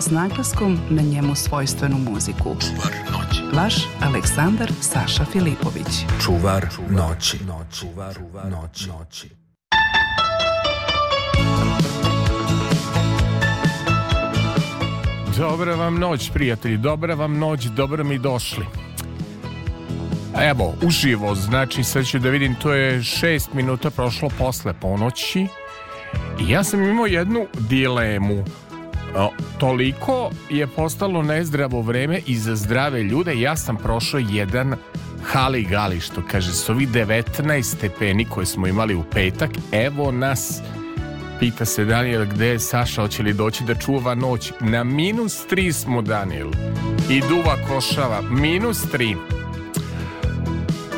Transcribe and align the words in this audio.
S 0.00 0.10
naglaskom 0.10 0.78
na 0.90 1.02
njemu 1.02 1.34
svojstvenu 1.34 1.98
muziku. 1.98 2.56
Čuvar 2.60 2.92
noći. 3.12 3.56
Vaš 3.56 3.74
Aleksandar 4.02 4.72
Saša 4.80 5.24
Filipović. 5.24 6.04
Čuvar 6.24 6.66
noći. 6.90 7.38
Čuvar 7.80 8.18
noći. 8.50 9.28
Dobra 15.38 15.74
vam 15.74 15.98
noć, 15.98 16.30
prijatelji, 16.30 16.76
dobra 16.76 17.14
vam 17.14 17.38
noć, 17.38 17.64
dobro 17.64 18.04
mi 18.04 18.18
došli. 18.18 18.66
Evo, 20.40 20.74
uživo, 20.82 21.34
znači 21.34 21.84
sad 21.84 22.06
ću 22.06 22.18
da 22.18 22.30
vidim, 22.30 22.54
to 22.54 22.72
je 22.72 23.02
šest 23.02 23.52
minuta 23.52 23.90
prošlo 23.90 24.28
posle 24.38 24.72
ponoći 24.80 25.46
i 26.40 26.50
ja 26.50 26.64
sam 26.64 26.82
imao 26.82 27.06
jednu 27.06 27.46
dilemu. 27.58 28.44
Toliko 29.58 30.30
je 30.50 30.66
postalo 30.66 31.22
nezdravo 31.22 31.82
vreme 31.82 32.20
i 32.26 32.36
za 32.36 32.56
zdrave 32.56 33.02
ljude, 33.02 33.40
ja 33.40 33.56
sam 33.56 33.76
prošao 33.76 34.20
jedan 34.30 34.74
hali 35.22 35.62
gali, 35.62 36.00
što 36.00 36.22
kaže, 36.30 36.52
s 36.52 36.68
ovi 36.68 36.86
19 36.86 37.62
stepeni 37.62 38.24
koje 38.24 38.46
smo 38.46 38.66
imali 38.66 38.94
u 38.94 39.02
petak, 39.02 39.50
evo 39.72 40.12
nas 40.12 40.62
Pita 41.40 41.64
se 41.64 41.84
Daniel 41.84 42.26
gde 42.26 42.46
je 42.46 42.58
Saša, 42.58 43.02
hoće 43.02 43.22
li 43.22 43.32
doći 43.32 43.64
da 43.64 43.74
čuva 43.74 44.14
noć. 44.14 44.52
Na 44.60 44.84
minus 44.84 45.46
3 45.50 45.72
smo, 45.72 46.02
Daniel. 46.02 46.48
I 47.10 47.20
duva 47.20 47.56
košava. 47.68 48.22
Minus 48.30 48.84
3. 48.92 49.16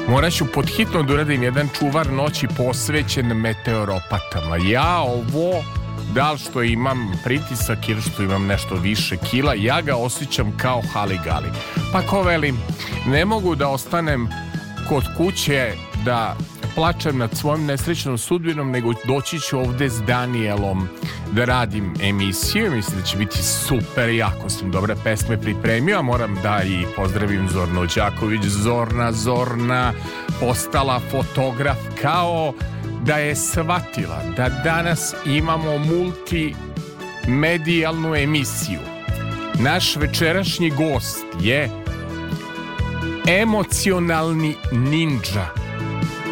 Morat 0.09 0.33
ću 0.33 0.47
podhitno 0.55 1.03
da 1.03 1.13
uradim 1.15 1.43
jedan 1.43 1.69
čuvar 1.79 2.13
noći 2.13 2.49
posvećen 2.57 3.27
meteoropatama. 3.27 4.57
Ja 4.57 5.01
ovo, 5.01 5.65
da 6.15 6.33
li 6.33 6.39
što 6.39 6.63
imam 6.63 7.13
pritisak 7.25 7.89
ili 7.89 8.01
što 8.01 8.23
imam 8.23 8.47
nešto 8.47 8.75
više 8.75 9.17
kila, 9.31 9.55
ja 9.55 9.81
ga 9.81 9.97
osjećam 9.97 10.57
kao 10.57 10.83
haligali. 10.93 11.49
Pa 11.93 12.03
ko 12.03 12.23
velim, 12.23 12.59
ne 13.07 13.25
mogu 13.25 13.55
da 13.55 13.69
ostanem 13.69 14.29
kod 14.89 15.05
kuće 15.17 15.73
da 16.05 16.37
plačem 16.75 17.19
nad 17.19 17.37
svojom 17.37 17.67
nesrećnom 17.67 18.19
sudbinom, 18.19 18.71
nego 18.71 18.93
doći 19.07 19.41
ću 19.41 19.59
ovde 19.59 19.89
s 19.89 20.03
Danielom 20.03 20.89
da 21.33 21.45
radim 21.45 21.95
emisiju. 22.03 22.73
Mislim 22.73 23.01
da 23.01 23.07
će 23.07 23.17
biti 23.17 23.43
super, 23.43 24.09
jako 24.09 24.49
sam 24.49 24.71
dobre 24.71 24.95
pesme 25.05 25.41
pripremio, 25.41 25.99
a 25.99 26.03
moram 26.03 26.35
da 26.43 26.63
i 26.63 26.85
pozdravim 26.97 27.49
Zorno 27.49 27.87
Đaković. 27.97 28.43
Zorna, 28.45 29.13
Zorna, 29.13 29.93
postala 30.41 31.01
fotograf 31.11 31.79
kao 32.03 32.53
da 33.07 33.17
je 33.17 33.37
shvatila 33.37 34.23
da 34.37 34.49
danas 34.49 35.15
imamo 35.27 35.79
multimedijalnu 35.79 38.17
emisiju. 38.17 38.81
Naš 39.59 39.97
večerašnji 39.97 40.71
gost 40.71 41.25
je 41.41 41.71
emocionalni 43.29 44.55
ninja 44.73 45.47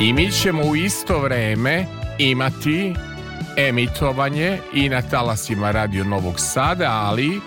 i 0.00 0.12
mi 0.12 0.32
ćemo 0.32 0.62
u 0.62 0.76
isto 0.76 1.18
vreme 1.18 1.86
imati 2.18 2.94
emitovanje 3.56 4.58
i 4.72 4.88
na 4.88 5.02
talasima 5.02 5.70
Radio 5.70 6.04
Novog 6.04 6.40
Sada, 6.40 6.90
ali 6.90 7.40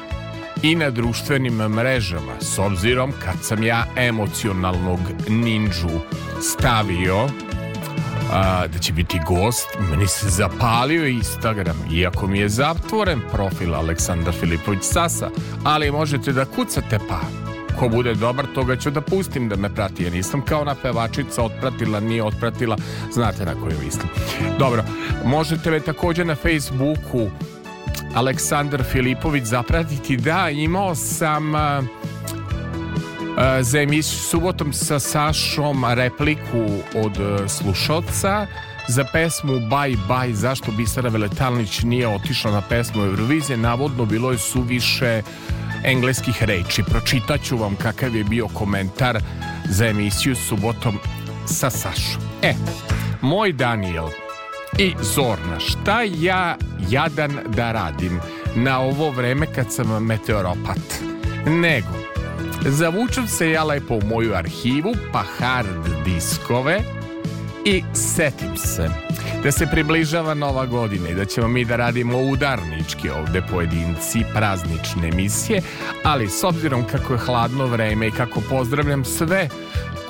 i 0.64 0.76
na 0.76 0.90
društvenim 0.90 1.54
mrežama, 1.54 2.34
s 2.42 2.60
obzirom 2.60 3.14
kad 3.26 3.36
sam 3.42 3.64
ja 3.64 3.86
emocionalnog 3.96 5.00
ninđu 5.30 6.00
stavio 6.42 7.28
a, 8.32 8.68
da 8.68 8.80
će 8.80 8.94
biti 8.94 9.20
gost, 9.28 9.68
meni 9.90 10.08
se 10.08 10.30
zapalio 10.30 11.08
Instagram, 11.08 11.76
iako 11.94 12.28
mi 12.28 12.40
je 12.40 12.50
zatvoren 12.50 13.22
profil 13.32 13.76
Aleksandar 13.76 14.34
Filipović 14.34 14.84
Sasa, 14.84 15.30
ali 15.64 15.92
možete 15.92 16.34
da 16.34 16.46
kucate 16.46 17.00
pa 17.10 17.20
ko 17.80 17.90
bude 17.90 18.14
dobar, 18.14 18.46
toga 18.56 18.76
ću 18.76 18.92
da 18.92 19.02
pustim 19.02 19.50
da 19.50 19.56
me 19.56 19.76
prati. 19.76 20.04
Ja 20.04 20.10
nisam 20.10 20.42
kao 20.42 20.64
na 20.64 20.76
pevačica 20.76 21.44
otpratila, 21.44 22.00
nije 22.00 22.24
otpratila, 22.24 22.78
znate 23.14 23.46
na 23.46 23.54
koju 23.54 23.80
mislim. 23.86 24.08
Dobro, 24.60 24.84
možete 25.26 25.72
me 25.72 25.80
takođe 25.80 26.26
na 26.26 26.36
Facebooku 26.36 27.30
Aleksandar 28.16 28.84
Filipović 28.84 29.44
zapratiti. 29.44 30.18
Da, 30.18 30.50
imao 30.50 30.96
sam 30.96 31.54
za 33.62 33.82
emisiju 33.82 34.20
subotom 34.20 34.74
sa 34.74 35.00
Sašom 35.00 35.86
repliku 35.86 36.66
od 36.96 37.18
uh, 37.18 37.48
slušalca 37.48 38.48
za 38.88 39.06
pesmu 39.14 39.54
Bye 39.54 39.98
Bye 40.08 40.34
zašto 40.34 40.72
Bisara 40.72 41.10
Veletalnić 41.10 41.82
nije 41.84 42.08
otišla 42.08 42.52
na 42.52 42.62
pesmu 42.62 43.04
Eurovizije 43.04 43.58
navodno 43.58 44.06
bilo 44.06 44.32
je 44.32 44.38
suviše 44.38 45.22
engleskih 45.84 46.44
reči. 46.44 46.84
Pročitaću 46.84 47.58
vam 47.58 47.76
kakav 47.76 48.16
je 48.16 48.24
bio 48.24 48.48
komentar 48.48 49.20
za 49.70 49.88
emisiju 49.88 50.36
subotom 50.36 51.00
sa 51.46 51.70
Sašom. 51.70 52.22
E, 52.42 52.54
moj 53.22 53.54
Daniel 53.54 54.08
i 54.78 54.94
Zorna, 55.02 55.60
šta 55.60 56.02
ja 56.02 56.58
jadan 56.90 57.40
da 57.48 57.72
radim 57.72 58.20
na 58.56 58.80
ovo 58.80 59.12
vreme 59.12 59.46
kad 59.56 59.74
sam 59.74 60.06
meteoropat? 60.06 60.80
Nego, 61.46 62.17
zavučem 62.72 63.28
se 63.28 63.50
ja 63.50 63.64
lepo 63.64 63.96
u 63.96 64.06
moju 64.06 64.36
arhivu, 64.36 64.94
pa 65.12 65.24
hard 65.38 66.06
diskove 66.06 66.80
i 67.66 67.84
setim 67.94 68.58
se 68.58 68.90
da 69.44 69.52
se 69.52 69.68
približava 69.68 70.34
nova 70.34 70.66
godina 70.66 71.10
i 71.10 71.16
da 71.16 71.26
ćemo 71.26 71.48
mi 71.48 71.66
da 71.66 71.76
radimo 71.76 72.22
udarnički 72.22 73.10
ovde 73.10 73.42
pojedinci 73.52 74.24
praznične 74.34 75.08
emisije, 75.08 75.62
ali 76.04 76.30
s 76.30 76.44
obzirom 76.44 76.84
kako 76.92 77.14
je 77.14 77.20
hladno 77.20 77.66
vreme 77.66 78.08
i 78.08 78.12
kako 78.12 78.42
pozdravljam 78.50 79.06
sve 79.06 79.50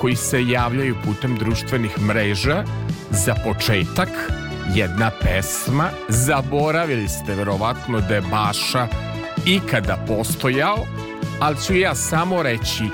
koji 0.00 0.16
se 0.16 0.46
javljaju 0.46 0.96
putem 1.04 1.36
društvenih 1.36 2.00
mreža, 2.00 2.64
za 3.10 3.34
početak 3.44 4.08
jedna 4.74 5.10
pesma, 5.22 5.90
zaboravili 6.08 7.08
ste 7.08 7.34
verovatno 7.34 8.00
da 8.00 8.14
je 8.14 8.22
Baša 8.30 8.88
ikada 9.46 10.04
postojao, 10.06 10.86
ali 11.40 11.56
ću 11.66 11.76
ja 11.76 11.94
samo 11.94 12.42
reći 12.42 12.84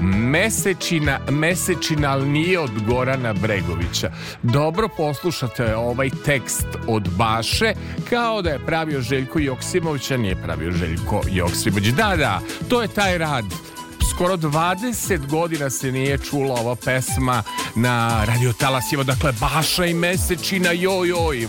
Mesečina, 0.00 1.20
mesečina, 1.30 2.12
ali 2.12 2.28
nije 2.28 2.60
od 2.60 2.70
Gorana 2.86 3.32
Bregovića. 3.32 4.10
Dobro 4.42 4.88
poslušate 4.96 5.76
ovaj 5.76 6.10
tekst 6.24 6.66
od 6.86 7.08
Baše, 7.16 7.72
kao 8.10 8.42
da 8.42 8.50
je 8.50 8.66
pravio 8.66 9.00
Željko 9.00 9.38
Joksimović, 9.38 10.10
a 10.10 10.16
nije 10.16 10.42
pravio 10.42 10.70
Željko 10.70 11.22
Joksimović. 11.30 11.86
Da, 11.86 12.16
da, 12.16 12.40
to 12.68 12.82
je 12.82 12.88
taj 12.88 13.18
rad 13.18 13.44
skoro 14.16 14.36
20 14.36 15.26
godina 15.26 15.70
se 15.70 15.92
nije 15.92 16.18
čula 16.18 16.54
ova 16.54 16.76
pesma 16.76 17.42
na 17.74 18.24
radio 18.24 18.52
talasima, 18.52 19.02
dakle 19.02 19.32
Baša 19.40 19.86
i 19.86 19.94
Mesečina, 19.94 20.72
joj, 20.72 21.08
joj. 21.08 21.48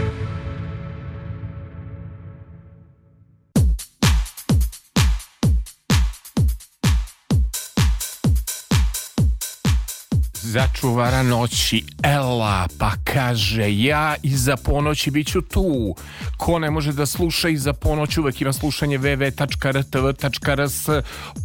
Začuvara 10.51 11.23
noći. 11.23 11.83
Ela 12.03 12.67
pa 12.79 12.91
kaže 13.03 13.77
ja 13.77 14.15
iza 14.23 14.57
ponoći 14.57 15.11
bit 15.11 15.27
ću 15.27 15.41
tu. 15.41 15.95
Ko 16.37 16.59
ne 16.59 16.71
može 16.71 16.93
da 16.93 17.05
sluša 17.05 17.49
iza 17.49 17.73
ponoći 17.73 18.19
uvek 18.19 18.41
ima 18.41 18.53
slušanje 18.53 18.97
www.rtv.rs 18.99 20.89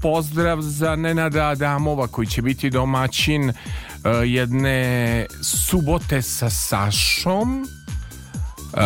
pozdrav 0.03 0.61
za 0.61 0.97
Nenada 0.97 1.49
Adamova 1.49 2.06
koji 2.06 2.26
će 2.26 2.43
biti 2.43 2.70
domaćin 2.70 3.49
uh, 3.49 3.55
jedne 4.25 5.26
subote 5.43 6.23
sa 6.23 6.50
Sašom 6.50 7.67
Uh, 8.76 8.82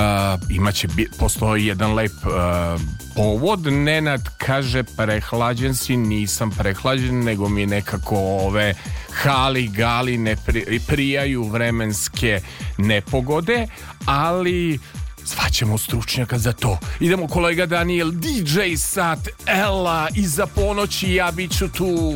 imaće, 0.50 0.88
postoji 1.18 1.66
jedan 1.66 1.94
lep 1.94 2.12
uh, 2.12 2.80
povod 3.16 3.72
Nenad 3.72 4.28
kaže 4.38 4.82
prehlađen 4.82 5.74
si 5.74 5.96
nisam 5.96 6.50
prehlađen 6.50 7.24
nego 7.24 7.48
mi 7.48 7.66
nekako 7.66 8.16
ove 8.16 8.74
hali 9.12 9.68
gali 9.68 10.18
ne 10.18 10.36
pri- 10.36 10.80
prijaju 10.86 11.44
vremenske 11.44 12.40
nepogode 12.78 13.66
ali 14.06 14.78
Svaćemo 15.24 15.78
stručnjaka 15.78 16.38
za 16.38 16.52
to. 16.52 16.78
Idemo 17.00 17.28
kolega 17.28 17.66
Daniel, 17.66 18.10
DJ 18.10 18.76
sat, 18.76 19.28
Ela, 19.46 20.08
iza 20.14 20.46
ponoći 20.46 21.14
ja 21.14 21.30
bit 21.30 21.58
ću 21.58 21.68
tu. 21.68 22.10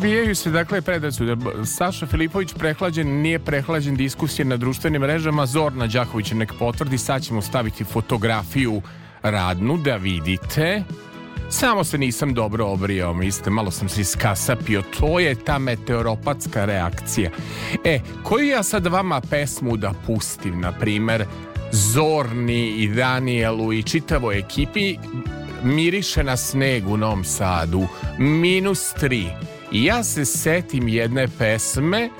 Razbijaju 0.00 0.34
se 0.34 0.50
dakle 0.50 0.80
predrasude. 0.82 1.36
Saša 1.64 2.06
Filipović 2.06 2.54
prehlađen, 2.58 3.20
nije 3.20 3.38
prehlađen 3.38 3.96
diskusije 3.96 4.44
na 4.44 4.56
društvenim 4.56 5.02
mrežama. 5.02 5.46
Zorna 5.46 5.86
Đaković 5.86 6.32
nek 6.32 6.52
potvrdi, 6.58 6.98
sad 6.98 7.22
ćemo 7.22 7.42
staviti 7.42 7.84
fotografiju 7.84 8.82
radnu 9.22 9.76
da 9.76 9.96
vidite. 9.96 10.82
Samo 11.50 11.84
se 11.84 11.98
nisam 11.98 12.34
dobro 12.34 12.66
obrijao, 12.66 13.14
mislite, 13.14 13.50
malo 13.50 13.70
sam 13.70 13.88
se 13.88 14.00
iskasapio. 14.00 14.82
To 15.00 15.20
je 15.20 15.34
ta 15.34 15.58
meteoropatska 15.58 16.64
reakcija. 16.64 17.30
E, 17.84 18.00
koju 18.22 18.46
ja 18.46 18.62
sad 18.62 18.86
vama 18.86 19.20
pesmu 19.20 19.76
da 19.76 19.92
pustim, 20.06 20.60
na 20.60 20.72
primer, 20.72 21.24
Zorni 21.72 22.68
i 22.68 22.88
Danielu 22.88 23.72
i 23.72 23.82
čitavoj 23.82 24.38
ekipi 24.38 24.96
miriše 25.64 26.22
na 26.24 26.36
sneg 26.36 26.88
u 26.88 26.96
Novom 26.96 27.24
Sadu, 27.24 27.86
minus 28.18 28.92
tri. 28.92 29.26
I 29.72 29.84
ja 29.84 30.04
se 30.04 30.24
setim 30.24 30.88
jedne 30.88 31.28
pesme, 31.38 32.10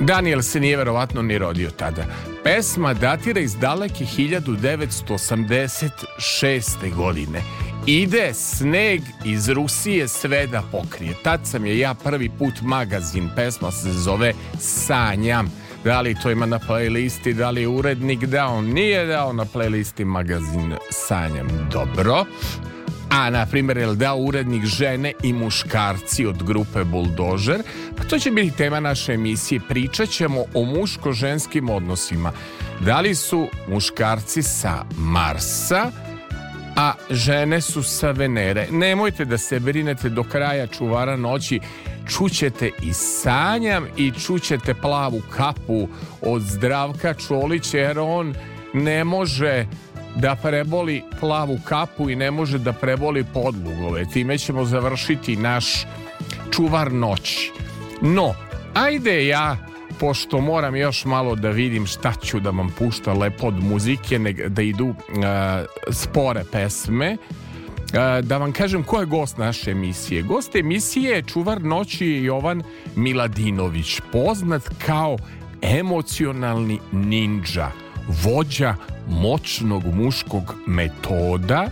Daniel 0.00 0.42
se 0.42 0.60
nije 0.60 0.76
verovatno 0.76 1.22
ni 1.22 1.38
rodio 1.38 1.70
tada. 1.70 2.04
Pesma 2.44 2.94
datira 2.94 3.40
iz 3.40 3.56
daleke 3.56 4.04
1986. 4.04 6.94
godine. 6.96 7.42
Ide 7.86 8.34
sneg 8.34 9.00
iz 9.24 9.48
Rusije 9.48 10.08
sve 10.08 10.46
da 10.46 10.62
pokrije. 10.72 11.14
Tad 11.22 11.40
sam 11.44 11.66
je 11.66 11.78
ja 11.78 11.94
prvi 11.94 12.30
put 12.38 12.54
magazin, 12.62 13.30
pesma 13.36 13.70
se 13.70 13.92
zove 13.92 14.32
Sanjam. 14.58 15.52
Da 15.84 16.00
li 16.00 16.16
to 16.22 16.30
ima 16.30 16.46
na 16.46 16.58
playlisti, 16.58 17.32
da 17.32 17.50
li 17.50 17.60
je 17.60 17.68
urednik 17.68 18.24
dao, 18.24 18.62
nije 18.62 19.06
dao 19.06 19.32
na 19.32 19.44
playlisti 19.44 20.04
magazin 20.04 20.74
Sanjam. 20.90 21.68
Dobro. 21.72 22.24
A, 23.10 23.30
na 23.30 23.46
primjer, 23.46 23.76
je 23.76 23.86
li 23.86 23.96
dao 23.96 24.16
urednik 24.16 24.64
žene 24.64 25.12
i 25.22 25.32
muškarci 25.32 26.26
od 26.26 26.42
grupe 26.42 26.84
Buldožer? 26.84 27.62
Pa 27.96 28.04
to 28.04 28.18
će 28.18 28.30
biti 28.30 28.56
tema 28.56 28.80
naše 28.80 29.12
emisije. 29.12 29.60
Pričat 29.68 30.08
ćemo 30.08 30.40
o 30.54 30.64
muško-ženskim 30.64 31.70
odnosima. 31.70 32.32
Da 32.80 33.00
li 33.00 33.14
su 33.14 33.48
muškarci 33.68 34.42
sa 34.42 34.84
Marsa, 34.96 35.90
a 36.76 36.92
žene 37.10 37.60
su 37.60 37.82
sa 37.82 38.10
Venere. 38.10 38.66
Nemojte 38.70 39.24
da 39.24 39.38
se 39.38 39.60
brinete 39.60 40.08
do 40.08 40.22
kraja 40.22 40.66
čuvara 40.66 41.16
noći. 41.16 41.60
Čućete 42.08 42.70
i 42.82 42.92
sanjam 42.92 43.86
i 43.96 44.12
čućete 44.12 44.74
plavu 44.74 45.22
kapu 45.36 45.88
od 46.22 46.42
zdravka 46.42 47.14
Čolića 47.14 47.78
jer 47.78 47.98
on 47.98 48.34
ne 48.74 49.04
može 49.04 49.66
da 50.16 50.36
preboli 50.36 51.02
plavu 51.20 51.58
kapu 51.64 52.10
i 52.10 52.16
ne 52.16 52.30
može 52.30 52.58
da 52.58 52.72
preboli 52.72 53.24
podlugove. 53.34 54.04
Time 54.04 54.38
ćemo 54.38 54.64
završiti 54.64 55.36
naš 55.36 55.86
čuvar 56.50 56.92
noći. 56.92 57.52
No, 58.02 58.34
ajde 58.74 59.26
ja 59.26 59.56
pošto 60.00 60.40
moram 60.40 60.76
još 60.76 61.04
malo 61.04 61.34
da 61.34 61.50
vidim 61.50 61.86
šta 61.86 62.12
ću 62.24 62.40
da 62.40 62.50
vam 62.50 62.74
pušta 62.78 63.12
lepo 63.12 63.46
od 63.46 63.64
muzike, 63.64 64.18
neg- 64.18 64.48
da 64.48 64.62
idu 64.62 64.86
uh, 64.86 64.94
spore 65.90 66.44
pesme, 66.52 67.16
uh, 67.16 68.24
da 68.26 68.38
vam 68.38 68.52
kažem 68.52 68.82
ko 68.82 69.00
je 69.00 69.06
gost 69.06 69.38
naše 69.38 69.70
emisije. 69.70 70.22
Gost 70.22 70.56
emisije 70.56 71.10
je 71.10 71.22
čuvar 71.22 71.62
noći 71.62 72.06
Jovan 72.06 72.62
Miladinović, 72.96 74.00
poznat 74.12 74.62
kao 74.86 75.16
emocionalni 75.62 76.78
ninja, 76.92 77.68
vođa 78.08 78.74
moćnog 79.08 79.84
muškog 79.94 80.54
metoda 80.66 81.70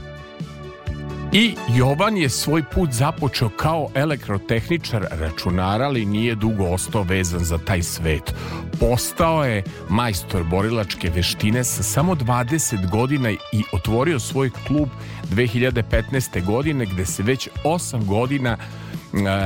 i 1.32 1.54
Jovan 1.76 2.16
je 2.16 2.28
svoj 2.28 2.62
put 2.74 2.92
započeo 2.92 3.48
kao 3.48 3.88
elektrotehničar 3.94 5.06
računara, 5.10 5.84
ali 5.84 6.06
nije 6.06 6.34
dugo 6.34 6.64
ostao 6.64 7.02
vezan 7.02 7.44
za 7.44 7.58
taj 7.58 7.82
svet. 7.82 8.34
Postao 8.80 9.44
je 9.44 9.62
majstor 9.88 10.44
borilačke 10.44 11.10
veštine 11.10 11.64
sa 11.64 11.82
samo 11.82 12.14
20 12.14 12.90
godina 12.90 13.30
i 13.30 13.62
otvorio 13.72 14.18
svoj 14.20 14.50
klub 14.66 14.88
2015. 15.30 16.44
godine 16.44 16.86
gde 16.86 17.06
se 17.06 17.22
već 17.22 17.48
8 17.64 18.04
godina 18.04 18.56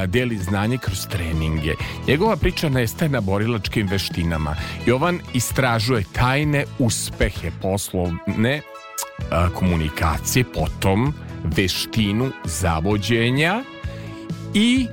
deli 0.07 0.39
znanje 0.39 0.79
kroz 0.79 1.07
treninge. 1.07 1.75
Njegova 2.09 2.37
priča 2.37 2.69
nestaje 2.69 3.09
na 3.09 3.21
borilačkim 3.21 3.87
veštinama. 3.87 4.57
Jovan 4.87 5.21
istražuje 5.35 6.05
tajne 6.13 6.65
uspehe 6.79 7.51
poslovne 7.63 8.61
komunikacije, 9.55 10.45
potom 10.55 11.15
veštinu 11.45 12.31
zavođenja 12.45 13.65
i 14.55 14.87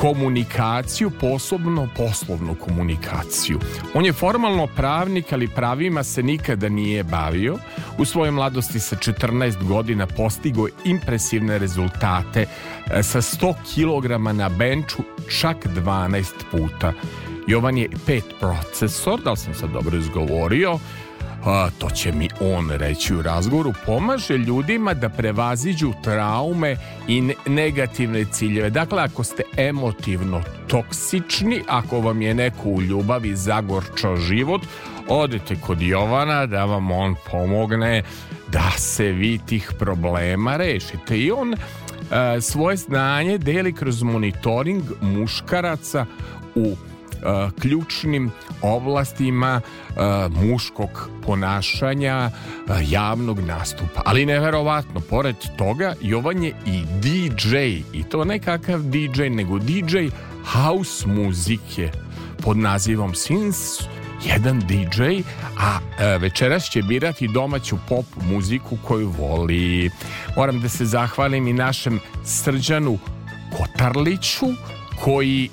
komunikaciju, 0.00 1.10
posebno 1.20 1.88
poslovnu 1.96 2.54
komunikaciju. 2.54 3.58
On 3.94 4.06
je 4.06 4.12
formalno 4.12 4.66
pravnik, 4.66 5.32
ali 5.32 5.48
pravima 5.48 6.02
se 6.02 6.22
nikada 6.22 6.68
nije 6.68 7.04
bavio. 7.04 7.58
U 7.98 8.04
svojoj 8.04 8.30
mladosti 8.30 8.80
sa 8.80 8.96
14 8.96 9.68
godina 9.68 10.06
postigo 10.06 10.68
impresivne 10.84 11.58
rezultate 11.58 12.46
e, 12.90 13.02
sa 13.02 13.20
100 13.20 13.54
kg 13.74 14.36
na 14.36 14.48
benču 14.48 15.02
čak 15.40 15.56
12 15.66 16.24
puta. 16.50 16.92
Jovan 17.46 17.78
je 17.78 17.88
pet 18.06 18.24
procesor, 18.40 19.20
da 19.20 19.30
li 19.30 19.36
sam 19.36 19.54
sad 19.54 19.70
dobro 19.70 19.98
izgovorio, 19.98 20.78
a, 21.44 21.68
to 21.78 21.90
će 21.90 22.12
mi 22.12 22.28
on 22.40 22.70
reći 22.70 23.14
u 23.14 23.22
razgovoru, 23.22 23.72
pomaže 23.86 24.38
ljudima 24.38 24.94
da 24.94 25.08
prevaziđu 25.08 25.92
traume 26.02 26.76
i 27.08 27.20
ne- 27.20 27.34
negativne 27.46 28.24
ciljeve. 28.24 28.70
Dakle, 28.70 29.02
ako 29.02 29.24
ste 29.24 29.42
emotivno 29.56 30.42
toksični, 30.68 31.62
ako 31.68 32.00
vam 32.00 32.22
je 32.22 32.34
neko 32.34 32.68
u 32.68 32.82
ljubavi 32.82 33.36
zagorčao 33.36 34.16
život, 34.16 34.62
odite 35.08 35.56
kod 35.66 35.82
Jovana 35.82 36.46
da 36.46 36.64
vam 36.64 36.90
on 36.90 37.14
pomogne 37.30 38.02
da 38.52 38.70
se 38.76 39.04
vi 39.04 39.38
tih 39.38 39.72
problema 39.78 40.56
rešite. 40.56 41.18
I 41.18 41.30
on 41.30 41.54
a, 42.10 42.40
svoje 42.40 42.76
znanje 42.76 43.38
deli 43.38 43.72
kroz 43.72 44.02
monitoring 44.02 44.82
muškaraca 45.00 46.06
u 46.54 46.76
ključnim 47.60 48.30
oblastima 48.62 49.60
a, 49.96 50.28
muškog 50.30 51.10
ponašanja, 51.26 52.14
a, 52.14 52.30
javnog 52.88 53.40
nastupa. 53.40 54.02
Ali 54.04 54.26
neverovatno, 54.26 55.00
pored 55.00 55.36
toga, 55.58 55.94
Jovan 56.00 56.42
je 56.42 56.54
i 56.66 56.84
DJ. 57.00 57.56
I 57.92 58.04
to 58.10 58.24
ne 58.24 58.38
kakav 58.38 58.80
DJ, 58.82 59.22
nego 59.22 59.58
DJ 59.58 60.08
house 60.44 61.08
muzike 61.08 61.90
pod 62.42 62.56
nazivom 62.56 63.14
Sins 63.14 63.82
jedan 64.24 64.60
DJ, 64.60 65.02
a 65.58 65.78
večeras 66.16 66.70
će 66.70 66.82
birati 66.82 67.28
domaću 67.28 67.76
pop 67.88 68.04
muziku 68.22 68.76
koju 68.84 69.08
voli. 69.08 69.90
Moram 70.36 70.60
da 70.60 70.68
se 70.68 70.84
zahvalim 70.84 71.48
i 71.48 71.52
našem 71.52 72.00
Srđanu 72.24 72.98
Kotarliću, 73.58 74.46
koji 75.00 75.48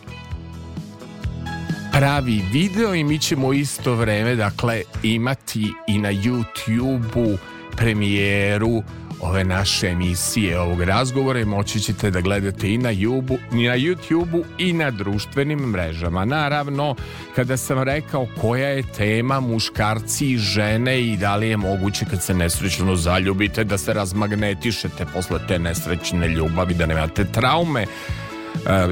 pravi 1.92 2.42
video 2.52 2.96
i 2.96 3.04
mi 3.04 3.20
ćemo 3.20 3.54
isto 3.54 3.96
vreme 3.96 4.36
dakle 4.36 4.82
imati 5.04 5.74
i 5.88 5.98
na 5.98 6.10
YouTube-u 6.14 7.38
premijeru 7.78 8.84
ove 9.22 9.44
naše 9.44 9.88
emisije 9.88 10.60
ovog 10.60 10.84
razgovora 10.84 11.40
i 11.40 11.46
moći 11.46 11.80
ćete 11.80 12.12
da 12.12 12.22
gledate 12.22 12.74
i 12.74 12.78
na, 12.78 12.94
YouTube, 12.94 13.38
i 13.52 13.68
na 13.68 13.78
YouTube-u 13.78 14.44
i 14.58 14.74
na 14.74 14.92
društvenim 14.92 15.60
mrežama. 15.60 16.26
Naravno, 16.26 16.96
kada 17.36 17.58
sam 17.58 17.84
rekao 17.84 18.28
koja 18.42 18.68
je 18.68 18.84
tema 18.84 19.40
muškarci 19.40 20.32
i 20.32 20.38
žene 20.38 21.02
i 21.02 21.18
da 21.18 21.36
li 21.36 21.50
je 21.50 21.58
moguće 21.58 22.06
kad 22.06 22.24
se 22.24 22.34
nesrećno 22.34 22.96
zaljubite 22.96 23.64
da 23.64 23.78
se 23.78 23.94
razmagnetišete 23.94 25.06
posle 25.14 25.40
te 25.48 25.60
nesrećne 25.60 26.28
ljubavi, 26.28 26.74
da 26.74 26.86
nemate 26.86 27.26
traume, 27.26 27.86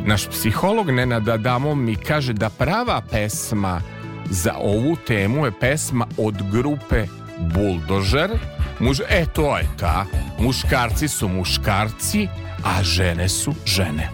naš 0.03 0.27
psiholog 0.27 0.91
Nenad 0.91 1.29
Adamo 1.29 1.75
mi 1.75 1.95
kaže 1.95 2.33
da 2.33 2.49
prava 2.49 3.01
pesma 3.11 3.81
za 4.29 4.53
ovu 4.57 4.97
temu 5.07 5.45
je 5.45 5.51
pesma 5.59 6.07
od 6.17 6.35
grupe 6.51 7.05
Buldožer. 7.39 8.29
Muž, 8.79 8.99
e, 9.09 9.25
to 9.33 9.57
je 9.57 9.67
ta. 9.79 10.05
Muškarci 10.39 11.07
su 11.07 11.27
muškarci, 11.27 12.27
a 12.63 12.83
žene 12.83 13.29
su 13.29 13.53
žene. 13.65 14.09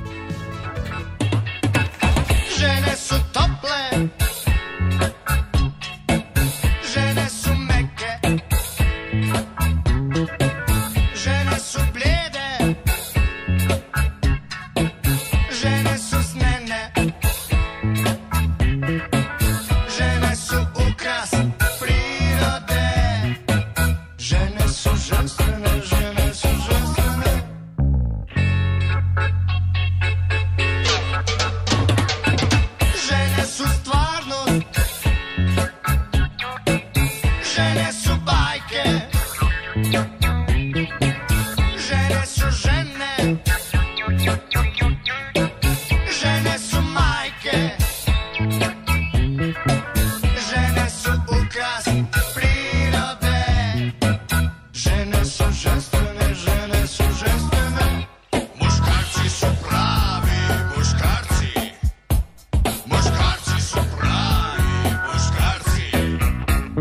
Žene 2.60 2.96
su 2.98 3.16
tople 3.34 4.08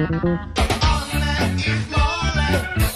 All 0.03 0.09
I 0.11 1.55
is 1.65 1.91
more 1.91 2.92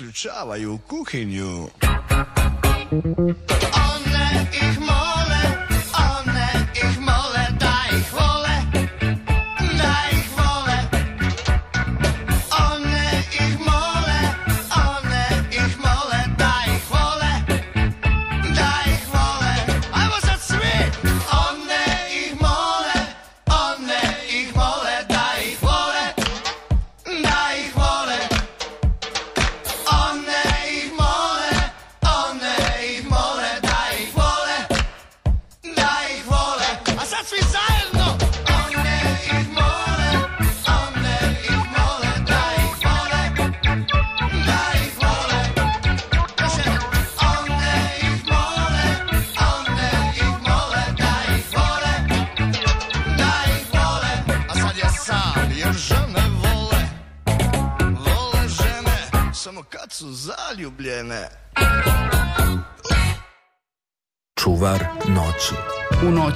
i 0.00 0.04
zaključavaju 0.04 0.74
u 0.74 0.78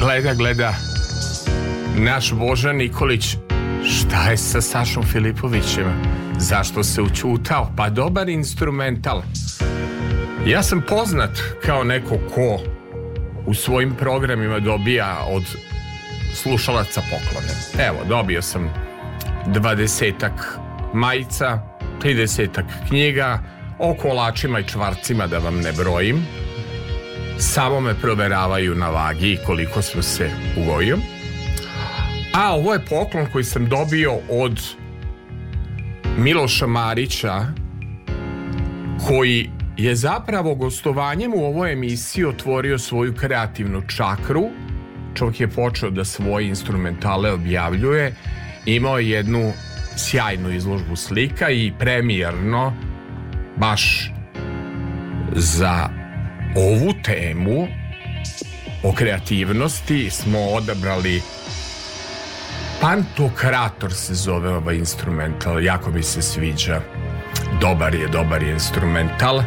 Gleda, 0.00 0.34
gleda. 0.34 0.74
Naš 1.96 2.32
Božan 2.32 2.76
Nikolić, 2.76 3.36
šta 3.84 4.30
je 4.30 4.36
sa 4.36 4.60
Sašom 4.60 5.02
Filipovićem? 5.02 5.84
Zašto 6.38 6.84
se 6.84 7.02
učutao? 7.02 7.72
Pa 7.76 7.90
dobar 7.90 8.28
instrumental. 8.28 9.22
Ja 10.46 10.62
sam 10.62 10.82
poznat 10.88 11.30
kao 11.64 11.84
neko 11.84 12.18
ko 12.34 12.60
u 13.46 13.54
svojim 13.54 13.94
programima 13.94 14.58
dobija 14.58 15.16
od 15.28 15.42
slušalaca 16.34 17.00
poklone. 17.00 17.86
Evo, 17.88 17.98
dobio 18.08 18.42
sam 18.42 18.70
dvadesetak 19.46 20.58
majica, 20.94 21.58
tridesetak 22.00 22.64
knjiga, 22.88 23.38
o 23.78 23.94
kolačima 23.94 24.60
i 24.60 24.68
čvarcima 24.68 25.26
da 25.26 25.38
vam 25.38 25.60
ne 25.60 25.72
brojim. 25.72 26.26
Samo 27.42 27.80
me 27.80 27.94
proveravaju 27.94 28.74
na 28.74 28.88
vagi 28.88 29.38
koliko 29.46 29.82
sam 29.82 30.02
se 30.02 30.30
ugojio. 30.56 30.98
A 32.34 32.54
ovo 32.54 32.72
je 32.72 32.84
poklon 32.88 33.26
koji 33.32 33.44
sam 33.44 33.68
dobio 33.68 34.12
od 34.30 34.60
Miloša 36.18 36.66
Marića 36.66 37.46
koji 39.06 39.50
je 39.76 39.94
zapravo 39.94 40.54
gostovanjem 40.54 41.34
u 41.34 41.44
ovoj 41.44 41.72
emisiji 41.72 42.24
otvorio 42.24 42.78
svoju 42.78 43.14
kreativnu 43.14 43.82
čakru. 43.96 44.44
Čovjek 45.14 45.40
je 45.40 45.48
počeo 45.48 45.90
da 45.90 46.04
svoje 46.04 46.48
instrumentale 46.48 47.32
objavljuje. 47.32 48.14
Imao 48.66 48.98
je 48.98 49.10
jednu 49.10 49.52
sjajnu 49.96 50.50
izložbu 50.50 50.96
slika 50.96 51.50
i 51.50 51.72
premijerno 51.78 52.72
baš 53.56 54.12
za 55.32 55.99
ovu 56.54 56.92
temu 57.02 57.68
o 58.82 58.92
kreativnosti 58.92 60.10
smo 60.10 60.38
odabrali 60.38 61.22
Pantokrator 62.80 63.92
se 63.92 64.14
zove 64.14 64.48
ovaj 64.48 64.76
instrumental, 64.76 65.64
jako 65.64 65.90
mi 65.90 66.02
se 66.02 66.22
sviđa. 66.22 66.80
Dobar 67.60 67.94
je, 67.94 68.08
dobar 68.08 68.42
je 68.42 68.52
instrumental, 68.52 69.42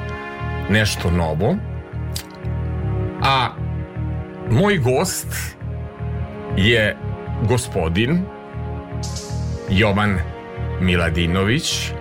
nešto 0.69 1.11
novo. 1.11 1.55
A 3.21 3.49
moj 4.51 4.77
gost 4.77 5.55
je 6.57 6.97
gospodin 7.47 8.25
Jovan 9.69 10.19
Miladinović. 10.81 11.91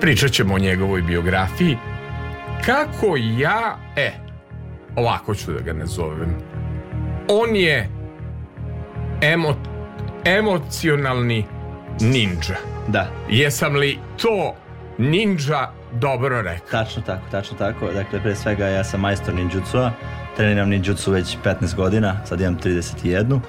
Pričat 0.00 0.30
ćemo 0.32 0.54
o 0.54 0.58
njegovoj 0.58 1.02
biografiji. 1.02 1.76
Kako 2.66 3.16
ja, 3.16 3.78
e, 3.96 4.12
ovako 4.96 5.34
ću 5.34 5.52
da 5.52 5.60
ga 5.60 5.72
nazovem. 5.72 6.36
On 7.28 7.56
je 7.56 7.88
emo, 9.22 9.54
emocionalni 10.24 11.44
ninja. 12.00 12.56
Da, 12.88 13.10
Jesam 13.30 13.76
li 13.76 13.98
to 14.22 14.54
ninja 14.98 15.70
dobro 15.92 16.42
rekao? 16.42 16.68
tačno 16.70 17.02
tako, 17.02 17.22
tačno 17.30 17.58
tako. 17.58 17.92
Dakle, 17.92 18.22
pre 18.22 18.34
svega 18.34 18.66
ja 18.66 18.84
sam 18.84 19.00
majstor 19.00 19.34
ninjutsu 19.34 19.78
treniram 20.36 20.68
ninjutsu 20.68 21.12
već 21.12 21.36
15 21.44 21.74
godina, 21.74 22.26
sad 22.26 22.40
imam 22.40 22.58
31. 22.58 23.40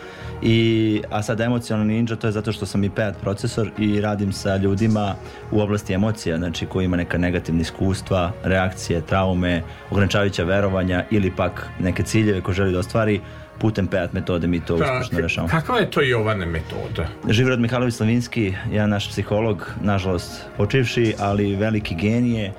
I, 0.46 1.02
a 1.10 1.24
sad 1.24 1.42
emocionalni 1.42 1.94
ninja 1.94 2.16
to 2.16 2.28
je 2.28 2.32
zato 2.32 2.52
što 2.52 2.66
sam 2.66 2.84
i 2.84 2.90
PET 2.90 3.16
procesor 3.22 3.72
i 3.78 4.02
radim 4.02 4.34
sa 4.34 4.58
ljudima 4.58 5.16
u 5.52 5.62
oblasti 5.62 5.94
emocija, 5.94 6.38
znači 6.38 6.66
koji 6.66 6.86
ima 6.86 6.98
neka 6.98 7.18
negativna 7.18 7.62
iskustva, 7.62 8.32
reakcije, 8.44 9.02
traume, 9.02 9.62
ograničavajuća 9.90 10.44
verovanja 10.44 11.06
ili 11.12 11.32
pak 11.36 11.70
neke 11.80 12.04
ciljeve 12.04 12.42
koje 12.42 12.56
želi 12.56 12.72
da 12.72 12.80
ostvari 12.80 13.22
putem 13.60 13.88
PET 13.88 14.14
metode 14.14 14.48
mi 14.48 14.60
to 14.60 14.76
uspešno 14.76 15.20
rešavamo. 15.20 15.52
Kakva 15.52 15.78
je 15.78 15.92
to 15.92 16.02
Jovane 16.02 16.46
metoda? 16.46 17.08
Živrod 17.30 17.60
Mihajlović 17.60 17.96
Slavinski, 17.96 18.54
jedan 18.72 18.90
naš 18.90 19.10
psiholog, 19.10 19.72
nažalost 19.82 20.46
počivši, 20.58 21.14
ali 21.20 21.56
veliki 21.56 21.96
genije, 21.96 22.54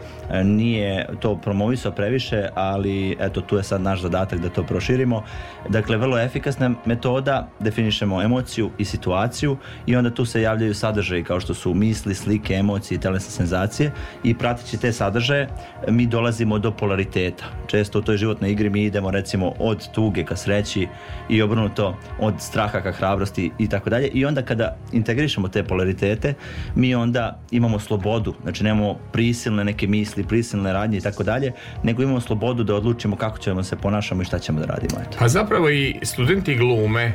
nije 0.45 1.07
to 1.21 1.37
promovisao 1.37 1.93
previše, 1.93 2.49
ali 2.55 3.17
eto 3.21 3.41
tu 3.41 3.57
je 3.57 3.63
sad 3.63 3.81
naš 3.81 4.01
zadatak 4.01 4.41
da 4.41 4.49
to 4.49 4.63
proširimo. 4.63 5.23
Dakle, 5.69 5.97
vrlo 5.97 6.19
efikasna 6.19 6.71
metoda, 6.85 7.49
definišemo 7.61 8.23
emociju 8.23 8.71
i 8.79 8.85
situaciju 8.85 9.57
i 9.87 9.97
onda 9.97 10.11
tu 10.11 10.25
se 10.25 10.43
javljaju 10.43 10.75
sadržaji 10.75 11.25
kao 11.25 11.41
što 11.41 11.55
su 11.55 11.75
misli, 11.75 12.15
slike, 12.15 12.55
emocije 12.55 12.97
i 12.97 13.01
telesne 13.01 13.31
senzacije 13.31 13.93
i 14.25 14.35
prateći 14.35 14.81
te 14.81 14.93
sadržaje 14.93 15.49
mi 15.89 16.07
dolazimo 16.07 16.59
do 16.59 16.71
polariteta. 16.71 17.45
Često 17.67 17.99
u 17.99 18.03
toj 18.03 18.17
životnoj 18.17 18.51
igri 18.51 18.71
mi 18.71 18.85
idemo 18.85 19.11
recimo 19.11 19.53
od 19.59 19.89
tuge 19.93 20.25
ka 20.25 20.37
sreći 20.37 20.89
i 21.29 21.43
obrnuto 21.43 21.97
od 22.21 22.35
straha 22.39 22.81
ka 22.81 22.93
hrabrosti 22.93 23.51
i 23.59 23.69
tako 23.69 23.91
dalje 23.91 24.09
i 24.09 24.25
onda 24.25 24.43
kada 24.43 24.77
integrišemo 24.93 25.49
te 25.49 25.65
polaritete 25.65 26.35
mi 26.75 26.95
onda 26.95 27.41
imamo 27.51 27.79
slobodu, 27.79 28.35
znači 28.43 28.65
nemamo 28.65 28.95
prisilne 29.13 29.65
neke 29.65 29.87
misli, 29.87 30.14
prisilne 30.23 30.73
radnje 30.73 30.99
i 30.99 31.01
tako 31.01 31.23
dalje, 31.23 31.53
nego 31.83 32.03
imamo 32.03 32.21
slobodu 32.21 32.65
da 32.65 32.75
odlučimo 32.75 33.17
kako 33.17 33.39
ćemo 33.39 33.63
se 33.63 33.77
ponašamo 33.77 34.23
i 34.23 34.25
šta 34.25 34.39
ćemo 34.39 34.61
da 34.61 34.67
radimo. 34.67 35.01
Eto. 35.01 35.17
Pa 35.19 35.29
zapravo 35.29 35.71
i 35.71 35.97
studenti 36.03 36.55
glume 36.55 37.03
e, 37.05 37.15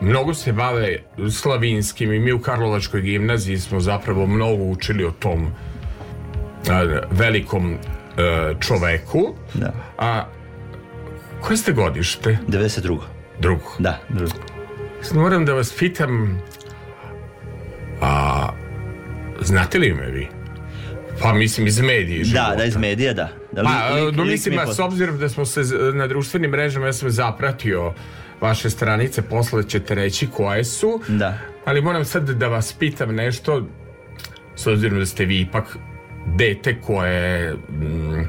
mnogo 0.00 0.34
se 0.34 0.52
bave 0.52 0.98
slavinskim 1.30 2.12
i 2.12 2.18
mi 2.18 2.32
u 2.32 2.40
Karlovačkoj 2.40 3.00
gimnaziji 3.00 3.58
smo 3.58 3.80
zapravo 3.80 4.26
mnogo 4.26 4.64
učili 4.64 5.04
o 5.04 5.10
tom 5.10 5.46
e, 5.46 5.50
velikom 7.10 7.72
e, 7.72 7.78
čoveku. 8.60 9.34
Da. 9.54 9.72
A 9.98 10.24
koje 11.40 11.56
ste 11.56 11.72
godište? 11.72 12.38
92. 12.48 12.98
Drugo. 13.40 13.64
Da, 13.78 13.98
drugo. 14.08 14.34
Moram 15.14 15.44
da 15.44 15.54
vas 15.54 15.72
pitam 15.78 16.40
a 18.00 18.48
znate 19.40 19.78
li 19.78 19.94
me 19.94 20.10
vi? 20.10 20.28
Pa 21.20 21.32
mislim 21.32 21.66
iz 21.66 21.80
medije 21.80 22.24
Da, 22.24 22.54
da, 22.56 22.64
iz 22.64 22.76
medija, 22.76 23.12
da. 23.12 23.28
da 23.52 23.62
Pa, 23.62 23.68
lik- 23.70 24.04
lik- 24.04 24.16
no, 24.16 24.22
lik 24.22 24.32
mislim, 24.32 24.54
mi 24.54 24.60
je 24.60 24.62
a 24.62 24.74
s 24.74 24.78
obzirom 24.78 25.18
da 25.18 25.28
smo 25.28 25.44
se 25.44 25.60
na 25.94 26.06
društvenim 26.06 26.50
mrežama, 26.50 26.86
ja 26.86 26.92
sam 26.92 27.10
zapratio 27.10 27.92
vaše 28.40 28.70
stranice, 28.70 29.22
posle 29.22 29.68
ćete 29.68 29.94
reći 29.94 30.26
koje 30.26 30.64
su, 30.64 31.00
Da. 31.08 31.38
ali 31.64 31.80
moram 31.80 32.04
sad 32.04 32.30
da 32.30 32.48
vas 32.48 32.72
pitam 32.72 33.14
nešto, 33.14 33.66
s 34.56 34.66
obzirom 34.66 34.98
da 34.98 35.06
ste 35.06 35.24
vi 35.24 35.40
ipak 35.40 35.76
dete 36.28 36.80
koje 36.80 37.52
mm, 37.54 38.28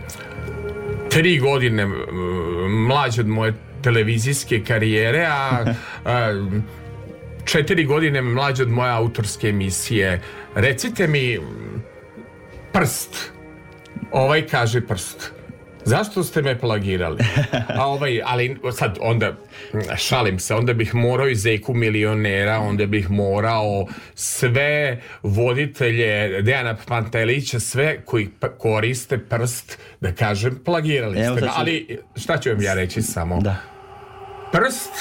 tri 1.10 1.39
godine 1.39 1.86
mm, 1.86 1.93
mlađe 2.88 3.21
od 3.21 3.27
moje 3.27 3.54
televizijske 3.82 4.63
karijere, 4.63 5.25
a, 5.25 5.65
a 6.06 6.32
četiri 7.45 7.84
godine 7.86 8.21
mlađe 8.21 8.63
od 8.63 8.69
moje 8.69 8.91
autorske 8.91 9.47
emisije. 9.47 10.21
Recite 10.56 11.08
mi, 11.08 11.39
prst, 12.73 13.31
ovaj 14.12 14.47
kaže 14.47 14.81
prst. 14.81 15.31
Zašto 15.86 16.23
ste 16.23 16.41
me 16.41 16.60
plagirali? 16.60 17.17
A 17.69 17.88
ovaj, 17.88 18.21
ali 18.25 18.57
sad 18.71 18.97
onda 19.01 19.34
šalim 19.97 20.39
se, 20.39 20.55
onda 20.55 20.73
bih 20.73 20.95
morao 20.95 21.27
i 21.27 21.36
Zeku 21.36 21.73
milionera, 21.73 22.60
onda 22.60 22.86
bih 22.86 23.10
morao 23.10 23.86
sve 24.15 25.01
voditelje 25.23 26.41
Dejana 26.41 26.77
Pantelića, 26.88 27.60
sve 27.60 28.01
koji 28.01 28.29
koriste 28.57 29.17
prst, 29.19 29.79
da 30.01 30.12
kažem, 30.12 30.60
plagirali 30.65 31.19
Evo, 31.19 31.38
ste 31.38 31.45
ću- 31.45 31.51
Ali 31.55 31.99
šta 32.15 32.38
ću 32.38 32.49
vam 32.49 32.62
ja 32.62 32.73
reći 32.73 33.01
samo? 33.01 33.39
Da. 33.41 33.55
Prst 34.51 34.91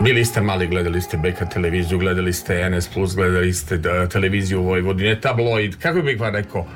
bili 0.00 0.24
ste 0.24 0.40
mali, 0.40 0.66
gledali 0.66 1.00
ste 1.00 1.16
BK 1.16 1.52
televiziju, 1.52 1.98
gledali 1.98 2.32
ste 2.32 2.70
NS+, 2.70 2.88
gledali 3.14 3.52
ste 3.52 3.76
da, 3.76 4.08
televiziju 4.08 4.62
Vojvodine, 4.62 5.20
tabloid, 5.20 5.76
kako 5.76 6.02
bih 6.02 6.20
vam 6.20 6.34
rekao, 6.34 6.66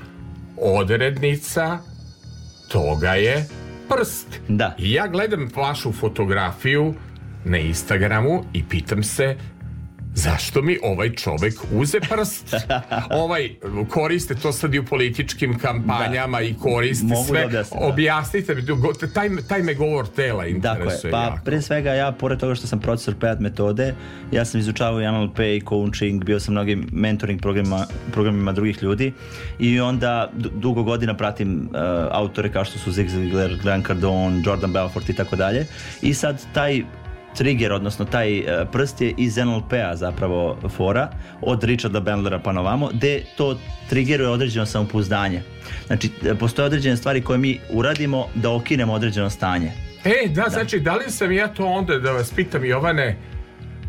odrednica 0.57 1.79
toga 2.69 3.15
je 3.15 3.47
prst. 3.89 4.41
Da. 4.49 4.75
Ja 4.79 5.07
gledam 5.07 5.49
vašu 5.57 5.93
fotografiju 5.93 6.95
na 7.45 7.59
Instagramu 7.59 8.45
i 8.53 8.65
pitam 8.69 9.03
se 9.03 9.37
zašto 10.15 10.63
mi 10.63 10.79
ovaj 10.83 11.11
čovek 11.11 11.55
uze 11.73 12.01
prst? 12.01 12.55
ovaj, 13.23 13.51
koriste 13.89 14.35
to 14.35 14.53
sad 14.53 14.75
i 14.75 14.79
u 14.79 14.85
političkim 14.85 15.59
kampanjama 15.59 16.41
i 16.41 16.55
koriste 16.55 17.07
Mogu 17.07 17.21
da 17.21 17.29
sve. 17.29 17.45
objasnim, 17.45 17.81
da. 17.81 17.87
Objasnite 17.87 18.55
mi, 18.55 18.63
taj, 19.15 19.29
taj 19.49 19.63
me 19.63 19.75
govor 19.75 20.07
tela 20.07 20.47
interesuje 20.47 21.11
Pa 21.11 21.23
jako. 21.23 21.39
pre 21.45 21.63
svega 21.63 21.93
ja, 21.93 22.13
pored 22.13 22.39
toga 22.39 22.55
što 22.55 22.67
sam 22.67 22.81
profesor 22.81 23.15
PET 23.15 23.41
metode, 23.41 23.95
ja 24.33 24.45
sam 24.45 24.61
izučavao 24.61 25.01
i 25.01 25.07
NLP 25.07 25.39
i 25.39 25.63
coaching, 25.69 26.25
bio 26.25 26.41
sam 26.41 26.55
mnogim 26.55 26.89
mentoring 26.93 27.41
programima, 27.41 27.87
programima 28.13 28.53
drugih 28.53 28.83
ljudi 28.83 29.13
i 29.59 29.81
onda 29.81 30.31
du- 30.37 30.51
dugo 30.55 30.83
godina 30.83 31.17
pratim 31.17 31.61
uh, 31.63 31.77
autore 32.11 32.53
kao 32.53 32.65
što 32.65 32.79
su 32.79 32.93
Zig 32.93 33.09
Ziglar, 33.09 33.55
Grant 33.63 33.87
Cardone, 33.87 34.43
Jordan 34.47 34.73
Belfort 34.73 35.09
i 35.09 35.15
tako 35.15 35.37
dalje. 35.37 35.67
I 36.03 36.15
sad 36.15 36.43
taj 36.55 36.83
trigger, 37.37 37.73
odnosno 37.73 38.05
taj 38.05 38.41
uh, 38.41 38.47
prst 38.73 39.01
je 39.01 39.15
iz 39.17 39.37
NLP-a 39.37 39.97
zapravo 39.97 40.59
fora, 40.77 41.11
od 41.41 41.65
Richarda 41.65 42.01
Bandlera 42.01 42.39
pa 42.39 42.53
na 42.53 42.61
ovamo, 42.61 42.89
gde 42.93 43.23
to 43.37 43.59
triggeruje 43.89 44.29
određeno 44.29 44.67
samopouzdanje. 44.67 45.43
Znači, 45.87 46.11
postoje 46.39 46.67
određene 46.67 46.97
stvari 46.97 47.23
koje 47.23 47.39
mi 47.39 47.59
uradimo 47.71 48.27
da 48.35 48.51
okinemo 48.51 48.93
određeno 48.93 49.31
stanje. 49.31 49.73
E, 50.05 50.29
da, 50.29 50.47
znači, 50.51 50.81
da 50.81 50.95
li 50.95 51.11
sam 51.11 51.33
ja 51.33 51.49
to 51.49 51.67
onda, 51.67 51.99
da 51.99 52.13
vas 52.13 52.31
pitam, 52.31 52.65
Jovane, 52.65 53.17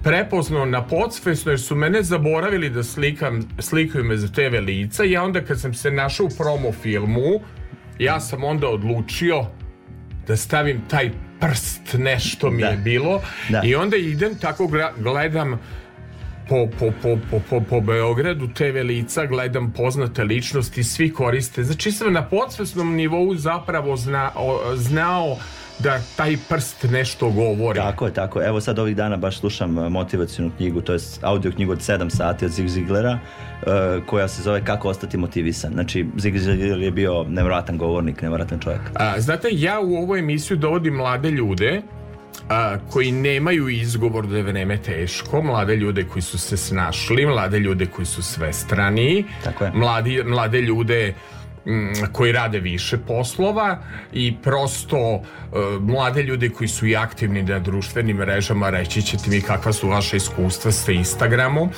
prepoznao 0.03 0.65
na 0.65 0.87
podsvesno, 0.87 1.51
jer 1.51 1.59
su 1.59 1.75
mene 1.75 2.03
zaboravili 2.03 2.69
da 2.69 2.83
slikam, 2.83 3.47
slikaju 3.59 4.03
me 4.03 4.17
za 4.17 4.27
TV 4.27 4.65
lica 4.65 5.03
ja 5.03 5.23
onda 5.23 5.41
kad 5.41 5.59
sam 5.59 5.73
se 5.73 5.91
našao 5.91 6.25
u 6.25 6.29
promo 6.37 6.71
filmu, 6.71 7.41
ja 7.99 8.19
sam 8.19 8.43
onda 8.43 8.67
odlučio 8.67 9.45
da 10.27 10.37
stavim 10.37 10.81
taj 10.89 11.11
prst, 11.41 11.81
nešto 11.93 12.49
mi 12.51 12.61
Da. 12.61 12.67
je 12.67 12.77
bilo 12.77 13.21
Da. 13.49 13.61
i 13.63 13.75
onda 13.75 13.97
idem, 13.97 14.35
tako 14.35 14.69
gledam 14.97 15.59
po, 16.51 16.67
po, 16.79 16.91
po, 17.01 17.17
po, 17.31 17.39
po, 17.49 17.61
po 17.69 17.81
Beogradu 17.81 18.47
TV 18.47 18.83
lica, 18.83 19.25
gledam 19.25 19.71
poznate 19.71 20.23
ličnosti, 20.23 20.83
svi 20.83 21.13
koriste. 21.13 21.63
Znači 21.63 21.91
sam 21.91 22.13
na 22.13 22.23
podsvesnom 22.27 22.95
nivou 22.95 23.35
zapravo 23.35 23.97
zna, 23.97 24.31
o, 24.35 24.75
znao 24.75 25.37
da 25.79 25.99
taj 26.15 26.37
prst 26.49 26.83
nešto 26.91 27.29
govori. 27.29 27.79
Tako 27.79 28.05
je, 28.05 28.13
tako. 28.13 28.43
Evo 28.43 28.61
sad 28.61 28.79
ovih 28.79 28.95
dana 28.95 29.17
baš 29.17 29.39
slušam 29.39 29.77
uh, 29.77 29.89
motivacijnu 29.89 30.51
knjigu, 30.57 30.81
to 30.81 30.93
je 30.93 30.99
audio 31.21 31.51
knjigu 31.51 31.71
od 31.71 31.79
7 31.79 32.09
sati 32.09 32.45
od 32.45 32.51
Zig 32.51 32.67
Ziglera, 32.67 33.19
uh, 33.21 34.05
koja 34.05 34.27
se 34.27 34.41
zove 34.41 34.65
Kako 34.65 34.89
ostati 34.89 35.17
motivisan. 35.17 35.73
Znači, 35.73 36.05
Zig 36.17 36.37
Ziglar 36.37 36.79
je 36.79 36.91
bio 36.91 37.23
nevjerojatan 37.23 37.77
govornik, 37.77 38.21
nevjerojatan 38.21 38.59
čovjek. 38.59 38.81
A, 38.93 39.21
znate, 39.21 39.47
ja 39.51 39.79
u 39.79 39.95
ovu 39.95 40.15
emisiju 40.15 40.57
dovodim 40.57 40.93
mlade 40.93 41.31
ljude 41.31 41.81
a, 42.49 42.77
koji 42.89 43.11
nemaju 43.11 43.69
izgovor 43.69 44.27
da 44.27 44.37
je 44.37 44.43
vreme 44.43 44.77
teško, 44.77 45.41
mlade 45.41 45.75
ljude 45.75 46.03
koji 46.03 46.21
su 46.21 46.37
se 46.39 46.57
snašli, 46.57 47.25
mlade 47.25 47.59
ljude 47.59 47.85
koji 47.85 48.05
su 48.05 48.23
svestrani, 48.23 49.25
Tako 49.43 49.63
je. 49.63 49.71
mladi, 49.73 50.23
mlade 50.23 50.61
ljude 50.61 51.13
koji 52.11 52.31
rade 52.31 52.59
više 52.59 52.97
poslova 52.97 53.77
i 54.13 54.35
prosto 54.43 54.97
e, 55.17 55.21
mlade 55.81 56.23
ljude 56.23 56.49
koji 56.49 56.67
su 56.67 56.87
i 56.87 56.95
aktivni 56.95 57.43
na 57.43 57.59
društvenim 57.59 58.17
mrežama 58.17 58.69
reći 58.69 59.01
ćete 59.01 59.29
mi 59.29 59.41
kakva 59.41 59.73
su 59.73 59.89
vaša 59.89 60.17
iskustva 60.17 60.71
sa 60.71 60.91
Instagramom 60.91 61.69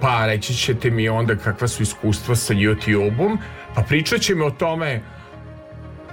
pa 0.00 0.26
reći 0.26 0.54
ćete 0.54 0.90
mi 0.90 1.08
onda 1.08 1.36
kakva 1.36 1.68
su 1.68 1.82
iskustva 1.82 2.36
sa 2.36 2.54
YouTube-om 2.54 3.38
pa 3.74 3.82
pričat 3.82 4.20
ćemo 4.20 4.44
o 4.46 4.50
tome 4.50 5.00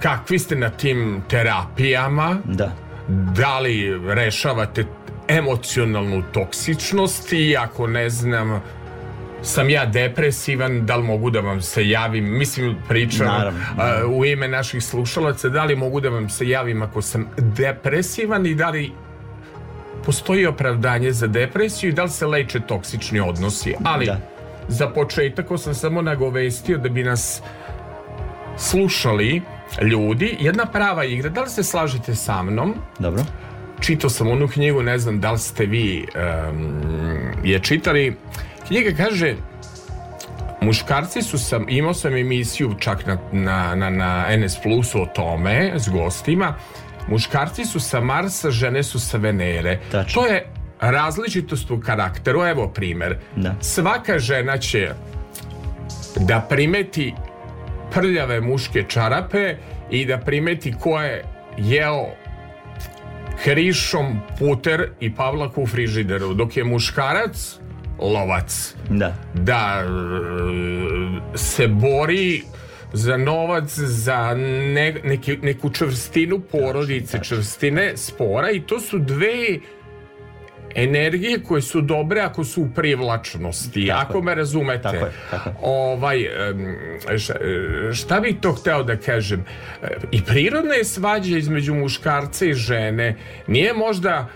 kakvi 0.02 0.38
ste 0.38 0.56
na 0.56 0.70
tim 0.70 1.22
terapijama 1.28 2.36
Da. 2.44 2.72
Da 3.08 3.58
li 3.58 4.00
rešavate 4.14 4.84
emocionalnu 5.28 6.22
toksičnost 6.32 7.32
i 7.32 7.56
ako 7.56 7.86
ne 7.86 8.10
znam 8.10 8.62
sam 9.42 9.70
ja 9.70 9.86
depresivan, 9.86 10.86
da 10.86 10.96
li 10.96 11.02
mogu 11.02 11.30
da 11.30 11.40
vam 11.40 11.62
se 11.62 11.88
javim, 11.88 12.38
mislim 12.38 12.76
pričam 12.88 13.26
Naravno, 13.26 13.60
a, 13.78 14.06
u 14.06 14.24
ime 14.24 14.48
naših 14.48 14.84
slušalaca, 14.84 15.48
da 15.48 15.64
li 15.64 15.76
mogu 15.76 16.00
da 16.00 16.08
vam 16.08 16.28
se 16.28 16.48
javim 16.48 16.82
ako 16.82 17.02
sam 17.02 17.26
depresivan 17.36 18.46
i 18.46 18.54
da 18.54 18.70
li 18.70 18.92
postoji 20.04 20.46
opravdanje 20.46 21.12
za 21.12 21.26
depresiju 21.26 21.90
i 21.90 21.92
da 21.92 22.02
li 22.02 22.10
se 22.10 22.26
leče 22.26 22.60
toksični 22.60 23.20
odnosi. 23.20 23.74
Ali 23.84 24.06
Da. 24.06 24.20
za 24.68 24.88
početak 24.88 25.46
sam 25.58 25.74
samo 25.74 26.02
nagovestio 26.02 26.78
da 26.78 26.88
bi 26.88 27.04
nas 27.04 27.42
slušali 28.56 29.42
ljudi, 29.82 30.36
jedna 30.40 30.66
prava 30.66 31.04
igra. 31.04 31.30
Da 31.30 31.42
li 31.42 31.50
se 31.50 31.62
slažete 31.62 32.14
sa 32.14 32.42
mnom? 32.42 32.74
Dobro. 32.98 33.22
Čitao 33.80 34.10
sam 34.10 34.30
onu 34.30 34.48
knjigu, 34.48 34.82
ne 34.82 34.98
znam 34.98 35.20
da 35.20 35.32
li 35.32 35.38
ste 35.38 35.66
vi 35.66 36.06
em, 36.14 37.32
je 37.44 37.58
čitali. 37.58 38.16
Knjiga 38.66 38.90
kaže 38.96 39.34
muškarci 40.60 41.22
su 41.22 41.38
sam, 41.38 41.66
imao 41.68 41.94
sam 41.94 42.16
emisiju 42.16 42.74
čak 42.78 43.06
na, 43.06 43.18
na, 43.32 43.74
na, 43.74 43.90
na 43.90 44.26
NS 44.36 44.56
Plusu 44.62 45.02
o 45.02 45.06
tome 45.06 45.72
s 45.76 45.88
gostima. 45.88 46.54
Muškarci 47.08 47.64
su 47.64 47.80
sa 47.80 48.00
Marsa, 48.00 48.50
žene 48.50 48.82
su 48.82 49.00
sa 49.00 49.18
Venere. 49.18 49.80
Tačno. 49.90 50.22
To 50.22 50.28
je 50.28 50.46
različitost 50.80 51.70
u 51.70 51.80
karakteru. 51.80 52.42
Evo 52.42 52.68
primer. 52.68 53.18
Da. 53.36 53.54
Svaka 53.60 54.18
žena 54.18 54.58
će 54.58 54.90
da 56.16 56.40
primeti 56.48 57.14
prljave 57.94 58.40
muške 58.40 58.84
čarape 58.88 59.56
i 59.90 60.04
da 60.06 60.18
primeti 60.18 60.72
ko 60.80 61.00
je 61.00 61.24
jeo 61.58 62.06
krišom 63.44 64.20
puter 64.38 64.88
i 65.00 65.14
pavlaku 65.14 65.62
u 65.62 65.66
frižideru, 65.66 66.34
dok 66.34 66.56
je 66.56 66.64
muškarac 66.64 67.58
lovac 67.98 68.74
Da. 68.90 69.14
da 69.34 69.82
e, 69.84 71.38
se 71.38 71.68
bori 71.68 72.42
za 72.92 73.16
novac, 73.16 73.78
za 73.78 74.34
ne, 74.34 74.94
neki, 75.04 75.36
neku 75.36 75.70
čvrstinu 75.70 76.40
porodice, 76.40 77.18
čvrstine 77.22 77.96
spora 77.96 78.50
i 78.50 78.60
to 78.60 78.80
su 78.80 78.98
dve 78.98 79.58
energije 80.74 81.42
koje 81.42 81.62
su 81.62 81.80
dobre 81.80 82.20
ako 82.20 82.44
su 82.44 82.62
u 82.62 82.68
privlačnosti, 82.74 83.86
Tako 83.86 84.00
ako 84.02 84.18
je. 84.18 84.22
me 84.24 84.34
razumete. 84.34 84.82
Tako 84.82 84.96
je, 84.96 85.12
tako 85.30 85.48
je. 85.48 85.54
Ovaj, 85.62 86.18
šta, 87.18 87.34
šta 87.94 88.20
bih 88.20 88.36
to 88.40 88.52
hteo 88.52 88.82
da 88.82 88.96
kažem? 88.96 89.44
E, 89.82 89.86
I 90.10 90.22
prirodna 90.22 90.74
je 90.74 90.84
svađa 90.84 91.38
između 91.38 91.74
muškarca 91.74 92.46
i 92.46 92.54
žene. 92.54 93.16
Nije 93.46 93.72
možda 93.74 94.28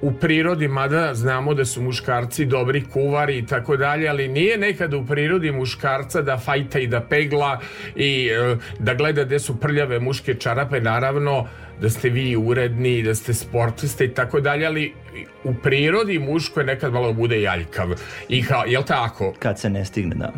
u 0.00 0.12
prirodi, 0.12 0.68
mada 0.68 1.14
znamo 1.14 1.54
da 1.54 1.64
su 1.64 1.82
muškarci 1.82 2.44
dobri 2.44 2.84
kuvari 2.92 3.38
i 3.38 3.46
tako 3.46 3.76
dalje, 3.76 4.08
ali 4.08 4.28
nije 4.28 4.58
nekada 4.58 4.96
u 4.96 5.06
prirodi 5.06 5.52
muškarca 5.52 6.22
da 6.22 6.38
fajta 6.38 6.78
i 6.78 6.86
da 6.86 7.00
pegla 7.00 7.60
i 7.96 8.28
e, 8.32 8.56
da 8.78 8.94
gleda 8.94 9.24
gde 9.24 9.38
su 9.38 9.60
prljave 9.60 10.00
muške 10.00 10.34
čarape, 10.34 10.80
naravno 10.80 11.46
da 11.80 11.90
ste 11.90 12.08
vi 12.08 12.36
uredni, 12.36 13.02
da 13.02 13.14
ste 13.14 13.34
sportiste 13.34 14.04
i 14.04 14.14
tako 14.14 14.40
dalje, 14.40 14.66
ali 14.66 14.92
u 15.44 15.54
prirodi 15.62 16.18
muško 16.18 16.60
je 16.60 16.66
nekad 16.66 16.92
malo 16.92 17.12
bude 17.12 17.42
jaljkav. 17.42 17.88
I 18.28 18.42
kao, 18.42 18.64
jel 18.66 18.82
tako? 18.82 19.34
Kad 19.38 19.58
se 19.58 19.70
ne 19.70 19.84
stigne, 19.84 20.14
da. 20.14 20.32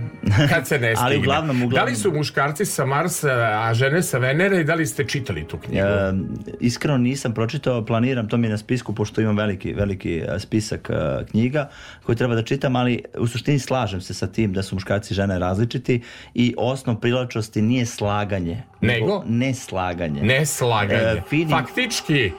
Kad 0.48 0.66
se 0.66 0.78
ne 0.78 0.94
stigne. 0.96 1.04
Ali 1.04 1.18
uglavnom, 1.18 1.62
uglavnom... 1.62 1.86
Da 1.86 1.90
li 1.90 1.96
su 1.96 2.12
muškarci 2.12 2.64
sa 2.64 2.86
Marsa, 2.86 3.28
a 3.52 3.74
žene 3.74 4.02
sa 4.02 4.18
Venere 4.18 4.60
i 4.60 4.64
da 4.64 4.74
li 4.74 4.86
ste 4.86 5.04
čitali 5.04 5.44
tu 5.44 5.58
knjigu? 5.58 5.86
E, 5.86 6.12
iskreno 6.60 6.98
nisam 6.98 7.34
pročitao, 7.34 7.84
planiram, 7.84 8.28
to 8.28 8.36
mi 8.36 8.46
je 8.46 8.50
na 8.50 8.58
spisku, 8.58 8.94
pošto 8.94 9.20
imam 9.20 9.36
veliki, 9.36 9.72
veliki 9.72 10.16
e, 10.16 10.38
spisak 10.38 10.90
e, 10.90 11.24
knjiga 11.30 11.68
koji 12.02 12.16
treba 12.16 12.34
da 12.34 12.42
čitam, 12.42 12.76
ali 12.76 13.02
u 13.18 13.26
suštini 13.26 13.58
slažem 13.58 14.00
se 14.00 14.14
sa 14.14 14.26
tim 14.26 14.52
da 14.52 14.62
su 14.62 14.76
muškarci 14.76 15.14
i 15.14 15.16
žene 15.16 15.38
različiti 15.38 16.02
i 16.34 16.54
osnov 16.58 16.96
privlačnosti 16.96 17.62
nije 17.62 17.86
slaganje. 17.86 18.62
Nego? 18.80 19.22
Neslaganje. 19.26 20.22
Neslaganje. 20.22 21.02
E, 21.02 21.22
fini- 21.30 21.50
Faktički, 21.50 22.32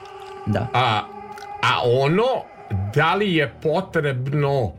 Da. 0.46 0.66
a, 0.74 1.02
a 1.62 1.80
ono, 1.84 2.24
da 2.94 3.14
li 3.14 3.34
je 3.34 3.52
potrebno 3.62 4.72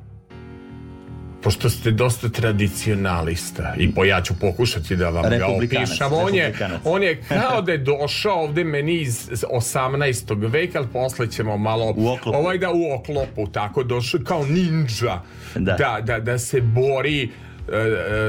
pošto 1.40 1.70
ste 1.70 1.92
dosta 1.92 2.30
tradicionalista 2.30 3.74
i 3.78 3.92
po, 3.92 4.06
ja 4.06 4.22
ću 4.22 4.34
pokušati 4.36 4.96
da 4.96 5.10
vam 5.10 5.24
ga 5.32 5.48
opišem 5.48 6.14
on 6.14 6.36
je, 6.36 6.54
on 6.86 7.04
je 7.04 7.22
kao 7.24 7.62
da 7.62 7.72
je 7.72 7.78
došao 7.78 8.36
ovde 8.36 8.64
meni 8.64 8.96
iz 8.96 9.30
18. 9.44 10.24
veka 10.44 10.78
ali 10.78 10.88
posle 10.88 11.28
ćemo 11.28 11.58
malo 11.58 11.86
U 11.88 12.08
oklopu. 12.10 12.38
ovaj 12.38 12.58
da 12.58 12.72
u 12.72 12.94
oklopu 12.94 13.48
tako 13.48 13.84
došao 13.84 14.20
kao 14.22 14.46
ninja 14.46 15.22
Da. 15.56 15.74
da, 15.74 16.00
da, 16.04 16.20
da 16.20 16.38
se 16.38 16.62
bori 16.62 17.30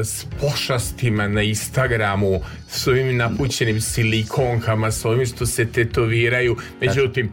s 0.05 0.27
pošastima 0.41 1.29
na 1.29 1.43
Instagramu 1.43 2.41
s 2.69 2.87
ovim 2.87 3.17
napućenim 3.17 3.81
silikonkama 3.81 4.91
s 4.91 5.05
ovim 5.05 5.27
što 5.27 5.47
se 5.47 5.67
tetoviraju 5.67 6.57
međutim 6.81 7.33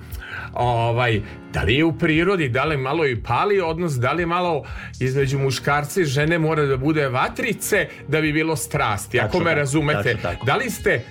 ovaj, 0.54 1.22
da 1.54 1.64
li 1.64 1.76
je 1.76 1.86
u 1.86 1.98
prirodi, 1.98 2.50
da 2.50 2.66
li 2.66 2.78
malo 2.78 3.06
i 3.06 3.24
pali 3.24 3.62
odnos, 3.62 3.94
da 3.94 4.12
li 4.12 4.26
malo 4.26 4.64
između 5.00 5.40
muškarca 5.40 6.02
i 6.02 6.06
žene 6.06 6.40
mora 6.40 6.66
da 6.66 6.78
bude 6.78 7.08
vatrice 7.08 7.88
da 8.08 8.22
bi 8.22 8.34
bilo 8.34 8.56
strasti, 8.56 9.20
ako 9.20 9.40
me 9.40 9.56
razumete. 9.56 10.18
Da 10.46 10.56
li 10.56 10.70
ste 10.70 11.04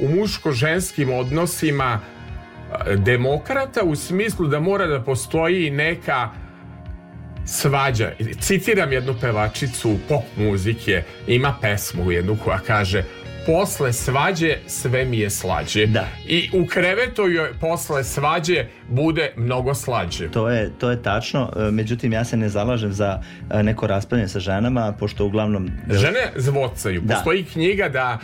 u 0.00 0.08
muško-ženskim 0.08 1.10
odnosima 1.14 2.00
a, 2.70 2.94
demokrata 2.96 3.82
u 3.84 3.96
smislu 3.96 4.46
da 4.46 4.60
mora 4.60 4.86
da 4.86 5.00
postoji 5.02 5.70
neka 5.70 6.30
svađa. 7.46 8.12
Citiram 8.40 8.92
jednu 8.92 9.14
pevačicu 9.20 9.98
pop 10.08 10.24
muzike, 10.36 11.02
ima 11.26 11.54
pesmu 11.60 12.12
jednu 12.12 12.36
koja 12.44 12.58
kaže 12.58 13.04
posle 13.46 13.92
svađe 13.92 14.56
sve 14.66 15.04
mi 15.04 15.18
je 15.18 15.30
slađe. 15.30 15.86
Da. 15.86 16.08
I 16.26 16.50
u 16.52 16.66
krevetu 16.66 17.28
joj 17.28 17.52
posle 17.60 18.04
svađe 18.04 18.66
bude 18.88 19.32
mnogo 19.36 19.74
slađe. 19.74 20.30
To 20.30 20.48
je, 20.48 20.70
to 20.78 20.90
je 20.90 21.02
tačno, 21.02 21.52
međutim 21.72 22.12
ja 22.12 22.24
se 22.24 22.36
ne 22.36 22.48
zalažem 22.48 22.92
za 22.92 23.22
e, 23.50 23.62
neko 23.62 23.86
raspravljanje 23.86 24.28
sa 24.28 24.40
ženama, 24.40 24.92
pošto 24.92 25.26
uglavnom... 25.26 25.70
Žene 25.90 26.32
zvocaju. 26.36 27.00
Da. 27.00 27.14
Postoji 27.14 27.44
knjiga 27.44 27.88
da 27.88 28.18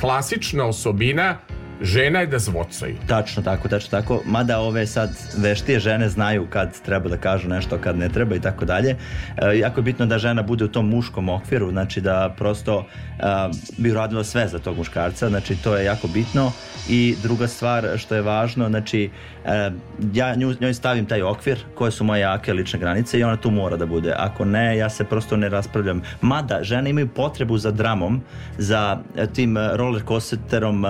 klasična 0.00 0.66
osobina 0.66 1.36
žena 1.80 2.20
je 2.20 2.26
da 2.26 2.38
zvocaju. 2.38 2.96
Tačno 3.06 3.42
tako, 3.42 3.68
tačno 3.68 3.90
tako. 3.90 4.22
Mada 4.26 4.58
ove 4.58 4.86
sad 4.86 5.10
veštije 5.36 5.80
žene 5.80 6.08
znaju 6.08 6.46
kad 6.50 6.80
treba 6.82 7.08
da 7.08 7.16
kažu 7.16 7.48
nešto, 7.48 7.78
kad 7.78 7.98
ne 7.98 8.08
treba 8.08 8.36
i 8.36 8.40
tako 8.40 8.64
dalje. 8.64 8.96
E, 9.36 9.58
jako 9.58 9.80
je 9.80 9.84
bitno 9.84 10.06
da 10.06 10.18
žena 10.18 10.42
bude 10.42 10.64
u 10.64 10.68
tom 10.68 10.88
muškom 10.88 11.28
okviru, 11.28 11.70
znači 11.70 12.00
da 12.00 12.34
prosto 12.36 12.86
e, 13.18 13.22
bi 13.78 13.90
uradila 13.90 14.24
sve 14.24 14.48
za 14.48 14.58
tog 14.58 14.76
muškarca, 14.76 15.28
znači 15.28 15.56
to 15.56 15.76
je 15.76 15.84
jako 15.84 16.08
bitno. 16.08 16.52
I 16.88 17.16
druga 17.22 17.46
stvar 17.46 17.88
što 17.96 18.14
je 18.14 18.22
važno, 18.22 18.68
znači 18.68 19.10
e, 19.44 19.70
ja 20.14 20.34
nju, 20.34 20.54
njoj 20.60 20.74
stavim 20.74 21.06
taj 21.06 21.22
okvir, 21.22 21.58
koje 21.74 21.90
su 21.90 22.04
moje 22.04 22.20
jake 22.20 22.52
lične 22.52 22.78
granice 22.78 23.18
i 23.18 23.24
ona 23.24 23.36
tu 23.36 23.50
mora 23.50 23.76
da 23.76 23.86
bude. 23.86 24.14
Ako 24.16 24.44
ne, 24.44 24.76
ja 24.76 24.90
se 24.90 25.04
prosto 25.04 25.36
ne 25.36 25.48
raspravljam. 25.48 26.02
Mada 26.20 26.58
žene 26.62 26.90
imaju 26.90 27.08
potrebu 27.08 27.58
za 27.58 27.70
dramom, 27.70 28.20
za 28.58 28.98
tim 29.34 29.56
roller 29.58 30.02
coasterom 30.08 30.84
e, 30.84 30.88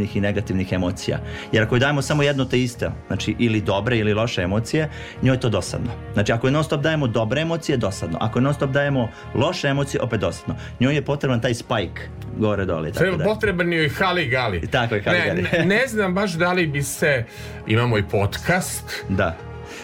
pozitivnih 0.00 0.16
i 0.16 0.20
negativnih 0.20 0.72
emocija. 0.72 1.18
Jer 1.52 1.62
ako 1.62 1.74
joj 1.74 1.80
dajemo 1.80 2.02
samo 2.02 2.22
jedno 2.22 2.44
te 2.44 2.60
iste, 2.60 2.90
znači 3.06 3.36
ili 3.38 3.60
dobre 3.60 3.98
ili 3.98 4.14
loše 4.14 4.42
emocije, 4.42 4.88
njoj 5.22 5.34
je 5.34 5.40
to 5.40 5.48
dosadno. 5.48 5.90
Znači 6.14 6.32
ako 6.32 6.46
je 6.46 6.50
non 6.50 6.64
stop 6.64 6.82
dajemo 6.82 7.06
dobre 7.06 7.40
emocije, 7.40 7.76
dosadno. 7.76 8.18
Ako 8.20 8.38
je 8.38 8.42
non 8.42 8.54
stop 8.54 8.70
dajemo 8.70 9.08
loše 9.34 9.68
emocije, 9.68 10.02
opet 10.02 10.20
dosadno. 10.20 10.56
Njoj 10.80 10.94
je 10.94 11.02
potreban 11.02 11.40
taj 11.40 11.54
spike 11.54 12.08
gore 12.38 12.64
dole. 12.64 12.92
Tako 12.92 13.16
da. 13.16 13.24
potreban 13.24 13.72
je 13.72 13.86
i 13.86 13.88
hali 13.88 14.28
gali. 14.28 14.66
Tako 14.70 14.94
je, 14.94 15.02
hali 15.02 15.18
ne, 15.18 15.26
gali. 15.26 15.42
ne, 15.42 15.66
ne 15.66 15.86
znam 15.86 16.14
baš 16.14 16.32
da 16.32 16.52
li 16.52 16.66
bi 16.66 16.82
se, 16.82 17.24
imamo 17.66 17.98
i 17.98 18.02
podcast, 18.02 19.04
Da. 19.08 19.36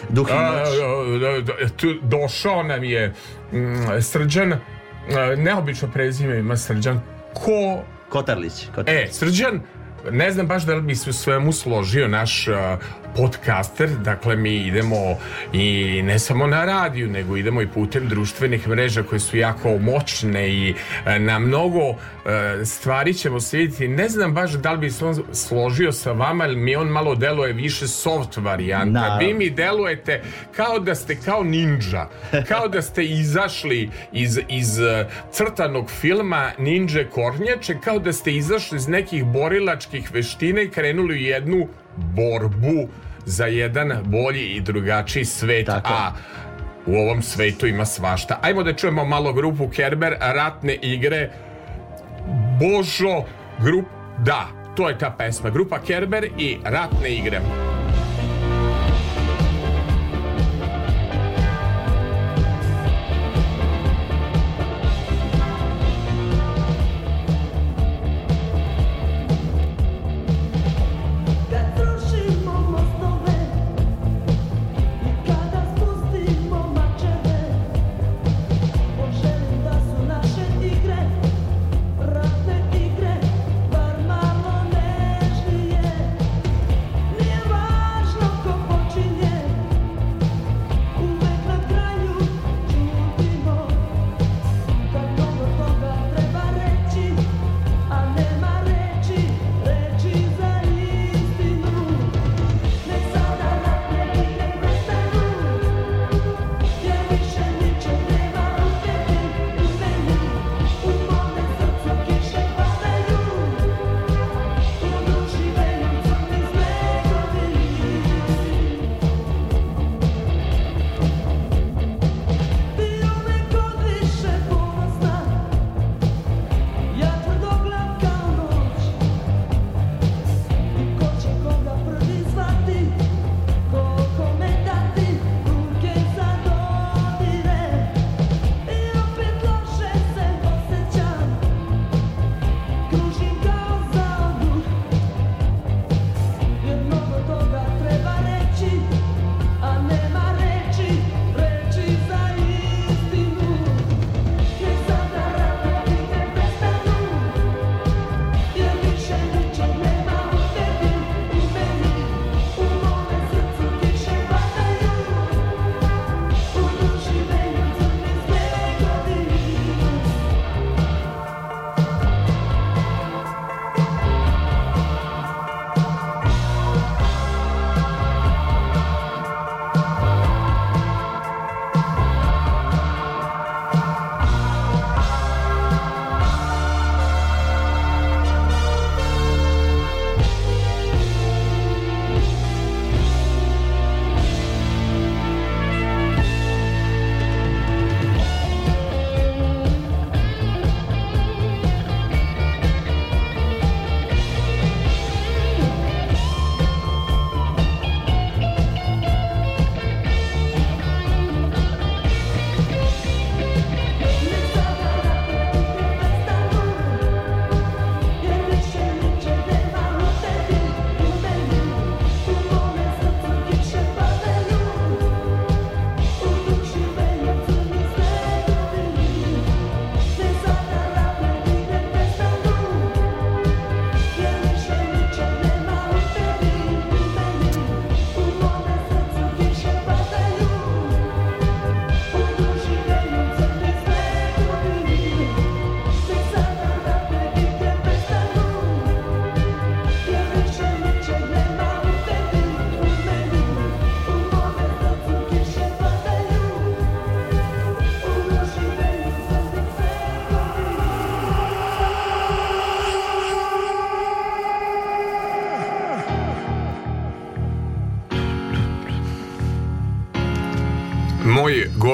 Duh 0.09 0.27
i 0.29 1.69
tu 1.77 1.93
došao 2.01 2.63
nam 2.63 2.83
je 2.83 3.13
mm, 3.51 4.01
Srđan, 4.01 4.53
neobično 5.37 5.87
prezime 5.93 6.39
ima 6.39 6.57
Srđan, 6.57 7.01
ko 7.33 7.83
Kotarlić. 8.09 8.67
Kotarlić. 8.75 9.09
E, 9.09 9.13
Srđan, 9.13 9.61
ne 10.11 10.31
znam 10.31 10.47
baš 10.47 10.63
da 10.63 10.75
li 10.75 10.81
bi 10.81 10.95
se 10.95 11.09
u 11.09 11.13
svemu 11.13 11.51
složio 11.51 12.07
naš 12.07 12.47
podcaster, 13.17 13.89
dakle 13.89 14.35
mi 14.35 14.55
idemo 14.55 15.17
i 15.53 16.01
ne 16.03 16.19
samo 16.19 16.47
na 16.47 16.65
radiju, 16.65 17.07
nego 17.07 17.37
idemo 17.37 17.61
i 17.61 17.67
putem 17.67 18.07
društvenih 18.07 18.67
mreža 18.67 19.03
koje 19.03 19.19
su 19.19 19.37
jako 19.37 19.77
moćne 19.77 20.49
i 20.49 20.71
uh, 20.71 21.21
na 21.21 21.39
mnogo 21.39 21.89
uh, 21.89 21.97
stvari 22.65 23.13
ćemo 23.13 23.39
se 23.39 23.57
vidjeti. 23.57 23.87
Ne 23.87 24.09
znam 24.09 24.33
baš 24.33 24.51
da 24.51 24.71
li 24.71 24.77
bi 24.77 24.91
se 24.91 25.05
on 25.05 25.23
složio 25.33 25.91
sa 25.91 26.11
vama, 26.11 26.45
jer 26.45 26.57
mi 26.57 26.75
on 26.75 26.87
malo 26.87 27.15
deluje 27.15 27.53
više 27.53 27.87
soft 27.87 28.37
varijanta. 28.37 28.99
Naravno. 28.99 29.27
Vi 29.27 29.33
mi 29.33 29.49
delujete 29.49 30.21
kao 30.55 30.79
da 30.79 30.95
ste 30.95 31.15
kao 31.15 31.43
ninja, 31.43 32.07
kao 32.47 32.67
da 32.67 32.81
ste 32.81 33.05
izašli 33.05 33.89
iz, 34.11 34.39
iz 34.49 34.79
uh, 34.79 35.11
crtanog 35.31 35.91
filma 35.91 36.51
Ninja 36.57 37.09
Kornjače, 37.09 37.75
kao 37.83 37.99
da 37.99 38.13
ste 38.13 38.31
izašli 38.31 38.75
iz 38.75 38.87
nekih 38.87 39.25
borilačkih 39.25 40.13
veština 40.13 40.61
i 40.61 40.69
krenuli 40.69 41.13
u 41.13 41.17
jednu 41.17 41.67
borbu 41.97 42.89
za 43.27 43.45
jedan 43.45 43.93
bolji 44.03 44.45
i 44.47 44.61
drugačiji 44.61 45.25
svet, 45.25 45.65
Tako 45.65 45.93
a 45.93 46.11
u 46.85 46.95
ovom 46.95 47.21
svetu 47.21 47.67
ima 47.67 47.85
svašta. 47.85 48.39
Ajmo 48.41 48.63
da 48.63 48.73
čujemo 48.73 49.05
malo 49.05 49.33
grupu 49.33 49.67
Kerber, 49.67 50.15
ratne 50.19 50.75
igre, 50.81 51.29
Božo, 52.59 53.23
grup, 53.63 53.85
da, 54.25 54.47
to 54.75 54.89
je 54.89 54.97
ta 54.97 55.15
pesma, 55.17 55.49
grupa 55.49 55.79
Kerber 55.79 56.25
i 56.37 56.57
ratne 56.63 57.15
igre. 57.15 57.41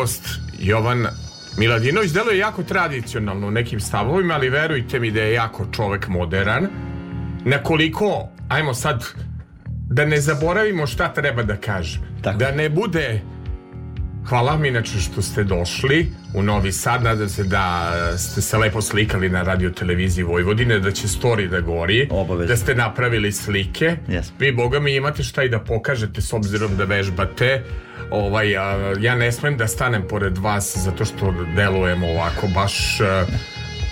Gost 0.03 0.39
Jovan 0.59 1.07
Miladinović 1.57 2.11
deluje 2.11 2.37
jako 2.37 2.63
tradicionalno 2.63 3.47
u 3.47 3.51
nekim 3.51 3.79
stavovima, 3.79 4.33
ali 4.33 4.49
verujte 4.49 4.99
mi 4.99 5.11
da 5.11 5.21
je 5.21 5.33
jako 5.33 5.65
čovek 5.71 6.07
moderan. 6.07 6.67
Na 7.45 7.63
koliko, 7.63 8.27
ajmo 8.49 8.73
sad, 8.73 9.05
da 9.89 10.05
ne 10.05 10.21
zaboravimo 10.21 10.87
šta 10.87 11.13
treba 11.13 11.43
da 11.43 11.55
kažem. 11.55 12.01
Tako. 12.21 12.37
Da 12.37 12.51
ne 12.51 12.69
bude 12.69 13.21
Hvala 14.29 14.51
vam 14.51 14.65
inače 14.65 14.99
što 14.99 15.21
ste 15.21 15.43
došli 15.43 16.11
u 16.33 16.43
Novi 16.43 16.71
Sad. 16.71 17.03
Nadam 17.03 17.29
se 17.29 17.43
da 17.43 17.91
ste 18.17 18.41
se 18.41 18.57
lepo 18.57 18.81
slikali 18.81 19.29
na 19.29 19.41
radio 19.43 19.69
televiziji 19.69 20.23
Vojvodine, 20.23 20.79
da 20.79 20.91
će 20.91 21.07
story 21.07 21.47
da 21.49 21.59
gori, 21.61 22.07
Obavezno. 22.11 22.47
da 22.47 22.57
ste 22.57 22.75
napravili 22.75 23.31
slike. 23.31 23.95
Jesmo. 24.07 24.35
Vi, 24.39 24.51
boga 24.51 24.79
mi, 24.79 24.95
imate 24.95 25.23
šta 25.23 25.43
i 25.43 25.49
da 25.49 25.59
pokažete 25.59 26.21
s 26.21 26.33
obzirom 26.33 26.77
da 26.77 26.83
vežbate. 26.83 27.63
Ovaj, 28.11 28.51
ja 28.99 29.15
ne 29.15 29.31
smem 29.31 29.57
da 29.57 29.67
stanem 29.67 30.03
pored 30.09 30.37
vas 30.37 30.77
zato 30.77 31.05
što 31.05 31.33
delujemo 31.55 32.07
ovako 32.07 32.47
baš 32.47 33.01
a, 33.01 33.25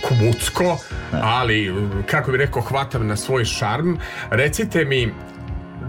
kubucko, 0.08 0.78
ali 1.12 1.74
kako 2.06 2.32
bi 2.32 2.38
rekao, 2.38 2.62
hvatam 2.62 3.06
na 3.06 3.16
svoj 3.16 3.44
šarm. 3.44 3.94
Recite 4.30 4.84
mi, 4.84 5.12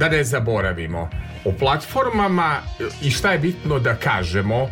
da 0.03 0.09
ne 0.09 0.23
zaboravimo, 0.23 1.09
o 1.45 1.51
platformama 1.51 2.57
i 3.01 3.11
šta 3.11 3.31
je 3.31 3.39
bitno 3.39 3.79
da 3.79 3.95
kažemo. 3.95 4.67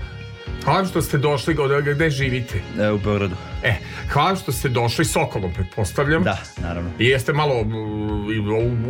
Hvala 0.64 0.86
što 0.86 1.02
ste 1.02 1.18
došli, 1.18 1.56
gde 1.94 2.10
živite? 2.10 2.62
E, 2.80 2.92
u 2.92 2.98
Beogradu. 2.98 3.36
E, 3.64 3.74
hvala 4.10 4.36
što 4.36 4.52
ste 4.52 4.70
došli 4.70 5.06
Sokolom, 5.06 5.54
pretpostavljam. 5.54 6.24
Da, 6.24 6.38
naravno. 6.58 6.90
I 7.00 7.06
jeste 7.06 7.34
malo 7.34 7.66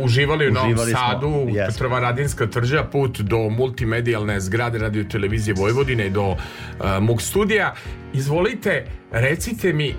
uživali 0.02 0.48
u 0.48 0.52
Novom 0.52 0.76
Sadu, 0.78 1.46
jesmo. 1.48 1.72
Petrova 1.72 2.00
Radinska 2.00 2.46
tvrđa, 2.46 2.84
put 2.84 3.20
do 3.20 3.38
multimedijalne 3.38 4.40
zgrade 4.40 4.78
radio 4.78 5.04
televizije 5.04 5.54
Vojvodine 5.54 6.06
i 6.06 6.10
do 6.10 6.30
uh, 6.30 6.36
mog 7.00 7.22
studija. 7.22 7.74
Izvolite, 8.12 8.86
recite 9.12 9.72
mi 9.72 9.94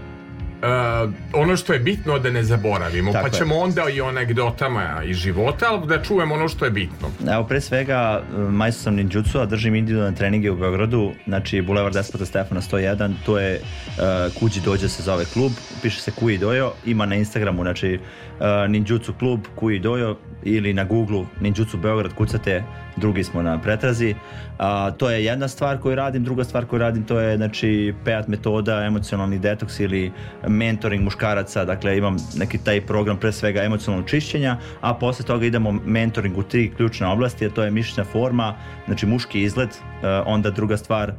ono 1.33 1.57
što 1.57 1.73
je 1.73 1.79
bitno 1.79 2.19
da 2.19 2.29
ne 2.29 2.43
zaboravimo, 2.43 3.11
Tako 3.11 3.23
pa 3.23 3.27
je. 3.27 3.39
ćemo 3.39 3.55
onda 3.55 3.89
i 3.89 4.01
o 4.01 4.05
anegdotama 4.05 5.01
iz 5.05 5.17
života, 5.17 5.65
ali 5.69 5.87
da 5.87 6.01
čujemo 6.01 6.35
ono 6.35 6.47
što 6.47 6.65
je 6.65 6.71
bitno. 6.71 7.07
Evo, 7.33 7.43
pre 7.43 7.61
svega, 7.61 8.23
e, 8.37 8.39
majstor 8.39 8.83
sam 8.83 8.95
ninjutsu, 8.95 9.39
a 9.39 9.45
držim 9.45 9.75
individualne 9.75 10.15
treninge 10.15 10.51
u 10.51 10.55
Beogradu, 10.55 11.11
znači 11.27 11.61
Bulevar 11.61 11.93
Despota 11.93 12.25
Stefana 12.25 12.61
101, 12.61 13.13
to 13.25 13.39
je 13.39 13.61
uh, 13.61 14.33
Kuđi 14.39 14.61
dođe 14.61 14.89
se 14.89 15.03
zove 15.03 15.25
klub, 15.25 15.51
piše 15.81 16.01
se 16.01 16.11
Kui 16.11 16.37
Dojo, 16.37 16.71
ima 16.85 17.05
na 17.05 17.15
Instagramu, 17.15 17.61
znači 17.61 17.99
uh, 17.99 18.45
ninjutsu 18.69 19.13
klub 19.13 19.39
Kui 19.55 19.79
Dojo 19.79 20.17
ili 20.45 20.73
na 20.73 20.83
Googlu 20.83 21.25
ninjutsu 21.41 21.77
Beograd, 21.77 22.13
kucate, 22.13 22.63
drugi 22.95 23.23
smo 23.23 23.41
na 23.41 23.61
pretrazi. 23.61 24.15
A, 24.57 24.91
to 24.91 25.09
je 25.09 25.25
jedna 25.25 25.47
stvar 25.47 25.77
koju 25.77 25.95
radim, 25.95 26.23
druga 26.23 26.43
stvar 26.43 26.65
koju 26.65 26.79
radim 26.79 27.03
to 27.03 27.19
je 27.19 27.37
znači 27.37 27.93
PEAT 28.05 28.27
metoda, 28.27 28.83
emocionalni 28.85 29.39
detoks 29.39 29.79
ili 29.79 30.11
mentoring 30.47 31.03
muškaraca, 31.03 31.65
dakle 31.65 31.97
imam 31.97 32.17
neki 32.35 32.57
taj 32.57 32.81
program 32.81 33.17
pre 33.17 33.31
svega 33.31 33.63
emocionalnog 33.63 34.09
čišćenja, 34.09 34.57
a 34.81 34.93
posle 34.93 35.25
toga 35.25 35.45
idemo 35.45 35.71
mentoring 35.71 36.37
u 36.37 36.43
tri 36.43 36.71
ključne 36.77 37.07
oblasti, 37.07 37.45
a 37.45 37.49
to 37.49 37.63
je 37.63 37.71
mišićna 37.71 38.03
forma, 38.03 38.55
znači 38.85 39.05
muški 39.05 39.41
izgled, 39.41 39.69
e, 39.69 40.07
onda 40.25 40.49
druga 40.51 40.77
stvar 40.77 41.09
e, 41.09 41.13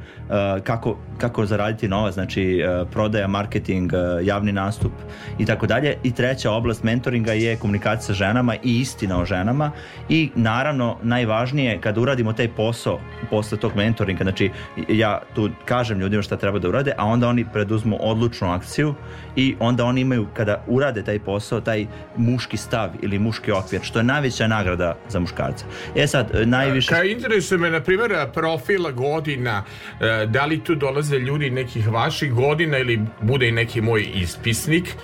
kako, 0.63 0.97
kako 1.17 1.45
zaraditi 1.45 1.87
novac, 1.87 2.13
znači 2.13 2.59
e, 2.59 2.85
prodaja, 2.91 3.27
marketing, 3.27 3.91
javni 4.23 4.51
nastup 4.51 4.91
i 5.39 5.45
tako 5.45 5.67
dalje. 5.67 5.97
I 6.03 6.11
treća 6.11 6.51
oblast 6.51 6.83
mentoringa 6.83 7.33
je 7.33 7.55
komunikacija 7.55 8.05
sa 8.05 8.13
ženama 8.13 8.55
i 8.55 8.79
istina 8.79 9.14
o 9.17 9.25
ženama 9.25 9.71
i 10.09 10.29
naravno 10.35 10.97
najvažnije 11.03 11.81
kada 11.81 12.01
uradimo 12.01 12.33
taj 12.33 12.47
posao 12.47 12.99
posle 13.29 13.57
tog 13.57 13.75
mentoringa, 13.75 14.23
znači 14.23 14.51
ja 14.89 15.21
tu 15.35 15.49
kažem 15.65 15.99
ljudima 15.99 16.21
šta 16.21 16.37
treba 16.37 16.59
da 16.59 16.69
urade, 16.69 16.93
a 16.97 17.05
onda 17.05 17.27
oni 17.27 17.45
preduzmu 17.53 17.97
odlučnu 17.99 18.51
akciju 18.51 18.95
i 19.35 19.55
onda 19.59 19.85
oni 19.85 20.01
imaju 20.01 20.27
kada 20.33 20.63
urade 20.67 21.03
taj 21.03 21.19
posao, 21.19 21.61
taj 21.61 21.85
muški 22.17 22.57
stav 22.57 22.89
ili 23.01 23.19
muški 23.19 23.51
okvir, 23.51 23.81
što 23.83 23.99
je 23.99 24.03
najveća 24.03 24.47
nagrada 24.47 24.95
za 25.09 25.19
muškarca. 25.19 25.65
E 25.95 26.07
sad, 26.07 26.31
najviše... 26.45 26.95
Ka 26.95 27.03
interesuje 27.03 27.57
me, 27.57 27.69
na 27.69 27.81
primjer, 27.81 28.11
profil 28.33 28.91
godina, 28.91 29.63
e, 29.99 30.25
da 30.25 30.45
li 30.45 30.63
tu 30.63 30.75
dolaze 30.75 31.19
ljudi 31.19 31.49
nekih 31.49 31.87
vaših 31.91 32.33
godina 32.33 32.77
ili 32.77 32.99
bude 33.21 33.47
i 33.47 33.51
neki 33.51 33.81
moj 33.81 34.07
ispisnik? 34.15 34.95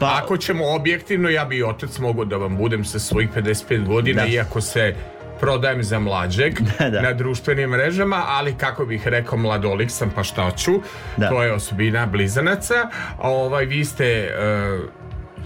Pa- 0.00 0.20
Ako 0.22 0.36
ćemo 0.36 0.64
objektivno, 0.66 1.28
ja 1.28 1.44
bi 1.44 1.62
otac 1.62 1.98
mogao 1.98 2.24
da 2.24 2.36
vam 2.36 2.56
budem 2.56 2.84
sa 2.84 2.98
svojih 2.98 3.28
55 3.30 3.86
godina, 3.86 4.22
Da. 4.22 4.28
iako 4.28 4.60
se 4.60 4.94
prodajem 5.40 5.82
za 5.82 5.98
mlađeg 5.98 6.54
Da, 6.78 6.90
da. 6.90 7.02
na 7.02 7.12
društvenim 7.12 7.70
mrežama, 7.70 8.24
ali 8.26 8.54
kako 8.54 8.84
bih 8.86 9.08
rekao, 9.08 9.38
mladolik 9.38 9.90
sam, 9.90 10.10
pa 10.10 10.22
šta 10.22 10.50
ću, 10.50 10.72
Da. 11.16 11.28
to 11.28 11.42
je 11.42 11.52
osobina 11.52 12.06
blizanaca. 12.06 12.74
A 13.18 13.30
ovaj, 13.30 13.64
vi 13.64 13.84
ste... 13.84 14.04
e, 14.06 14.32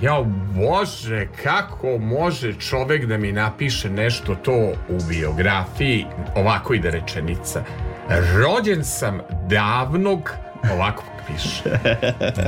Jao 0.01 0.24
Bože, 0.55 1.26
kako 1.45 1.99
može 1.99 2.53
čovek 2.55 3.05
da 3.05 3.18
mi 3.18 3.32
napiše 3.32 3.91
nešto 3.91 4.34
to 4.34 4.53
u 4.89 4.99
biografiji? 5.09 6.07
Ovako 6.34 6.74
ide 6.74 6.91
rečenica. 6.91 7.64
Rođen 8.34 8.84
sam 8.84 9.18
davnog, 9.49 10.30
ovako 10.72 11.04
piše, 11.26 11.62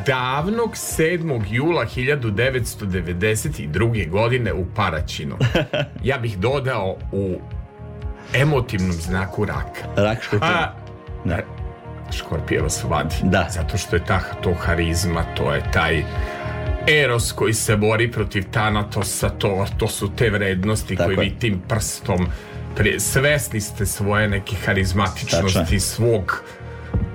davnog 0.07 0.71
7. 0.75 1.43
jula 1.51 1.85
1992. 1.97 4.11
godine 4.11 4.53
u 4.53 4.67
Paraćinu. 4.75 5.37
Ja 6.03 6.19
bih 6.19 6.39
dodao 6.39 6.97
u 7.13 7.41
emotivnom 8.35 8.93
znaku 8.93 9.45
raka. 9.45 9.85
Rak 9.97 10.23
škorpion. 10.23 10.53
A, 10.53 10.73
Da. 11.25 11.39
Škorpijeva 12.17 12.71
svadi. 12.71 13.15
Da. 13.23 13.47
Zato 13.51 13.79
što 13.79 13.97
je 13.97 14.05
ta 14.05 14.21
to 14.43 14.55
harizma, 14.55 15.25
to 15.37 15.55
je 15.55 15.63
taj 15.73 16.05
Eros 16.89 17.33
koji 17.33 17.55
se 17.55 17.77
bori 17.77 18.13
protiv 18.13 18.45
Tanatosa, 18.51 19.29
to, 19.29 19.67
to 19.79 19.89
su 19.89 20.11
te 20.17 20.31
vrednosti 20.31 20.97
Tako 20.97 21.09
koje 21.09 21.15
je. 21.15 21.21
vi 21.31 21.39
tim 21.39 21.61
prstom 21.69 22.27
svesni 22.99 23.61
ste 23.61 23.87
svoje 23.87 24.29
neke 24.29 24.57
harizmatičnosti, 24.57 25.59
Tačno 25.59 25.81
svog 25.81 26.43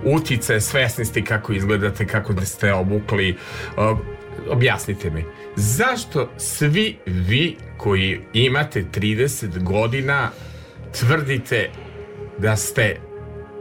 utice, 0.06 0.60
svesni 0.60 1.06
ste 1.06 1.24
kako 1.24 1.54
izgledate, 1.54 2.08
kako 2.08 2.46
ste 2.46 2.74
obukli. 2.74 3.38
Uh, 3.78 3.98
objasnite 4.50 5.10
mi, 5.10 5.26
zašto 5.56 6.30
svi 6.38 6.98
vi 7.06 7.58
koji 7.78 8.20
imate 8.34 8.86
30 8.94 9.64
godina 9.64 10.30
tvrdite 11.00 11.70
da 12.38 12.56
ste 12.56 12.96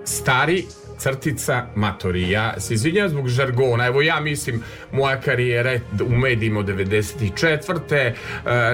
stari 0.04 0.64
crtica 1.02 1.66
matori. 1.74 2.30
Ja 2.30 2.60
se 2.60 2.74
izvinjam 2.74 3.08
zbog 3.08 3.28
žargona. 3.28 3.86
Evo 3.86 4.02
ja 4.02 4.20
mislim 4.20 4.62
moja 4.92 5.20
karijera 5.20 5.70
je 5.70 5.80
u 6.06 6.16
medijima 6.16 6.60
od 6.60 6.66
94. 6.66 7.96
e, 7.96 8.14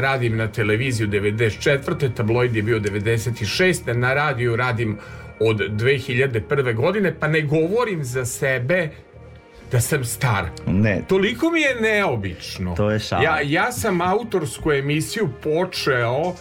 radim 0.00 0.36
na 0.36 0.48
televiziju 0.52 1.08
94. 1.08 2.14
Tabloid 2.14 2.56
je 2.56 2.62
bio 2.62 2.80
96. 2.80 3.92
Na 3.94 4.14
radiju 4.14 4.56
radim 4.56 4.98
od 5.40 5.56
2001. 5.58 6.74
godine 6.74 7.14
pa 7.20 7.28
ne 7.28 7.40
govorim 7.40 8.04
za 8.04 8.24
sebe 8.24 8.88
da 9.72 9.80
sam 9.80 10.04
star. 10.04 10.44
Ne, 10.66 11.02
Toliko 11.08 11.50
mi 11.50 11.60
je 11.60 11.74
neobično. 11.74 12.74
To 12.74 12.90
je 12.90 12.98
šala. 12.98 13.22
Ja, 13.22 13.38
ja 13.42 13.72
sam 13.72 14.00
autorsku 14.00 14.72
emisiju 14.72 15.28
počeo 15.42 16.34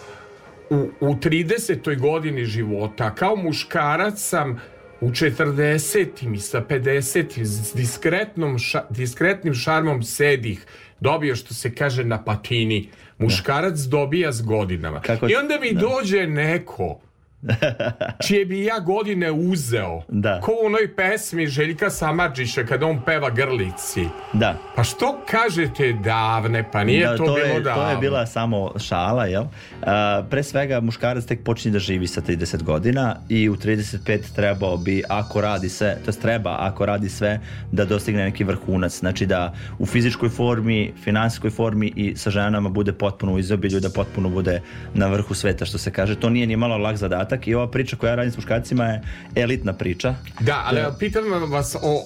u, 0.69 0.89
u 0.99 1.15
30. 1.15 1.99
godini 1.99 2.45
života. 2.45 3.15
Kao 3.15 3.35
muškarac 3.35 4.19
sam 4.19 4.61
u 5.01 5.09
40. 5.09 6.33
i 6.33 6.39
sa 6.39 6.61
50. 6.61 7.43
s 7.43 7.73
diskretnom 7.75 8.59
ša, 8.59 8.83
diskretnim 8.89 9.53
šarmom 9.53 10.03
sedih 10.03 10.65
dobio 10.99 11.35
što 11.35 11.53
se 11.53 11.75
kaže 11.75 12.03
na 12.03 12.23
patini. 12.23 12.89
Muškarac 13.17 13.79
dobija 13.79 14.31
s 14.31 14.41
godinama. 14.41 15.01
Kako- 15.01 15.29
I 15.29 15.35
onda 15.35 15.59
mi 15.61 15.73
dođe 15.73 16.27
neko 16.27 16.99
čije 18.27 18.45
bi 18.45 18.63
ja 18.63 18.79
godine 18.79 19.31
uzeo. 19.31 20.01
Da. 20.07 20.41
Ko 20.41 20.51
u 20.51 20.65
onoj 20.65 20.95
pesmi 20.95 21.47
Željka 21.47 21.89
Samadžića 21.89 22.63
kada 22.63 22.85
on 22.85 23.01
peva 23.05 23.29
Grlici. 23.29 24.05
da. 24.33 24.55
Pa 24.75 24.83
što 24.83 25.21
kažete 25.29 25.93
davne? 25.93 26.71
Pa 26.71 26.83
nije 26.83 27.07
Da, 27.07 27.17
to, 27.17 27.23
bilo 27.23 27.37
je, 27.37 27.59
davno. 27.61 27.83
to 27.83 27.89
je 27.89 27.97
bila 27.97 28.25
samo 28.25 28.71
šala, 28.79 29.25
jel? 29.25 29.43
A, 29.81 30.23
pre 30.29 30.43
svega, 30.43 30.79
muškarac 30.79 31.25
tek 31.25 31.43
počinje 31.43 31.73
da 31.73 31.79
živi 31.79 32.07
sa 32.07 32.21
30 32.21 32.63
godina 32.63 33.15
i 33.29 33.49
u 33.49 33.55
35 33.55 34.19
trebao 34.35 34.77
bi, 34.77 35.03
ako 35.09 35.41
radi 35.41 35.69
sve, 35.69 35.97
to 36.05 36.11
treba, 36.11 36.55
ako 36.59 36.85
radi 36.85 37.09
sve, 37.09 37.39
da 37.71 37.85
dostigne 37.85 38.23
neki 38.23 38.43
vrhunac. 38.43 38.99
Znači 38.99 39.25
da 39.25 39.53
u 39.79 39.85
fizičkoj 39.85 40.29
formi, 40.29 40.93
finansijskoj 41.03 41.49
formi 41.49 41.93
i 41.95 42.15
sa 42.15 42.29
ženama 42.29 42.69
bude 42.69 42.93
potpuno 42.93 43.33
u 43.33 43.39
izobilju, 43.39 43.79
da 43.79 43.89
potpuno 43.89 44.29
bude 44.29 44.61
na 44.93 45.07
vrhu 45.07 45.33
sveta, 45.33 45.65
što 45.65 45.77
se 45.77 45.91
kaže. 45.91 46.15
To 46.15 46.29
nije 46.29 46.47
ni 46.47 46.55
malo 46.55 46.77
lak 46.77 46.97
zadatak 46.97 47.26
i 47.47 47.55
ova 47.55 47.71
priča 47.71 47.95
koja 47.95 48.09
ja 48.09 48.15
radim 48.15 48.31
s 48.31 48.37
muškarcima 48.37 48.85
je 48.85 49.01
elitna 49.35 49.73
priča. 49.73 50.15
Da, 50.39 50.63
ali 50.65 50.81
pitam 50.99 51.23
vas 51.49 51.75
o 51.75 52.05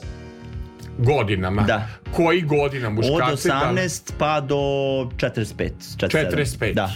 godinama. 0.97 1.61
Da. 1.61 1.87
Koji 2.15 2.41
godina 2.41 2.87
Od 2.87 2.93
muškarci? 2.93 3.47
da 3.47 3.69
li- 3.71 3.81
18 3.81 4.11
pa 4.17 4.41
do 4.41 4.55
45. 4.55 5.71
47. 5.97 6.09
45. 6.59 6.73
Da. 6.73 6.91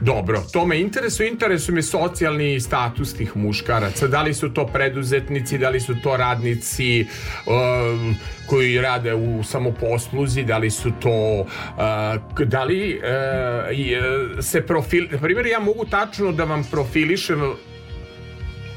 Dobro, 0.00 0.42
to 0.52 0.66
me 0.66 0.80
interesuje, 0.80 1.28
interesuje 1.28 1.74
me 1.74 1.82
socijalni 1.82 2.60
status 2.60 3.14
tih 3.14 3.36
muškaraca, 3.36 4.06
da 4.06 4.22
li 4.22 4.34
su 4.34 4.48
to 4.48 4.66
preduzetnici, 4.66 5.58
da 5.58 5.68
li 5.68 5.80
su 5.80 5.94
to 6.02 6.16
radnici 6.16 7.06
um, 7.46 8.16
koji 8.46 8.80
rade 8.80 9.14
u 9.14 9.42
samoposluzi, 9.42 10.42
da 10.44 10.58
li 10.58 10.70
su 10.70 10.92
to 11.00 11.40
uh, 11.40 12.46
da 12.46 12.64
li 12.64 12.98
uh, 12.98 13.04
uh, 13.04 14.44
se 14.44 14.66
profil, 14.66 15.06
na 15.10 15.18
primjer 15.18 15.46
ja 15.46 15.60
mogu 15.60 15.84
tačno 15.84 16.32
da 16.32 16.44
vam 16.44 16.64
profilišem 16.70 17.40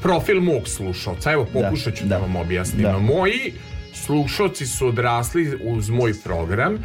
profil 0.02 0.40
mog 0.40 0.68
slušalca, 0.68 1.32
evo 1.32 1.46
pokušat 1.52 1.94
ću 1.94 2.04
da, 2.04 2.08
da. 2.14 2.18
vam 2.18 2.36
objasnim. 2.36 2.82
Da. 2.82 2.98
Moji 2.98 3.52
slušalci 3.92 4.66
su 4.66 4.86
odrasli 4.86 5.58
uz 5.64 5.90
moj 5.90 6.14
program 6.24 6.78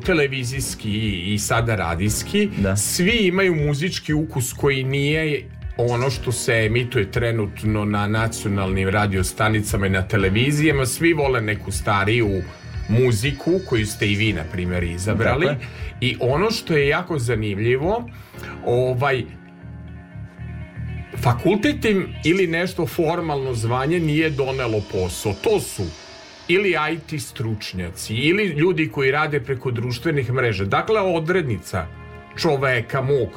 televizijski 0.00 0.90
i- 0.90 1.34
i 1.34 1.38
sada 1.38 1.74
radijski 1.74 2.48
Da. 2.56 2.76
svi 2.76 3.16
imaju 3.18 3.54
muzički 3.56 4.12
ukus 4.14 4.52
koji 4.52 4.84
nije 4.84 5.42
ono 5.76 6.10
što 6.10 6.32
se 6.32 6.52
emituje 6.54 7.10
trenutno 7.10 7.84
na 7.84 8.06
nacionalnim 8.06 8.88
radiostanicama 8.88 9.86
i 9.86 9.90
na 9.90 10.02
televizijama 10.02 10.86
svi 10.86 11.12
vole 11.12 11.40
neku 11.40 11.70
stariju 11.72 12.42
muziku 12.90 13.60
koju 13.68 13.86
ste 13.86 14.08
i 14.08 14.14
vi 14.14 14.32
na 14.32 14.42
primjer 14.44 14.82
izabrali 14.84 15.46
je. 15.46 15.58
i 16.00 16.16
ono 16.20 16.50
što 16.50 16.76
je 16.76 16.88
jako 16.88 17.18
zanimljivo 17.18 18.08
ovaj 18.64 19.22
fakultet 21.16 21.84
im 21.84 22.08
ili 22.24 22.46
nešto 22.46 22.86
formalno 22.86 23.54
zvanje 23.54 24.00
nije 24.00 24.30
donelo 24.30 24.82
posao. 24.92 25.32
To 25.34 25.60
su 25.60 25.82
ili 26.48 26.74
IT 26.92 27.20
stručnjaci 27.22 28.14
ili 28.14 28.44
ljudi 28.44 28.88
koji 28.88 29.10
rade 29.10 29.40
preko 29.40 29.70
društvenih 29.70 30.32
mreža. 30.32 30.64
Dakle, 30.64 31.00
odrednica 31.00 31.86
čoveka, 32.36 33.02
mog 33.02 33.28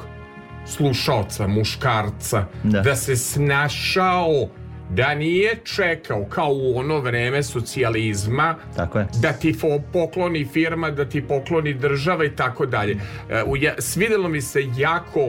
slušaoca, 0.66 1.46
muškarca, 1.46 2.44
Da. 2.64 2.80
da 2.80 2.96
se 2.96 3.16
snašao 3.16 4.48
da 4.90 5.14
nije 5.14 5.54
čekao 5.64 6.24
kao 6.24 6.48
u 6.50 6.78
ono 6.78 6.98
vreme 6.98 7.42
socijalizma 7.42 8.54
Tako 8.76 8.98
je. 8.98 9.06
da 9.22 9.32
ti 9.32 9.56
pokloni 9.92 10.44
firma, 10.44 10.90
da 10.90 11.04
ti 11.04 11.22
pokloni 11.22 11.74
država 11.74 12.24
i 12.24 12.36
tako 12.36 12.66
dalje. 12.66 12.96
E, 13.30 13.42
Svidelo 13.78 14.28
mi 14.28 14.40
se 14.40 14.62
jako 14.76 15.20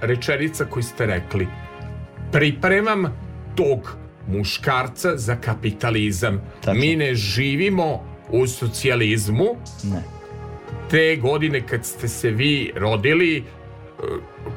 rečenica 0.00 0.64
koju 0.64 0.82
ste 0.82 1.06
rekli. 1.06 1.46
Pripremam 2.32 3.04
tog 3.54 3.96
muškarca 4.28 5.16
za 5.16 5.36
kapitalizam. 5.36 6.40
Tačno. 6.60 6.80
Mi 6.80 6.96
ne 6.96 7.14
živimo 7.14 8.04
u 8.30 8.46
socijalizmu. 8.46 9.46
Ne. 9.84 10.02
Te 10.90 11.16
godine 11.16 11.66
kad 11.66 11.84
ste 11.84 12.08
se 12.08 12.30
vi 12.30 12.72
rodili, 12.76 13.38
e, 13.38 13.42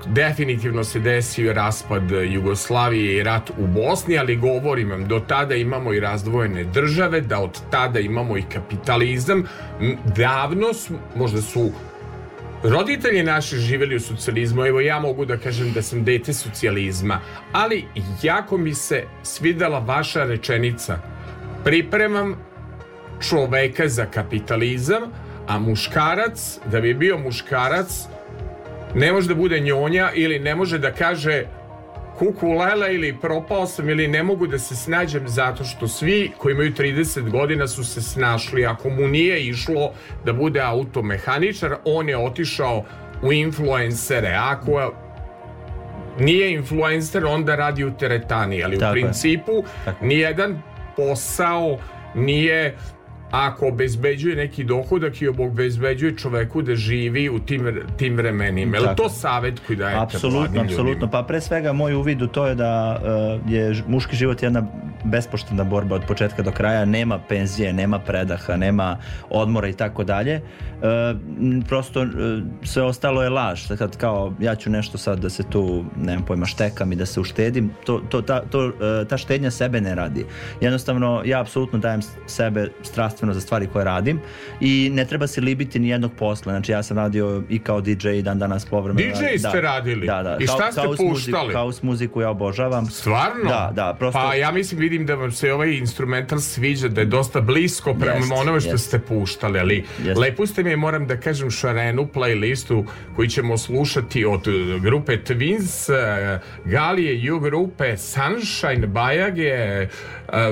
definitivno 0.05 0.83
se 0.83 0.99
desio 0.99 1.53
raspad 1.53 2.03
Jugoslavije 2.31 3.17
i 3.17 3.23
rat 3.23 3.49
u 3.49 3.67
Bosni, 3.67 4.17
ali 4.17 4.35
govorim 4.35 4.89
vam, 4.89 5.07
do 5.07 5.19
tada 5.19 5.55
imamo 5.55 5.93
i 5.93 5.99
razdvojene 5.99 6.63
države, 6.63 7.21
da 7.21 7.39
od 7.39 7.61
tada 7.71 7.99
imamo 7.99 8.37
i 8.37 8.43
kapitalizam. 8.53 9.43
Davno 10.15 10.73
su, 10.73 10.93
možda 11.15 11.41
su 11.41 11.71
roditelji 12.63 13.23
naši 13.23 13.57
živjeli 13.57 13.95
u 13.95 13.99
socijalizmu, 13.99 14.65
evo 14.65 14.81
ja 14.81 14.99
mogu 14.99 15.25
da 15.25 15.37
kažem 15.37 15.73
da 15.73 15.81
sam 15.81 16.03
dete 16.03 16.33
socijalizma, 16.33 17.19
ali 17.51 17.85
jako 18.23 18.57
mi 18.57 18.73
se 18.73 19.03
svidela 19.23 19.79
vaša 19.79 20.23
rečenica. 20.23 20.99
Pripremam 21.63 22.35
čoveka 23.29 23.87
za 23.87 24.05
kapitalizam, 24.05 25.03
a 25.47 25.59
muškarac, 25.59 26.59
da 26.71 26.81
bi 26.81 26.93
bio 26.93 27.17
muškarac, 27.17 28.05
ne 28.95 29.11
može 29.11 29.27
da 29.27 29.35
bude 29.35 29.59
njonja 29.59 30.11
ili 30.13 30.39
ne 30.39 30.55
može 30.55 30.77
da 30.77 30.91
kaže 30.91 31.43
kuku 32.17 32.47
lela 32.51 32.89
ili 32.89 33.17
propao 33.21 33.65
sam 33.67 33.89
ili 33.89 34.07
ne 34.07 34.23
mogu 34.23 34.47
da 34.47 34.59
se 34.59 34.75
snađem 34.75 35.27
zato 35.27 35.63
što 35.63 35.87
svi 35.87 36.31
koji 36.37 36.53
imaju 36.53 36.73
30 36.73 37.29
godina 37.29 37.67
su 37.67 37.83
se 37.83 38.01
snašli. 38.01 38.65
Ako 38.65 38.89
mu 38.89 39.07
nije 39.07 39.47
išlo 39.47 39.91
da 40.25 40.33
bude 40.33 40.61
automehaničar, 40.61 41.75
on 41.85 42.09
je 42.09 42.17
otišao 42.17 42.83
u 43.21 43.33
influencere. 43.33 44.35
Ako 44.39 44.93
nije 46.19 46.53
influencer, 46.53 47.25
onda 47.25 47.55
radi 47.55 47.83
u 47.83 47.97
teretani. 47.97 48.63
Ali 48.63 48.79
Tako 48.79 48.93
u 48.93 48.97
je. 48.97 49.03
principu 49.03 49.63
nijedan 50.01 50.61
posao 50.95 51.77
nije 52.15 52.77
ako 53.31 53.67
obezbeđuje 53.67 54.35
neki 54.35 54.63
dohodak 54.63 55.21
i 55.21 55.27
obezbeđuje 55.27 56.17
čoveku 56.17 56.61
da 56.61 56.75
živi 56.75 57.29
u 57.29 57.39
tim, 57.39 57.81
tim 57.97 58.15
vremenima. 58.15 58.77
Je 58.77 58.95
to 58.95 59.09
savjet 59.09 59.59
koji 59.67 59.77
dajete 59.77 60.01
Apsolutno, 60.01 60.61
apsolutno. 60.61 61.09
Pa 61.11 61.23
pre 61.23 61.41
svega 61.41 61.73
moj 61.73 61.95
uvid 61.95 62.21
u 62.21 62.27
to 62.27 62.47
je 62.47 62.55
da 62.55 63.01
uh, 63.01 63.51
je 63.51 63.83
muški 63.87 64.15
život 64.15 64.43
jedna 64.43 64.63
bespoštena 65.03 65.63
borba 65.63 65.95
od 65.95 66.05
početka 66.07 66.41
do 66.41 66.51
kraja, 66.51 66.85
nema 66.85 67.19
penzije, 67.19 67.73
nema 67.73 67.99
predaha, 67.99 68.55
nema 68.55 68.97
odmora 69.29 69.67
i 69.67 69.73
tako 69.73 70.03
dalje. 70.03 70.41
M, 71.39 71.63
Prosto 71.67 72.01
uh, 72.01 72.07
sve 72.63 72.83
ostalo 72.83 73.23
je 73.23 73.29
laž. 73.29 73.61
Sad 73.67 73.77
Kad 73.77 73.97
kao 73.97 74.33
ja 74.39 74.55
ću 74.55 74.69
nešto 74.69 74.97
sad 74.97 75.19
da 75.19 75.29
se 75.29 75.43
tu, 75.43 75.85
nemam 75.97 76.25
pojma, 76.25 76.45
štekam 76.45 76.91
i 76.91 76.95
da 76.95 77.05
se 77.05 77.19
uštedim, 77.19 77.71
to, 77.85 78.01
to, 78.09 78.21
ta, 78.21 78.41
to, 78.41 78.65
uh, 78.65 79.07
ta 79.07 79.17
štednja 79.17 79.51
sebe 79.51 79.81
ne 79.81 79.95
radi. 79.95 80.25
Jednostavno, 80.61 81.21
ja 81.25 81.41
apsolutno 81.41 81.79
dajem 81.79 82.01
sebe 82.27 82.69
strastveno 83.17 83.33
za 83.33 83.41
stvari 83.41 83.67
koje 83.67 83.85
radim 83.85 84.19
i 84.61 84.89
ne 84.93 85.05
treba 85.05 85.27
se 85.27 85.41
libiti 85.41 85.79
ni 85.79 85.89
jednog 85.89 86.11
posla. 86.13 86.53
Znači 86.53 86.71
ja 86.71 86.83
sam 86.83 86.97
radio 86.97 87.43
i 87.49 87.59
kao 87.59 87.81
DJ 87.81 88.09
i 88.09 88.21
dan 88.21 88.39
danas 88.39 88.65
povremeno. 88.65 89.09
DJ 89.09 89.37
ste 89.37 89.61
radili? 89.61 90.05
Da, 90.07 90.23
da. 90.23 90.37
I 90.39 90.47
šta 90.47 90.71
ste 90.71 90.81
house 90.81 91.03
puštali? 91.03 91.45
Muziku, 91.45 91.59
house 91.59 91.79
muziku 91.85 92.21
ja 92.21 92.29
obožavam. 92.29 92.85
Stvarno? 92.85 93.49
Da, 93.49 93.71
da, 93.75 93.95
prosto... 93.99 94.19
Pa 94.19 94.33
ja 94.33 94.51
mislim 94.51 94.79
vidim 94.79 95.05
da 95.05 95.15
vam 95.15 95.31
se 95.31 95.53
ovaj 95.53 95.77
instrumental 95.77 96.39
sviđa, 96.39 96.87
da 96.87 97.01
je 97.01 97.05
dosta 97.05 97.41
blisko 97.41 97.93
prema 97.93 98.15
Jest, 98.15 98.31
onome 98.35 98.59
što 98.59 98.69
jest. 98.69 98.85
ste 98.87 98.99
puštali, 98.99 99.59
ali 99.59 99.85
Jest. 100.03 100.19
lepo 100.19 100.45
ste 100.45 100.63
mi, 100.63 100.75
moram 100.75 101.07
da 101.07 101.17
kažem, 101.19 101.51
šarenu 101.51 102.07
playlistu 102.13 102.85
koju 103.15 103.27
ćemo 103.27 103.57
slušati 103.57 104.25
od 104.25 104.47
grupe 104.81 105.17
Twins, 105.17 105.93
eh, 105.93 106.39
Galije, 106.65 107.23
Ju 107.23 107.39
grupe, 107.39 107.97
Sunshine, 107.97 108.87
Bajage, 108.87 109.87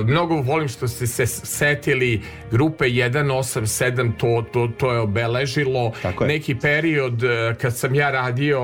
mnogo 0.05 0.35
volim 0.35 0.67
što 0.67 0.87
ste 0.87 1.07
se 1.07 1.25
setili 1.27 2.21
grupe 2.51 2.85
187, 2.85 4.11
to, 4.17 4.45
to, 4.53 4.67
to 4.77 4.93
je 4.93 4.99
obeležilo 4.99 5.91
je. 6.21 6.27
neki 6.27 6.55
period 6.55 7.23
eh, 7.23 7.55
kad 7.61 7.77
sam 7.77 7.95
ja 7.95 8.11
radio 8.11 8.61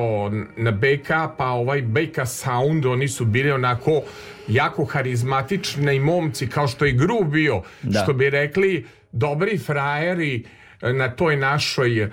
na 0.57 0.71
BK, 0.71 1.07
pa 1.37 1.45
ovaj 1.45 1.81
BK 1.81 2.19
Sound, 2.25 2.85
oni 2.85 3.07
su 3.07 3.25
bili 3.25 3.51
onako 3.51 4.01
jako 4.47 4.85
harizmatični 4.85 5.99
momci, 5.99 6.49
kao 6.49 6.67
što 6.67 6.85
je 6.85 6.91
Gru 6.91 7.23
bio, 7.23 7.61
Da. 7.81 7.99
što 8.03 8.13
bi 8.13 8.29
rekli 8.29 8.85
dobri 9.11 9.57
frajeri 9.57 10.43
na 10.81 11.09
toj 11.09 11.35
našoj 11.35 12.03
eh, 12.03 12.09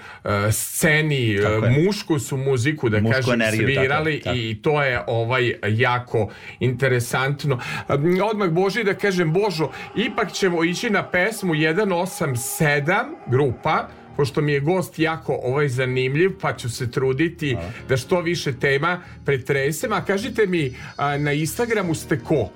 sceni 0.50 1.38
Tako 1.42 1.64
je. 1.64 1.70
mušku 1.70 2.18
su 2.18 2.36
muziku 2.36 2.88
da 2.88 3.00
Mušku 3.00 3.14
kažem 3.14 3.34
energiju, 3.34 3.68
tako 3.68 3.80
svirali 3.80 4.20
tako. 4.20 4.36
i 4.36 4.58
to 4.62 4.82
je 4.82 5.02
ovaj 5.06 5.54
jako 5.68 6.30
interesantno. 6.60 7.60
Um, 7.88 8.20
Odmah 8.30 8.50
Boži 8.50 8.84
da 8.84 8.94
kažem 8.94 9.32
Božo, 9.32 9.70
ipak 9.96 10.32
ćemo 10.32 10.64
ići 10.64 10.90
na 10.90 11.10
pesmu 11.10 11.54
187 11.54 13.04
grupa 13.26 13.88
pošto 14.18 14.40
mi 14.40 14.52
je 14.52 14.60
gost 14.60 14.98
jako 14.98 15.40
ovaj 15.42 15.68
zanimljiv, 15.68 16.30
pa 16.40 16.56
ću 16.56 16.70
se 16.70 16.90
truditi 16.90 17.56
da 17.88 17.96
što 17.96 18.20
više 18.20 18.52
tema 18.52 19.00
pretresem. 19.24 19.92
A 19.92 20.04
kažite 20.04 20.46
mi, 20.46 20.76
a, 20.96 21.18
na 21.18 21.32
Instagramu 21.32 21.94
ste 21.94 22.18
ko? 22.18 22.50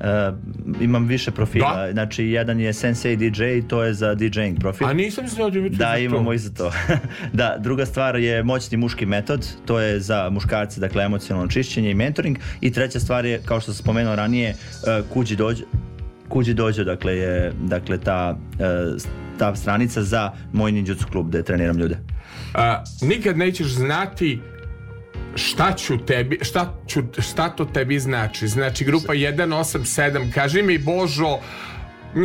E, 0.00 0.32
imam 0.80 1.06
više 1.06 1.30
profila. 1.30 1.86
Da? 1.86 1.92
Znači, 1.92 2.24
jedan 2.24 2.60
je 2.60 2.72
Sensei 2.72 3.16
DJ, 3.16 3.44
to 3.68 3.82
je 3.82 3.94
za 3.94 4.14
DJing 4.14 4.60
profil. 4.60 4.86
A 4.88 4.92
nisam 4.92 5.28
znao 5.28 5.50
da 5.50 5.58
imate 5.58 5.74
za 5.74 5.78
Da, 5.84 5.92
to. 5.92 5.98
imamo 5.98 6.32
i 6.32 6.38
za 6.38 6.50
to. 6.50 6.72
da, 7.32 7.56
druga 7.58 7.86
stvar 7.86 8.16
je 8.16 8.42
moćni 8.42 8.76
muški 8.76 9.06
metod, 9.06 9.46
to 9.66 9.80
je 9.80 10.00
za 10.00 10.30
muškarce, 10.30 10.80
dakle 10.80 11.04
emocionalno 11.04 11.48
čišćenje 11.50 11.90
i 11.90 11.94
mentoring. 11.94 12.38
I 12.60 12.72
treća 12.72 13.00
stvar 13.00 13.24
je, 13.26 13.40
kao 13.44 13.60
što 13.60 13.72
sam 13.72 13.82
spomenuo 13.84 14.16
ranije, 14.16 14.48
e, 14.50 14.54
kuđi 15.12 15.36
dođe, 15.36 15.62
Kuđi 16.28 16.54
dođe, 16.54 16.84
dakle, 16.84 17.16
je 17.16 17.52
dakle, 17.62 17.98
ta, 17.98 18.38
e, 18.58 18.64
ta 19.38 19.54
stranica 19.54 20.02
za 20.02 20.32
moj 20.52 20.72
ninjutsu 20.72 21.06
klub 21.12 21.28
gde 21.28 21.42
treniram 21.42 21.78
ljude. 21.78 21.98
A, 22.54 22.84
nikad 23.02 23.38
nećeš 23.38 23.66
znati 23.66 24.40
šta 25.36 25.72
ću 25.72 25.98
tebi, 25.98 26.38
šta, 26.42 26.74
ću, 26.86 27.02
šta 27.18 27.48
to 27.48 27.64
tebi 27.64 27.98
znači. 27.98 28.48
Znači, 28.48 28.84
grupa 28.84 29.12
187, 29.12 30.32
kaži 30.32 30.62
mi 30.62 30.78
Božo, 30.78 31.38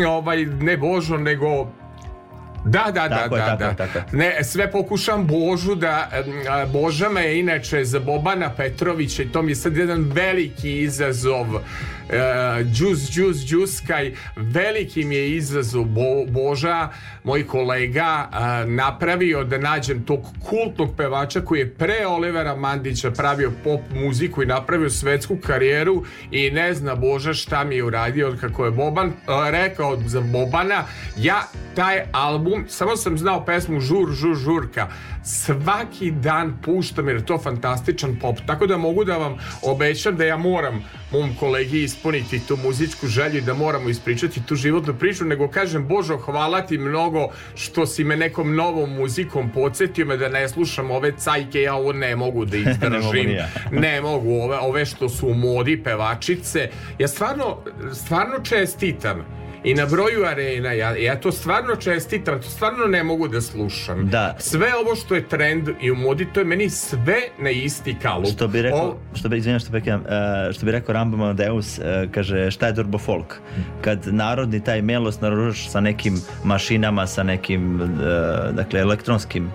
ovaj, 0.08 0.46
ne 0.46 0.78
Božo, 0.78 1.18
nego 1.18 1.68
Da, 2.66 2.92
da, 2.94 3.08
da, 3.08 3.16
Tako 3.16 3.36
je, 3.36 3.42
da, 3.42 3.58
tako 3.58 3.76
da. 3.76 3.88
tako. 3.88 4.18
Ne, 4.18 4.44
sve 4.44 4.72
pokušam 4.72 5.28
Božu 5.28 5.76
da 5.76 6.10
Boža 6.74 7.10
me 7.10 7.22
je 7.22 7.40
inače 7.40 7.86
za 7.86 8.00
Bobana 8.00 8.50
Petrovića 8.58 9.24
i 9.24 9.28
to 9.28 9.42
mi 9.42 9.52
je 9.52 9.56
sad 9.56 9.78
jedan 9.78 10.12
veliki 10.14 10.82
izazov 10.82 11.46
e, 12.10 12.64
džus, 12.64 13.12
džus, 13.12 13.38
džuskaj. 13.38 14.14
Veliki 14.36 15.04
mi 15.06 15.16
je 15.16 15.36
izazov 15.36 15.86
Bo, 15.86 16.26
Boža. 16.28 16.90
Moj 17.24 17.48
kolega 17.48 18.28
a, 18.32 18.66
napravio 18.68 19.44
da 19.44 19.58
nađem 19.58 20.04
tog 20.06 20.26
kultnog 20.50 20.96
pevača 20.98 21.42
koji 21.42 21.60
je 21.60 21.74
pre 21.74 22.08
Olivera 22.08 22.56
Mandića 22.56 23.12
pravio 23.12 23.52
pop 23.64 23.82
muziku 23.96 24.44
i 24.44 24.46
napravio 24.46 24.90
svetsku 24.90 25.38
karijeru 25.38 26.04
i 26.32 26.52
ne 26.52 26.74
zna 26.74 26.96
Boža 26.96 27.34
šta 27.34 27.64
mi 27.64 27.76
je 27.76 27.84
uradio 27.84 28.28
od 28.28 28.40
kako 28.40 28.66
je 28.66 28.72
Boban 28.72 29.12
a, 29.28 29.50
rekao 29.50 30.00
za 30.06 30.22
Bobana. 30.22 30.84
Ja 31.18 31.42
taj 31.76 32.04
album 32.12 32.66
samo 32.68 32.96
sam 32.96 33.18
znao 33.18 33.46
pesmu 33.46 33.80
Žur, 33.80 34.12
žur, 34.12 34.36
žurka. 34.36 34.88
Svaki 35.24 36.12
dan 36.12 36.58
puštam 36.62 37.08
jer 37.08 37.18
je 37.18 37.26
to 37.26 37.38
fantastičan 37.38 38.16
pop. 38.22 38.38
Tako 38.46 38.68
da 38.68 38.78
mogu 38.78 39.04
da 39.04 39.18
vam 39.18 39.38
obećam 39.62 40.18
da 40.18 40.26
ja 40.26 40.38
moram 40.38 40.84
mom 41.12 41.36
kolegi 41.40 41.84
ispuniti 41.84 42.48
tu 42.48 42.58
muzičku 42.58 43.08
želju 43.08 43.38
i 43.38 43.42
da 43.42 43.54
moramo 43.54 43.90
ispričati 43.90 44.46
tu 44.46 44.56
životnu 44.56 44.94
priču 44.94 45.26
nego 45.26 45.48
kažem 45.48 45.88
Božo 45.88 46.18
hvala 46.18 46.62
ti 46.62 46.78
mnogo 46.78 47.28
što 47.56 47.86
si 47.86 48.04
me 48.04 48.18
nekom 48.18 48.56
novom 48.56 48.96
muzikom 48.96 49.50
podsjetio 49.50 50.06
me 50.06 50.18
da 50.18 50.30
ne 50.30 50.50
slušam 50.50 50.92
ove 50.92 51.12
cajke 51.18 51.62
ja 51.62 51.76
ovo 51.76 51.94
ne 51.94 52.16
mogu 52.16 52.46
da 52.46 52.58
mogu 52.58 52.70
izdržim 52.70 53.28
ni 53.28 53.34
ja. 53.34 53.50
ne 53.82 54.02
mogu 54.02 54.34
ove, 54.34 54.58
ove 54.58 54.86
što 54.86 55.10
su 55.10 55.28
u 55.28 55.34
modi 55.34 55.84
pevačice 55.84 56.70
ja 57.00 57.08
stvarno 57.08 57.58
stvarno 57.94 58.40
čestitam 58.44 59.26
i 59.64 59.74
na 59.74 59.86
broju 59.86 60.26
arena 60.26 60.72
ja, 60.72 60.90
ja 60.92 61.16
to 61.16 61.32
stvarno 61.32 61.76
čestitam 61.76 62.42
to 62.42 62.50
stvarno 62.50 62.86
ne 62.86 63.04
mogu 63.04 63.28
da 63.28 63.42
slušam 63.42 64.08
Da. 64.08 64.36
sve 64.40 64.68
ovo 64.78 64.96
što 64.96 65.16
je 65.16 65.28
trend 65.28 65.70
i 65.82 65.92
u 65.92 65.96
modi 65.96 66.28
to 66.34 66.40
je 66.40 66.46
meni 66.46 66.70
sve 66.70 67.16
na 67.40 67.50
isti 67.50 67.96
kalup 67.96 68.28
Što 68.28 68.48
bi 68.48 68.62
rekao, 68.62 68.80
O- 68.82 68.98
što 69.14 69.30
bi, 69.30 69.38
izvinjam 69.38 69.60
što 69.60 69.72
prekidam, 69.72 70.04
e, 70.50 70.54
što 70.54 70.66
bi 70.66 70.72
rekao 70.72 70.94
Rambo 70.94 71.18
Amadeus, 71.18 71.80
e, 71.80 71.84
kaže 72.12 72.52
šta 72.52 72.68
je 72.68 72.74
Durbo 72.74 72.98
folk? 72.98 73.36
Kad 73.82 74.00
narodni 74.06 74.64
taj 74.64 74.82
melos 74.82 75.22
naružaš 75.22 75.70
sa 75.70 75.80
nekim 75.82 76.14
mašinama, 76.44 77.08
sa 77.08 77.24
nekim, 77.24 77.82
e, 77.82 77.86
dakle, 78.52 78.80
elektronskim 78.80 79.52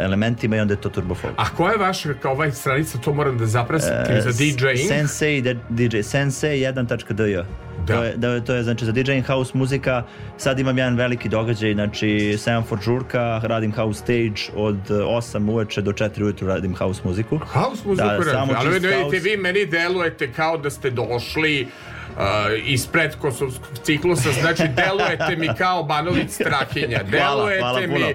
elementima 0.00 0.56
i 0.56 0.60
onda 0.60 0.74
je 0.74 0.80
to 0.80 0.88
turbo 0.88 1.14
folk. 1.14 1.34
a 1.36 1.44
koja 1.48 1.72
je 1.72 1.78
vaša 1.78 2.14
kao 2.14 2.32
ovaj 2.32 2.52
stranica 2.52 2.98
to 2.98 3.14
moram 3.14 3.38
da 3.38 3.46
zapratim 3.46 3.88
za 4.20 4.30
DJing 4.32 4.88
Sensei, 4.88 5.42
DJ, 5.68 6.00
Sensei 6.00 6.60
1.dy. 6.60 7.44
Da. 7.90 7.96
To 7.96 8.04
je, 8.04 8.16
da, 8.16 8.40
to 8.40 8.54
je 8.54 8.62
znači 8.62 8.84
za 8.84 8.92
DJing 8.92 9.26
house 9.26 9.50
muzika. 9.54 10.02
Sad 10.36 10.58
imam 10.58 10.78
jedan 10.78 10.96
veliki 10.96 11.28
događaj, 11.28 11.74
znači 11.74 12.36
Sanford 12.38 12.82
žurka, 12.82 13.40
radim 13.42 13.72
house 13.72 14.00
stage 14.00 14.52
od 14.56 14.88
8 14.88 15.50
uveče 15.50 15.82
do 15.82 15.92
4 15.92 16.22
ujutru 16.22 16.48
radim 16.48 16.74
house 16.74 17.00
muziku. 17.04 17.38
House 17.38 17.82
muziku 17.84 18.06
Da, 18.06 18.12
radite, 18.12 18.30
samo 18.30 18.52
ali 18.56 18.70
vidite, 18.70 19.02
house. 19.02 19.18
vi 19.18 19.36
meni 19.36 19.66
delujete 19.66 20.32
kao 20.32 20.56
da 20.56 20.70
ste 20.70 20.90
došli 20.90 21.62
uh, 21.62 22.22
iz 22.64 22.86
predkosovskog 22.86 23.78
ciklusa, 23.82 24.32
znači 24.40 24.62
delujete 24.82 25.36
mi 25.36 25.48
kao 25.58 25.82
Banović 25.82 26.30
Strahinja, 26.30 27.02
delujete 27.02 27.60
hvala 27.60 27.80
mi, 27.80 27.86
puno. 27.86 28.06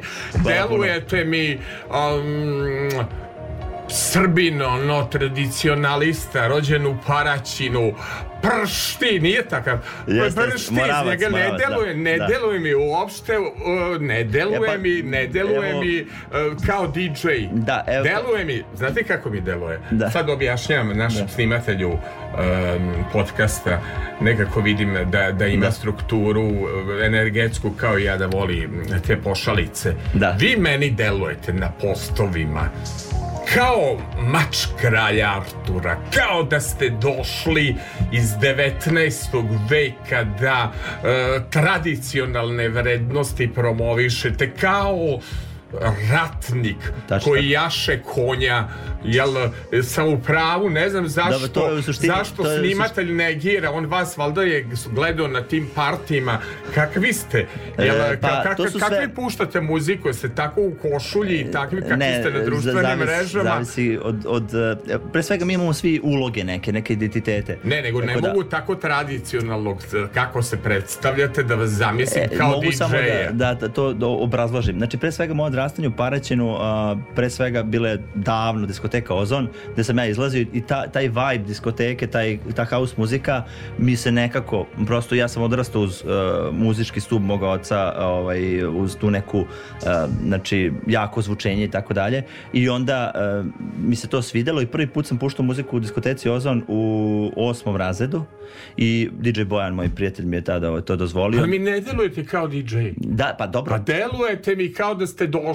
Hvala 0.43 0.67
delujete 0.67 1.25
mi 1.25 1.59
um, 1.89 3.05
Srbin, 3.89 4.61
ono, 4.61 5.03
tradicionalista, 5.03 6.47
rođen 6.47 6.85
u 6.85 6.97
Paraćinu, 7.07 7.93
pršti, 8.45 9.19
nije 9.19 9.43
takav, 9.43 9.77
Jeste, 10.07 10.41
pršti, 10.43 10.61
iz 10.63 10.71
njega 10.71 10.85
ne 11.21 11.29
Moravac, 11.29 11.59
da. 11.59 11.67
deluje, 11.67 11.95
ne 11.95 12.17
Da. 12.17 12.25
deluje 12.27 12.59
mi 12.59 12.73
uopšte, 12.75 13.37
uh, 13.37 13.47
ne 13.99 14.23
deluje 14.23 14.57
E 14.57 14.65
pa, 14.67 14.77
mi, 14.77 15.01
ne 15.01 15.27
deluje 15.27 15.69
evo- 15.71 15.81
mi 15.81 16.01
uh, 16.01 16.07
kao 16.65 16.87
DJ. 16.87 17.27
Da, 17.51 17.83
evo- 17.87 18.03
Deluje 18.03 18.45
mi, 18.45 18.63
znate 18.75 19.03
kako 19.03 19.29
mi 19.29 19.41
deluje? 19.41 19.79
Da. 19.91 20.09
Sad 20.09 20.29
objašnjavam 20.29 20.65
našem 20.89 21.27
snimatelju 21.27 21.89
um, 21.89 21.99
podcasta, 23.13 23.81
nekako 24.21 24.61
vidim 24.61 24.97
da, 25.05 25.31
da 25.31 25.47
ima 25.47 25.65
Da. 25.65 25.71
strukturu 25.71 26.43
uh, 26.43 26.65
energetsku 27.03 27.71
kao 27.71 27.97
ja 27.97 28.17
da 28.17 28.25
voli 28.27 28.69
te 29.07 29.17
pošalice. 29.17 29.93
Da. 30.13 30.29
Vi 30.31 30.55
meni 30.57 30.89
delujete 30.91 31.53
na 31.53 31.71
postovima 31.71 32.69
kao 33.55 33.97
mač 34.21 34.57
kralja 34.77 35.31
Artura, 35.31 35.97
kao 36.13 36.43
da 36.43 36.59
ste 36.59 36.89
došli 36.91 37.75
iz 38.11 38.34
19. 38.41 39.69
veka 39.69 40.23
da 40.23 40.71
e, 40.71 41.39
tradicionalne 41.49 42.69
vrednosti 42.69 43.49
promovišete, 43.53 44.51
kao 44.51 45.19
ratnik 46.11 46.77
Tačno 47.07 47.25
koji 47.25 47.49
jaše 47.49 47.99
konja 48.03 48.67
jel 49.03 49.27
sam 49.83 50.07
u 50.07 50.19
pravu 50.19 50.69
ne 50.69 50.89
znam 50.89 51.07
zašto 51.07 51.31
Dobro, 51.31 51.47
to 51.49 51.67
je 51.67 51.73
u 51.73 51.81
suštini- 51.83 52.07
zašto 52.07 52.43
to 52.43 52.51
je 52.51 52.59
snimatelj 52.59 53.11
negira 53.13 53.71
on 53.71 53.85
vas 53.85 54.17
valjda 54.17 54.41
je 54.43 54.65
gledao 54.87 55.27
na 55.27 55.41
tim 55.41 55.67
partijima 55.75 56.39
kakvi 56.75 57.13
ste 57.13 57.45
jel, 57.79 57.95
E, 57.97 58.17
pa, 58.21 58.27
ka- 58.27 58.43
ka- 58.43 58.55
to 58.57 58.69
su 58.69 58.79
kakvi 58.79 58.95
sve- 58.95 59.15
puštate 59.15 59.61
muziku 59.61 60.07
jeste 60.07 60.29
tako 60.29 60.61
u 60.61 60.73
košulji 60.83 61.35
i 61.35 61.51
takvi 61.51 61.81
kakvi 61.81 61.95
ste 62.11 62.31
na 62.31 62.39
društvenim 62.41 62.81
zavisi, 62.81 63.05
mrežama 63.05 63.43
Zavisi 63.45 63.99
od, 64.03 64.25
od, 64.27 64.53
e, 64.53 64.75
pre 65.05 65.23
svega 65.23 65.45
mi 65.45 65.53
imamo 65.53 65.73
svi 65.73 65.99
uloge 66.03 66.43
neke, 66.43 66.71
neke 66.71 66.93
identitete. 66.93 67.57
Ne, 67.63 67.81
nego 67.81 68.01
ne 68.01 68.07
Tako 68.07 68.21
da- 68.21 68.27
mogu 68.27 68.43
tako 68.45 68.75
tradicionalnog 68.75 69.77
kako 70.13 70.41
se 70.41 70.57
predstavljate 70.57 71.43
da 71.43 71.55
vas 71.55 71.69
zamislim 71.69 72.23
E, 72.23 72.37
kao 72.37 72.49
mogu 72.49 72.61
DJ-a. 72.61 72.71
samo 72.73 72.93
da, 72.93 73.31
da, 73.45 73.53
da 73.55 73.69
to 73.69 73.93
da 73.93 74.07
obrazložim. 74.07 74.75
Znači, 74.75 74.97
pre 74.97 75.11
svega 75.11 75.33
moje 75.33 75.51
odrastanje 75.65 75.87
u 75.87 75.91
Paraćinu, 75.91 76.55
a, 76.59 76.95
pre 77.15 77.29
svega 77.29 77.63
bile 77.63 77.97
davno 78.15 78.65
diskoteka 78.65 79.13
Ozon, 79.13 79.47
gde 79.73 79.83
sam 79.83 79.97
ja 79.97 80.05
izlazio 80.05 80.45
i 80.53 80.61
ta, 80.61 80.87
taj 80.87 81.07
vibe 81.07 81.43
diskoteke, 81.47 82.07
taj, 82.07 82.37
ta 82.55 82.65
house 82.65 82.93
muzika 82.97 83.43
mi 83.77 83.95
se 83.95 84.11
nekako, 84.11 84.65
prosto 84.85 85.15
ja 85.15 85.27
sam 85.27 85.43
odrastao 85.43 85.81
uz 85.81 86.03
a, 86.05 86.49
muzički 86.53 87.01
stub 87.01 87.21
mog 87.21 87.43
oca, 87.43 87.93
ovaj, 87.97 88.65
uz 88.65 88.95
tu 88.97 89.11
neku, 89.11 89.45
a, 89.85 90.07
znači, 90.25 90.71
jako 90.87 91.21
zvučenje 91.21 91.63
i 91.63 91.71
tako 91.71 91.93
dalje. 91.93 92.23
I 92.53 92.69
onda 92.69 93.11
a, 93.15 93.43
mi 93.81 93.95
se 93.95 94.07
to 94.07 94.21
svidelo 94.21 94.61
i 94.61 94.67
prvi 94.67 94.87
put 94.87 95.07
sam 95.07 95.17
puštao 95.17 95.45
muziku 95.45 95.77
u 95.77 95.79
diskoteci 95.79 96.29
Ozon 96.29 96.63
u 96.67 97.31
osmom 97.35 97.75
razredu 97.75 98.23
i 98.77 99.09
DJ 99.19 99.43
Bojan, 99.43 99.73
moj 99.73 99.89
prijatelj, 99.95 100.25
mi 100.25 100.35
je 100.35 100.43
tada 100.43 100.69
ovaj, 100.69 100.81
to 100.81 100.95
dozvolio. 100.95 101.39
Ali 101.39 101.49
mi 101.49 101.59
ne 101.59 101.81
delujete 101.81 102.25
kao 102.25 102.47
DJ. 102.47 102.77
Da, 102.97 103.35
pa 103.39 103.47
dobro. 103.47 103.71
Pa 103.71 103.79
delujete 103.79 104.55
mi 104.55 104.73
kao 104.73 104.95
da 104.95 105.07
ste 105.07 105.27
došli 105.27 105.54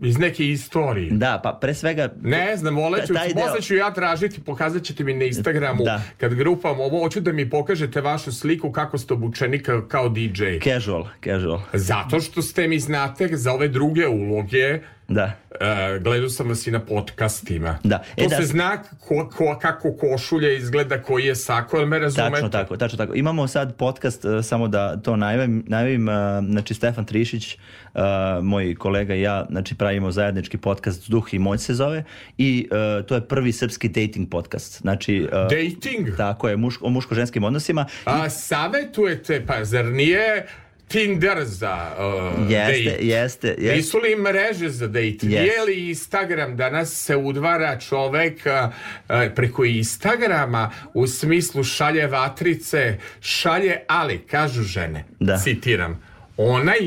iz 0.00 0.18
neke 0.18 0.46
istorije. 0.48 1.10
Da, 1.10 1.40
pa 1.42 1.58
pre 1.60 1.74
svega... 1.74 2.08
Ne 2.22 2.56
znam, 2.56 2.76
voleću, 2.76 3.14
posle 3.34 3.62
ću 3.62 3.74
ja 3.74 3.94
tražiti, 3.94 4.40
pokazat 4.40 4.82
ćete 4.82 5.04
mi 5.04 5.14
na 5.14 5.24
Instagramu 5.24 5.84
Da. 5.84 6.02
kad 6.16 6.34
grupam 6.34 6.80
ovo, 6.80 7.02
hoću 7.02 7.20
da 7.20 7.32
mi 7.32 7.50
pokažete 7.50 8.00
vašu 8.00 8.32
sliku 8.32 8.72
kako 8.72 8.98
ste 8.98 9.14
obučeni 9.14 9.62
kao, 9.62 9.82
kao 9.88 10.08
DJ. 10.08 10.44
Casual, 10.64 11.06
casual. 11.24 11.60
Zato 11.72 12.20
što 12.20 12.42
ste 12.42 12.68
mi 12.68 12.78
znate 12.78 13.28
za 13.32 13.52
ove 13.52 13.68
druge 13.68 14.08
uloge 14.08 14.80
Da. 15.08 15.32
Uh, 15.50 16.02
gledao 16.02 16.28
sam 16.28 16.48
vas 16.48 16.66
i 16.66 16.70
na 16.70 16.80
podcastima. 16.80 17.78
Da. 17.84 17.98
To 17.98 18.24
E, 18.24 18.26
da, 18.28 18.36
se 18.36 18.42
zna 18.42 18.82
ko, 19.00 19.30
ko, 19.36 19.58
kako 19.62 19.92
košulja 19.92 20.52
izgleda, 20.52 21.02
koji 21.02 21.24
je 21.24 21.34
sako, 21.34 21.76
jel 21.76 21.86
me 21.86 21.98
razumete? 21.98 22.32
Tačno 22.32 22.48
tako, 22.48 22.76
tačno 22.76 22.98
tako. 22.98 23.14
Imamo 23.14 23.48
sad 23.48 23.76
podcast, 23.76 24.24
e, 24.24 24.42
samo 24.42 24.68
da 24.68 24.96
to 24.96 25.16
najavim, 25.16 25.64
najavim 25.66 26.08
e, 26.08 26.12
znači 26.50 26.74
Stefan 26.74 27.04
Trišić, 27.04 27.54
e, 27.54 27.58
moj 28.42 28.74
kolega 28.74 29.14
i 29.14 29.20
ja, 29.20 29.46
znači 29.50 29.74
pravimo 29.74 30.10
zajednički 30.10 30.58
podcast 30.58 31.10
Duh 31.10 31.34
i 31.34 31.38
moć 31.38 31.60
se 31.60 31.74
zove 31.74 32.04
i 32.38 32.68
e, 32.70 33.02
to 33.06 33.14
je 33.14 33.28
prvi 33.28 33.52
srpski 33.52 33.88
dating 33.88 34.28
podcast. 34.30 34.80
Znači, 34.80 35.28
e, 35.32 35.36
Dating? 35.36 36.16
tako 36.16 36.48
je, 36.48 36.56
muško, 36.56 36.86
o 36.86 36.90
muško-ženskim 36.90 37.44
odnosima. 37.44 37.86
A 38.04 38.30
savetujete, 38.30 39.44
pa 39.46 39.64
zar 39.64 39.84
nije 39.84 40.46
Tinder 40.88 41.44
za 41.44 41.96
uh, 41.98 42.50
Jeste, 42.50 42.90
date? 42.90 43.06
jeste, 43.06 43.48
jeste. 43.48 43.76
Nisu 43.76 43.98
li 43.98 44.16
mreže 44.16 44.68
za 44.68 44.86
date? 44.86 45.18
Jeste. 45.22 45.28
Je 45.28 45.62
li 45.62 45.88
Instagram 45.88 46.56
danas 46.56 46.92
se 46.94 47.16
udvara 47.16 47.78
čovek 47.78 48.42
uh, 48.46 48.68
uh, 49.08 49.34
preko 49.34 49.64
Instagrama 49.64 50.70
u 50.94 51.06
smislu 51.06 51.64
šalje 51.64 52.06
vatrice, 52.06 52.98
šalje 53.20 53.76
ali, 53.88 54.18
kažu 54.18 54.62
žene, 54.62 55.04
Da. 55.20 55.36
citiram, 55.38 56.02
onaj 56.36 56.78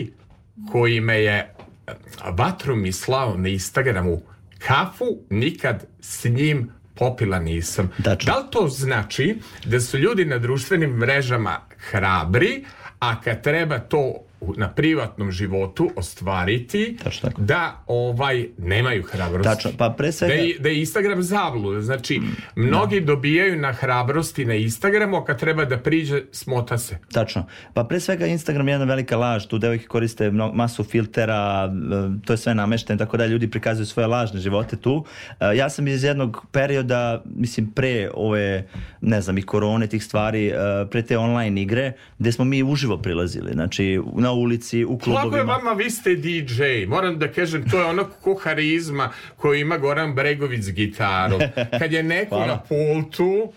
koji 0.71 0.99
me 0.99 1.21
je 1.21 1.53
uh, 1.87 1.93
vatru 2.37 2.75
mi 2.75 2.91
slao 2.91 3.37
na 3.37 3.49
Instagramu 3.49 4.21
kafu, 4.59 5.05
nikad 5.29 5.85
s 6.01 6.23
njim 6.25 6.69
popila 6.95 7.39
nisam. 7.39 7.91
Tačno. 8.03 8.33
Da 8.33 8.39
li 8.39 8.45
to 8.51 8.67
znači 8.67 9.35
da 9.65 9.79
su 9.79 9.97
ljudi 9.97 10.25
na 10.25 10.37
društvenim 10.37 10.89
mrežama 10.89 11.59
hrabri, 11.77 12.63
a 12.99 13.21
kad 13.23 13.41
treba 13.43 13.79
to 13.79 14.28
na 14.57 14.69
privatnom 14.69 15.31
životu 15.31 15.89
ostvariti 15.95 16.97
da 17.37 17.83
ovaj 17.87 18.45
nemaju 18.57 19.03
hrabrosti. 19.03 19.49
Tačno, 19.49 19.71
pa 19.77 19.89
pre 19.89 20.11
svega- 20.11 20.33
Da 20.33 20.39
je, 20.39 20.59
da 20.59 20.69
je 20.69 20.79
Instagram 20.79 21.23
zabluda. 21.23 21.81
Znači, 21.81 22.21
mnogi 22.55 23.01
dobijaju 23.01 23.55
na 23.55 23.71
hrabrosti 23.73 24.45
na 24.45 24.53
Instagramu, 24.55 25.17
a 25.17 25.25
kad 25.25 25.39
treba 25.39 25.65
da 25.65 25.77
priđe, 25.77 26.21
smota 26.31 26.77
se. 26.77 26.97
Tačno. 27.11 27.45
Pa 27.73 27.83
pre 27.83 27.99
svega 27.99 28.25
Instagram 28.25 28.67
je 28.67 28.73
jedna 28.73 28.85
velika 28.85 29.17
laž, 29.17 29.45
tu 29.45 29.57
devojke 29.57 29.85
koriste 29.85 30.31
masu 30.31 30.83
filtera, 30.83 31.65
e, 31.65 32.25
to 32.25 32.33
je 32.33 32.37
sve 32.37 32.55
namešteno, 32.55 32.97
tako 32.97 33.17
da 33.17 33.25
ljudi 33.25 33.47
prikazuju 33.47 33.85
svoje 33.85 34.07
lažne 34.07 34.39
živote 34.39 34.75
tu. 34.75 35.05
E, 35.39 35.57
Ja 35.57 35.69
sam 35.69 35.87
iz 35.87 36.03
jednog 36.03 36.45
perioda, 36.51 37.23
mislim 37.25 37.71
pre 37.71 38.09
ove, 38.13 38.67
ne 39.01 39.21
znam, 39.21 39.37
i 39.37 39.41
korone 39.41 39.87
tih 39.87 40.03
stvari, 40.03 40.47
e, 40.47 40.53
pre 40.91 41.01
te 41.01 41.17
online 41.17 41.61
igre, 41.61 41.89
gde 42.19 42.31
smo 42.31 42.45
mi 42.45 42.63
uživo 42.63 42.97
prilazili, 42.97 43.51
znači 43.53 43.99
na 44.15 44.28
ulici, 44.31 44.85
u 44.85 44.91
Lako 44.91 45.03
je 45.05 45.13
klubovima. 45.13 45.43
vama, 45.45 45.73
vi 45.73 45.89
ste 45.89 46.15
DJ. 46.15 46.63
Moram 46.87 47.19
da 47.19 47.27
kažem, 47.27 47.69
to 47.69 47.79
je 47.79 47.85
ono 47.85 48.05
ko 48.13 48.35
harizma 48.35 49.09
koju 49.35 49.53
ima 49.55 49.77
Goran 49.77 50.15
Bregović 50.15 50.61
s 50.61 50.71
gitarom. 50.71 51.41
Kad 51.79 51.93
je 51.93 52.03
neko 52.03 52.35
Hvala. 52.35 52.47
na 52.47 52.59
pultu, 52.59 53.53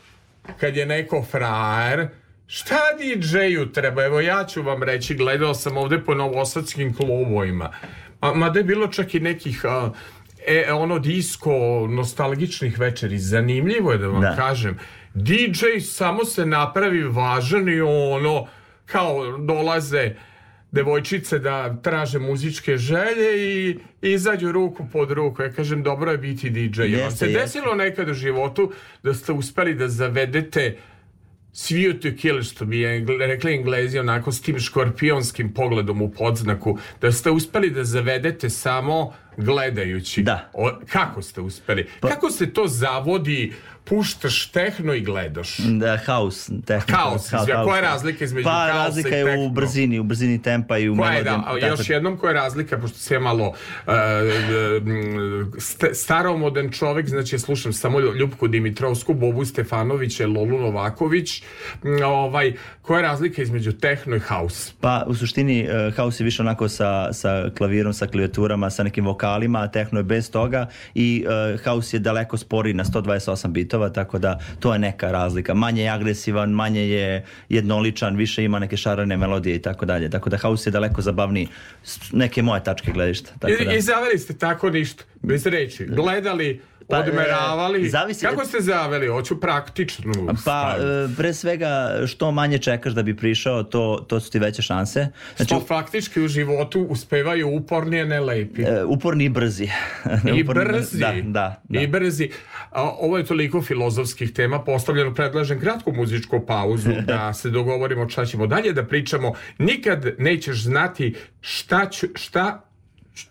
kad 0.57 0.77
je 0.77 0.87
neko 0.87 1.23
frajer, 1.23 2.09
šta 2.47 2.79
DJ-u 2.99 3.66
treba? 3.66 4.05
Evo 4.05 4.20
ja 4.20 4.45
ću 4.45 4.62
vam 4.62 4.83
reći, 4.83 5.14
gledao 5.14 5.55
sam 5.55 5.77
ovde 5.77 5.99
po 5.99 6.14
novosadskim 6.14 6.95
klubovima. 6.95 7.70
A, 8.20 8.33
mada 8.35 8.59
je 8.59 8.64
bilo 8.64 8.87
čak 8.87 9.14
i 9.14 9.20
nekih... 9.20 9.64
a, 9.64 9.91
E, 10.47 10.73
ono 10.73 10.99
disko 10.99 11.51
nostalgičnih 11.91 12.79
večeri 12.79 13.18
zanimljivo 13.18 13.93
je 13.93 13.99
da 13.99 14.07
vam 14.07 14.20
Da. 14.20 14.37
kažem 14.37 14.79
DJ 15.14 15.64
samo 15.81 16.25
se 16.25 16.47
napravi 16.47 17.03
važan 17.03 17.68
i 17.68 17.81
ono 17.81 18.47
kao 18.87 19.37
dolaze 19.39 20.14
devojčice 20.73 21.39
da 21.39 21.77
traže 21.83 22.18
muzičke 22.18 22.77
želje 22.77 23.31
i 23.37 23.79
izađu 24.03 24.53
ruku 24.53 24.87
pod 24.93 25.11
ruku. 25.11 25.43
Ja 25.43 25.53
kažem, 25.53 25.83
dobro 25.83 26.11
je 26.11 26.18
biti 26.18 26.51
DJ. 26.51 26.83
Jeste, 26.83 27.16
se 27.16 27.27
jeste. 27.27 27.27
desilo 27.27 27.75
nekad 27.75 28.09
u 28.09 28.14
životu 28.14 28.73
da 29.03 29.14
ste 29.14 29.33
uspeli 29.33 29.75
da 29.75 29.89
zavedete 29.89 30.77
sviju 31.53 32.01
to 32.01 32.09
kill, 32.16 32.43
što 32.43 32.64
bi 32.64 33.05
rekli 33.18 33.55
englezi, 33.55 33.99
onako 33.99 34.33
s 34.33 34.43
tim 34.43 34.59
škorpionskim 34.59 35.55
pogledom 35.55 36.03
u 36.03 36.11
podznaku, 36.11 36.79
da 37.01 37.12
ste 37.12 37.31
uspeli 37.31 37.70
da 37.70 37.85
zavedete 37.85 38.51
samo 38.51 39.12
gledajući. 39.37 40.23
Da. 40.23 40.51
O, 40.53 40.70
kako 40.93 41.23
ste 41.23 41.41
uspeli? 41.41 41.87
Kako 42.01 42.31
se 42.31 42.53
to 42.53 42.66
zavodi, 42.66 43.53
puštaš 43.85 44.47
tehno 44.47 44.95
i 44.95 45.01
gledaš? 45.01 45.57
Da, 45.59 45.99
house. 46.07 46.53
Tehnika, 46.64 46.97
Haos, 46.97 47.30
house, 47.30 47.47
koja 47.47 47.57
je 47.57 47.57
house. 47.57 47.80
razlika 47.83 48.24
između 48.24 48.45
Pa 48.45 48.51
haosa 48.51 48.72
razlika 48.74 49.09
i 49.09 49.12
je 49.12 49.24
tehno? 49.24 49.45
u 49.45 49.51
brzini, 49.51 49.99
u 49.99 50.03
brzini 50.03 50.43
tempa 50.43 50.78
i 50.78 50.89
u 50.89 50.97
Koja 50.97 51.11
je, 51.11 51.24
melodiji. 51.24 51.61
da, 51.61 51.66
a 51.66 51.68
još 51.68 51.91
jednom 51.91 52.16
koja 52.16 52.30
je 52.30 52.35
razlika, 52.35 52.78
pošto 52.78 52.99
se 52.99 53.14
ja 53.14 53.20
malo 53.20 53.49
uh, 53.49 53.93
st 55.59 55.85
staromodan 55.95 56.70
čovek, 56.70 57.09
znači 57.09 57.35
ja 57.35 57.39
slušam 57.39 57.72
samo 57.72 58.01
Ljubku 58.01 58.49
Dimitrovsku, 58.49 59.14
Bobu 59.14 59.45
Stefanovića, 59.45 60.26
Lolu 60.26 60.61
Novaković, 60.61 61.43
ovaj, 62.07 62.53
koja 62.83 62.99
je 62.99 63.03
razlika 63.03 63.43
između 63.43 63.72
tehno 63.72 64.16
i 64.16 64.20
house? 64.20 64.72
Pa 64.80 65.05
u 65.07 65.14
suštini 65.14 65.68
uh, 65.89 65.95
house 65.97 66.22
je 66.22 66.24
više 66.24 66.43
onako 66.43 66.68
sa, 66.68 67.12
sa 67.12 67.51
klavirom, 67.59 67.93
sa 67.93 68.07
klavijaturama, 68.07 68.70
sa 68.70 68.83
nekim 68.83 69.05
vokalima, 69.05 69.59
a 69.61 69.68
techno 69.68 69.99
je 69.99 70.05
bez 70.05 70.30
toga 70.30 70.66
i 70.95 71.24
uh, 71.55 71.61
house 71.64 71.97
je 71.97 72.01
daleko 72.01 72.37
sporiji 72.37 72.74
na 72.74 72.85
128 72.85 73.49
bitova, 73.73 73.89
tako 73.89 74.18
da 74.18 74.39
to 74.61 74.73
je 74.73 74.79
neka 74.79 75.11
razlika. 75.12 75.55
Manje 75.55 75.83
je 75.83 75.91
agresivan, 75.91 76.51
manje 76.51 76.89
je 76.89 77.25
jednoličan, 77.49 78.16
više 78.16 78.45
ima 78.45 78.59
neke 78.59 78.77
šarane 78.77 79.16
melodije 79.16 79.57
i 79.57 79.62
tako 79.62 79.87
dalje. 79.87 80.11
Tako 80.11 80.31
da 80.31 80.39
house 80.39 80.68
je 80.68 80.73
daleko 80.73 81.03
zabavniji 81.03 81.49
neke 82.12 82.43
moje 82.43 82.64
tačke 82.64 82.93
gledišta. 82.93 83.31
Tako 83.39 83.64
da. 83.64 83.73
I, 83.73 83.77
I 83.77 83.81
zaveli 83.81 84.18
ste 84.18 84.35
tako 84.35 84.70
ništa, 84.70 85.05
bez 85.23 85.47
reči. 85.47 85.87
Gledali, 85.87 86.61
Pa, 86.93 86.99
odmeravali. 87.01 87.86
e, 87.86 87.90
zavisi- 87.90 88.22
Kako 88.22 88.45
ste 88.45 88.61
zaveli? 88.61 89.09
Hoću 89.09 89.40
praktičnu 89.40 90.12
Pa, 90.45 90.76
e, 90.76 90.82
pre 91.16 91.34
svega, 91.34 91.68
što 92.07 92.30
manje 92.30 92.59
čekaš 92.59 92.93
da 92.93 93.03
bi 93.03 93.16
prišao, 93.16 93.62
to, 93.62 94.05
to 94.09 94.20
su 94.20 94.30
ti 94.30 94.38
veće 94.38 94.62
šanse. 94.62 95.09
Znači, 95.36 95.47
Što 95.47 95.61
faktički 95.62 96.20
u 96.20 96.28
životu 96.28 96.80
uspevaju 96.82 97.49
uporni, 97.51 98.01
a 98.01 98.05
ne 98.05 98.20
lepi. 98.20 98.62
e, 98.62 98.84
uporni 98.84 99.24
i 99.24 99.28
brzi. 99.30 99.64
I 99.64 99.68
Uporni- 100.34 100.45
brzi. 100.64 100.99
Da, 100.99 101.12
da. 101.22 101.62
da. 101.64 101.80
I 101.80 101.86
brzi. 101.86 102.30
A, 102.70 102.82
ovo 102.82 103.18
je 103.18 103.24
toliko 103.24 103.62
filozofskih 103.62 104.32
tema 104.32 104.59
postavljeno. 104.61 105.14
Predlažem 105.14 105.61
kratku 105.61 105.93
muzičku 105.93 106.47
pauzu 106.47 106.90
da 107.07 107.32
se 107.32 107.51
dogovorimo 107.51 108.09
šta 108.09 108.26
ćemo 108.26 108.47
dalje 108.47 108.72
da 108.72 108.84
pričamo. 108.84 109.32
Nikad 109.59 110.07
nećeš 110.18 110.62
znati 110.62 111.14
šta 111.40 111.88
ću, 111.88 112.07
šta, 112.14 112.64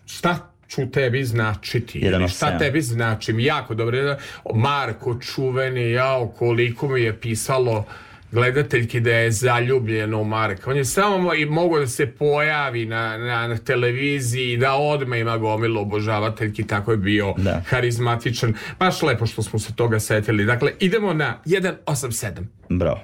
šta 0.06 0.51
ću 0.74 0.90
tebi 0.90 1.24
značiti. 1.24 1.98
Ili 1.98 2.28
šta 2.28 2.58
tebi 2.58 2.80
značim. 2.80 3.40
Jako 3.40 3.74
dobro. 3.74 4.16
Marko 4.54 5.18
čuveni, 5.20 5.90
jao, 5.90 6.28
koliko 6.28 6.88
mi 6.88 7.02
je 7.02 7.20
pisalo 7.20 7.84
gledateljki 8.32 9.00
da 9.00 9.10
je 9.10 9.30
zaljubljeno 9.30 10.20
u 10.20 10.24
Marka. 10.24 10.70
On 10.70 10.76
je 10.76 10.84
samo 10.84 11.34
i 11.34 11.46
mogao 11.46 11.80
da 11.80 11.86
se 11.86 12.06
pojavi 12.06 12.86
na, 12.86 13.18
na, 13.18 13.48
na 13.48 13.56
televiziji, 13.56 14.56
da 14.56 14.74
odmah 14.74 15.18
ima 15.18 15.38
gomilu 15.38 15.80
obožavateljki, 15.80 16.66
tako 16.66 16.90
je 16.90 16.96
bio 16.96 17.34
Da. 17.36 17.62
karizmatičan. 17.70 18.54
Baš 18.78 19.02
lepo 19.02 19.26
što 19.26 19.42
smo 19.42 19.58
se 19.58 19.74
toga 19.74 20.00
setili. 20.00 20.44
Dakle, 20.44 20.72
idemo 20.80 21.12
na 21.14 21.38
187. 21.46 22.30
Bravo. 22.68 23.00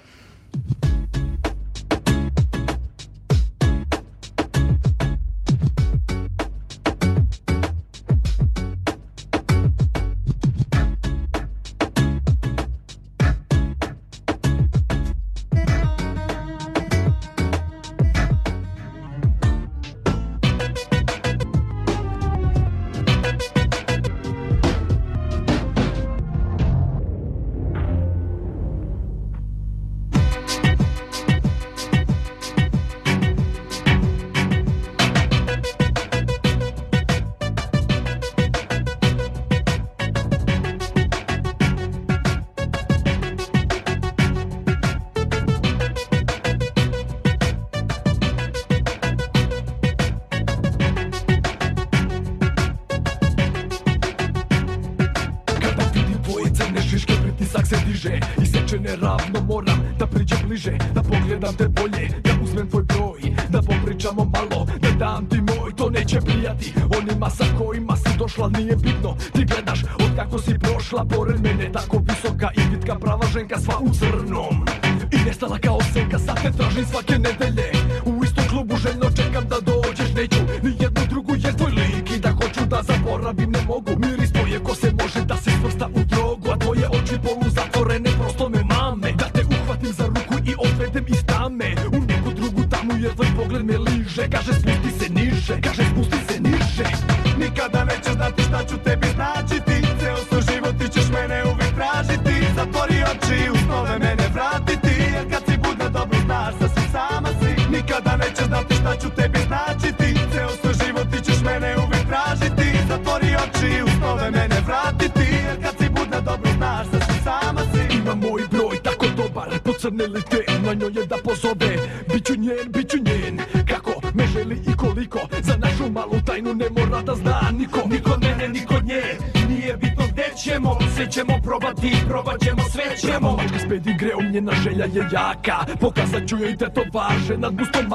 Želja 134.78 134.84
je 134.94 135.08
jaka 135.12 135.64
Pokazat 135.80 136.28
ću 136.28 136.36
joj 136.36 136.56
tetovaže 136.56 137.36
nad 137.38 137.52
bustom 137.52 137.86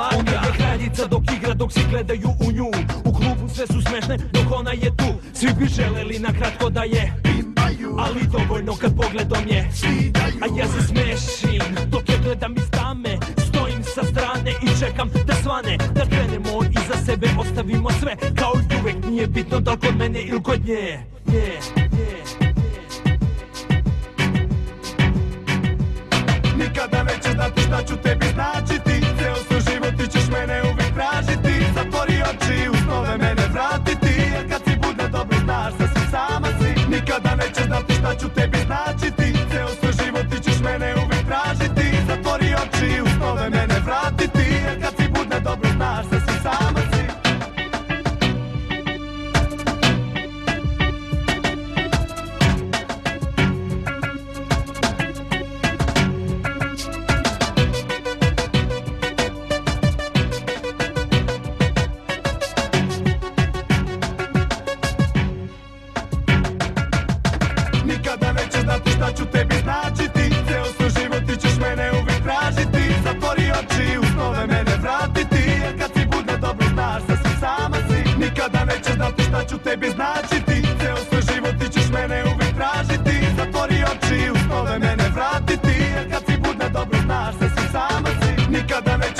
šta 79.34 79.44
ću 79.50 79.58
tebi 79.58 79.90
značiti? 79.90 80.56
Ceo 80.80 80.98
svoj 81.10 81.22
život 81.34 81.56
ti 81.60 81.68
ćeš 81.74 81.88
mene 81.94 82.24
uvijek 82.24 82.54
tražiti. 82.56 83.16
Zatvori 83.38 83.80
oči, 83.92 84.32
u 84.34 84.36
snove 84.46 84.80
mene 84.80 85.08
vratiti. 85.16 85.76
Jer 85.96 86.12
kad 86.12 86.22
si 86.26 86.38
bude 86.38 86.70
dobro 86.70 87.00
znaš 87.06 87.36
da 87.36 87.48
si 87.50 87.72
sama 87.72 88.10
si. 88.22 88.52
Nikada 88.52 88.98
nećeš 88.98 89.13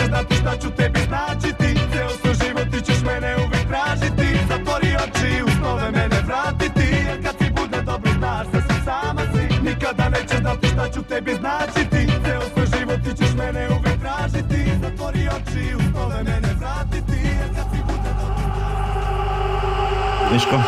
Miško? 20.34 20.64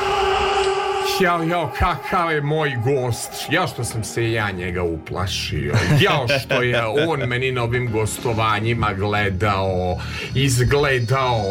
Jao, 1.21 1.43
jao, 1.43 1.71
kakav 1.79 2.31
je 2.31 2.41
moj 2.41 2.75
gost. 2.83 3.31
Ja 3.51 3.67
što 3.67 3.83
sam 3.83 4.03
se 4.03 4.31
ja 4.31 4.51
njega 4.51 4.83
uplašio. 4.83 5.73
Jao 6.01 6.27
što 6.39 6.61
je 6.61 6.85
on 6.85 7.19
meni 7.19 7.51
na 7.51 7.63
ovim 7.63 7.91
gostovanjima 7.91 8.93
gledao, 8.93 9.97
izgledao 10.35 11.41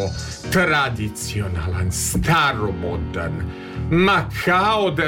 tradicionalan, 0.51 1.91
staromodan. 1.91 3.51
Ma 3.91 4.29
kao 4.45 4.91
da... 4.91 5.03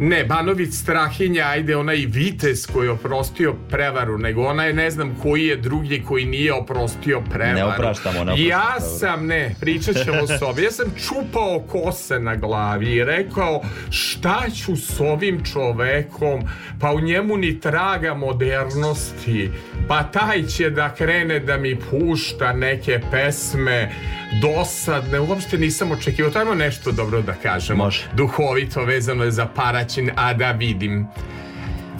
Ne, 0.00 0.24
Banović 0.24 0.74
Strahinja, 0.74 1.44
ajde, 1.44 1.76
onaj 1.76 1.96
vitez 1.96 2.66
koji 2.66 2.86
je 2.86 2.90
oprostio 2.90 3.54
prevaru, 3.70 4.18
nego 4.18 4.42
ona 4.42 4.64
je 4.64 4.72
ne 4.72 4.90
znam 4.90 5.16
koji 5.22 5.46
je 5.46 5.56
drugi 5.56 6.02
koji 6.08 6.24
nije 6.24 6.52
oprostio 6.52 7.22
prevaru. 7.30 7.56
Ne 7.56 7.64
opraštamo, 7.64 8.24
ne 8.24 8.32
opraštamo, 8.32 8.48
Ja 8.48 8.80
sam, 8.80 9.26
ne, 9.26 9.54
pričat 9.60 9.96
ćemo 10.04 10.26
s 10.26 10.42
ovim. 10.42 10.64
Ja 10.64 10.70
sam 10.70 10.86
čupao 11.08 11.60
kose 11.60 12.20
na 12.20 12.36
glavi 12.36 12.86
i 12.86 13.04
rekao 13.04 13.62
šta 13.90 14.42
ću 14.64 14.76
s 14.76 15.00
ovim 15.00 15.44
čovekom, 15.52 16.42
pa 16.80 16.92
u 16.92 17.00
njemu 17.00 17.36
ni 17.36 17.60
traga 17.60 18.14
modernosti, 18.14 19.50
pa 19.88 20.02
taj 20.02 20.46
će 20.46 20.70
da 20.70 20.94
krene 20.94 21.40
da 21.40 21.56
mi 21.56 21.76
pušta 21.90 22.52
neke 22.52 23.00
pesme 23.10 23.90
dosadne, 24.32 25.20
uopšte 25.20 25.58
nisam 25.58 25.92
očekivao, 25.92 26.30
tajmo 26.30 26.54
nešto 26.54 26.92
dobro 26.92 27.22
da 27.22 27.34
kažemo. 27.34 27.84
Može. 27.84 28.04
Duhovito 28.14 28.84
vezano 28.84 29.24
je 29.24 29.30
za 29.30 29.46
Paraćin, 29.46 30.10
a 30.16 30.34
da 30.34 30.52
vidim. 30.52 31.06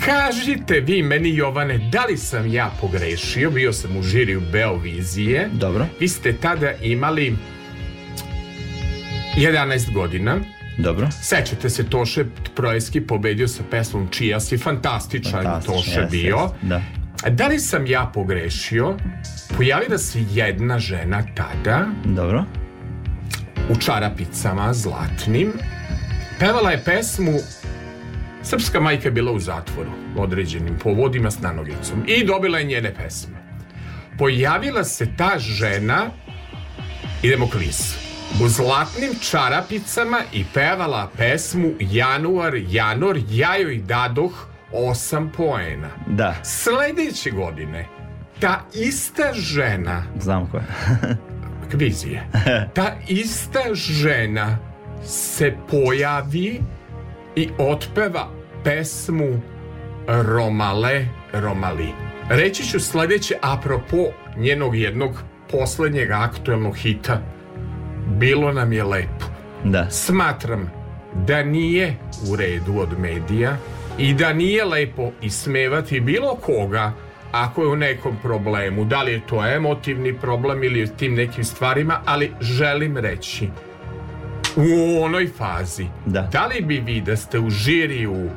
Kažite 0.04 0.80
vi 0.80 1.02
meni, 1.02 1.34
Jovane, 1.36 1.78
da 1.78 2.04
li 2.04 2.16
sam 2.16 2.52
ja 2.52 2.70
pogrešio? 2.80 3.50
Bio 3.50 3.72
sam 3.72 3.96
u 3.96 4.02
žiriju 4.02 4.42
Beovizije. 4.52 5.48
Dobro. 5.52 5.86
Vi 6.00 6.08
ste 6.08 6.32
tada 6.32 6.72
imali 6.82 7.36
11 9.36 9.92
godina. 9.92 10.38
Dobro. 10.78 11.08
Sećate 11.22 11.70
se 11.70 11.84
Toše 11.84 12.24
Projski 12.54 13.00
pobedio 13.00 13.48
sa 13.48 13.62
pesmom 13.70 14.08
Čija 14.10 14.40
si 14.40 14.58
fantastičan 14.58 15.32
Fantastično, 15.32 15.76
Toše 15.76 16.00
jeste, 16.00 16.16
bio. 16.16 16.36
jeste, 16.36 16.56
da. 16.62 16.82
Da 17.30 17.46
li 17.46 17.58
sam 17.58 17.86
ja 17.86 18.10
pogrešio? 18.14 18.96
Pojavila 19.56 19.98
se 19.98 20.24
jedna 20.30 20.78
žena 20.78 21.22
tada 21.34 21.86
Dobro. 22.04 22.44
u 23.70 23.76
čarapicama 23.76 24.72
zlatnim. 24.72 25.52
Pevala 26.38 26.70
je 26.70 26.84
pesmu 26.84 27.32
Srpska 28.42 28.80
majka 28.80 29.08
je 29.08 29.12
bila 29.12 29.32
u 29.32 29.38
zatvoru 29.38 29.90
određenim 30.16 30.78
povodima 30.82 31.30
s 31.30 31.40
nanogicom 31.40 32.04
i 32.06 32.24
dobila 32.24 32.58
je 32.58 32.64
njene 32.64 32.94
pesme. 32.94 33.36
Pojavila 34.18 34.84
se 34.84 35.08
ta 35.16 35.38
žena 35.38 36.10
idemo 37.22 37.48
klis 37.50 37.94
u 38.44 38.48
zlatnim 38.48 39.10
čarapicama 39.30 40.20
i 40.32 40.44
pevala 40.54 41.10
pesmu 41.16 41.70
Januar, 41.80 42.54
Janor, 42.68 43.18
ja 43.30 43.56
joj 43.56 43.78
dadoh 43.78 44.48
osam 44.76 45.32
poena. 45.36 45.88
Da, 46.06 46.34
Sledeće 46.42 47.30
godine 47.30 47.86
ta 48.40 48.64
ista 48.74 49.32
žena 49.32 50.02
znam 50.20 50.50
ko 50.50 50.56
je. 50.56 50.64
kvizije. 51.70 52.28
Ta 52.74 52.92
ista 53.08 53.74
žena 53.74 54.58
se 55.04 55.54
pojavi 55.70 56.60
i 57.36 57.48
otpeva 57.58 58.28
pesmu 58.64 59.40
Romale 60.06 61.06
Romali. 61.32 61.88
Reći 62.28 62.64
ću 62.64 62.80
sledeće 62.80 63.34
apropo 63.42 63.96
njenog 64.36 64.76
jednog 64.76 65.22
poslednjeg 65.50 66.10
aktuelnog 66.10 66.76
hita 66.76 67.20
Bilo 68.06 68.52
nam 68.52 68.72
je 68.72 68.84
lepo. 68.84 69.26
Da. 69.64 69.90
Smatram 69.90 70.70
da 71.26 71.42
nije 71.42 71.96
u 72.30 72.36
redu 72.36 72.78
od 72.78 72.98
medija 72.98 73.56
i 73.98 74.14
da 74.14 74.32
nije 74.32 74.64
lepo 74.64 75.10
ismevati 75.22 76.00
bilo 76.00 76.34
koga 76.34 76.92
ako 77.32 77.62
je 77.62 77.68
u 77.68 77.76
nekom 77.76 78.16
problemu, 78.22 78.84
da 78.84 79.02
li 79.02 79.12
je 79.12 79.26
to 79.26 79.46
emotivni 79.46 80.14
problem 80.14 80.64
ili 80.64 80.96
tim 80.96 81.14
nekim 81.14 81.44
stvarima, 81.44 82.00
ali 82.04 82.32
želim 82.40 82.96
reći 82.96 83.48
u 84.56 85.02
onoj 85.02 85.28
fazi 85.38 85.86
Da. 86.06 86.46
li 86.54 86.60
bi 86.60 86.82
vi 86.86 87.00
da 87.00 87.16
ste 87.16 87.38
u 87.38 87.50
žiriju 87.50 88.30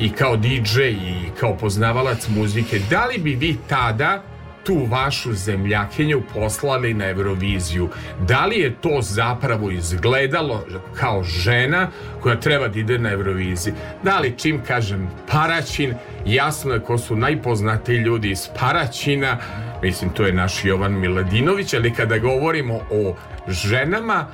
i 0.00 0.12
kao 0.12 0.36
DJ 0.36 0.82
i 0.88 1.14
kao 1.40 1.56
poznavalac 1.56 2.28
muzike, 2.28 2.80
da 2.90 3.06
li 3.06 3.18
bi 3.18 3.34
vi 3.34 3.56
tada 3.68 4.22
tu 4.64 4.86
vašu 4.90 5.32
zemljakinju 5.32 6.22
poslali 6.34 6.94
na 6.94 7.08
Euroviziju? 7.08 7.88
Da 8.26 8.46
li 8.46 8.58
je 8.58 8.74
to 8.80 8.98
zapravo 9.00 9.70
izgledalo 9.70 10.64
kao 10.94 11.22
žena 11.22 11.88
koja 12.20 12.40
treba 12.40 12.68
da 12.68 12.78
ide 12.78 12.98
na 12.98 13.12
Euroviziji? 13.12 13.74
Da 14.02 14.18
li 14.18 14.34
čim 14.38 14.62
kažem 14.66 15.10
Paraćin, 15.30 15.94
jasno 16.26 16.74
je 16.74 16.80
ko 16.80 16.98
su 16.98 17.16
najpoznatiji 17.16 17.96
ljudi 17.96 18.30
iz 18.30 18.48
Paraćina, 18.60 19.38
mislim 19.82 20.10
to 20.10 20.26
je 20.26 20.32
naš 20.32 20.64
Jovan 20.64 21.00
Miladinović, 21.00 21.74
ali 21.74 21.94
kada 21.94 22.18
govorimo 22.18 22.74
o 22.90 23.16
ženama, 23.48 24.26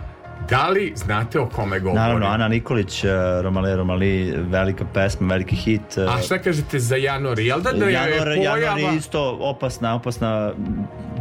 da 0.50 0.68
li 0.68 0.92
znate 0.96 1.40
o 1.40 1.46
kome 1.46 1.80
govorim? 1.80 2.02
Naravno, 2.02 2.26
Ana 2.26 2.48
Nikolić, 2.48 3.04
eh, 3.04 3.08
Romale 3.42 3.76
Romali, 3.76 4.34
velika 4.36 4.84
pesma, 4.94 5.28
veliki 5.28 5.56
hit. 5.56 5.98
eh, 5.98 6.06
A 6.08 6.22
šta 6.22 6.38
kažete 6.38 6.78
za 6.78 6.96
Janor? 6.96 7.38
Jel 7.38 7.60
da 7.60 7.72
da 7.72 7.84
je 7.84 7.92
Janor, 7.92 8.28
Janor 8.28 8.36
pojava... 8.36 8.78
je 8.78 8.96
isto 8.96 9.38
opasna, 9.40 9.94
opasna 9.94 10.52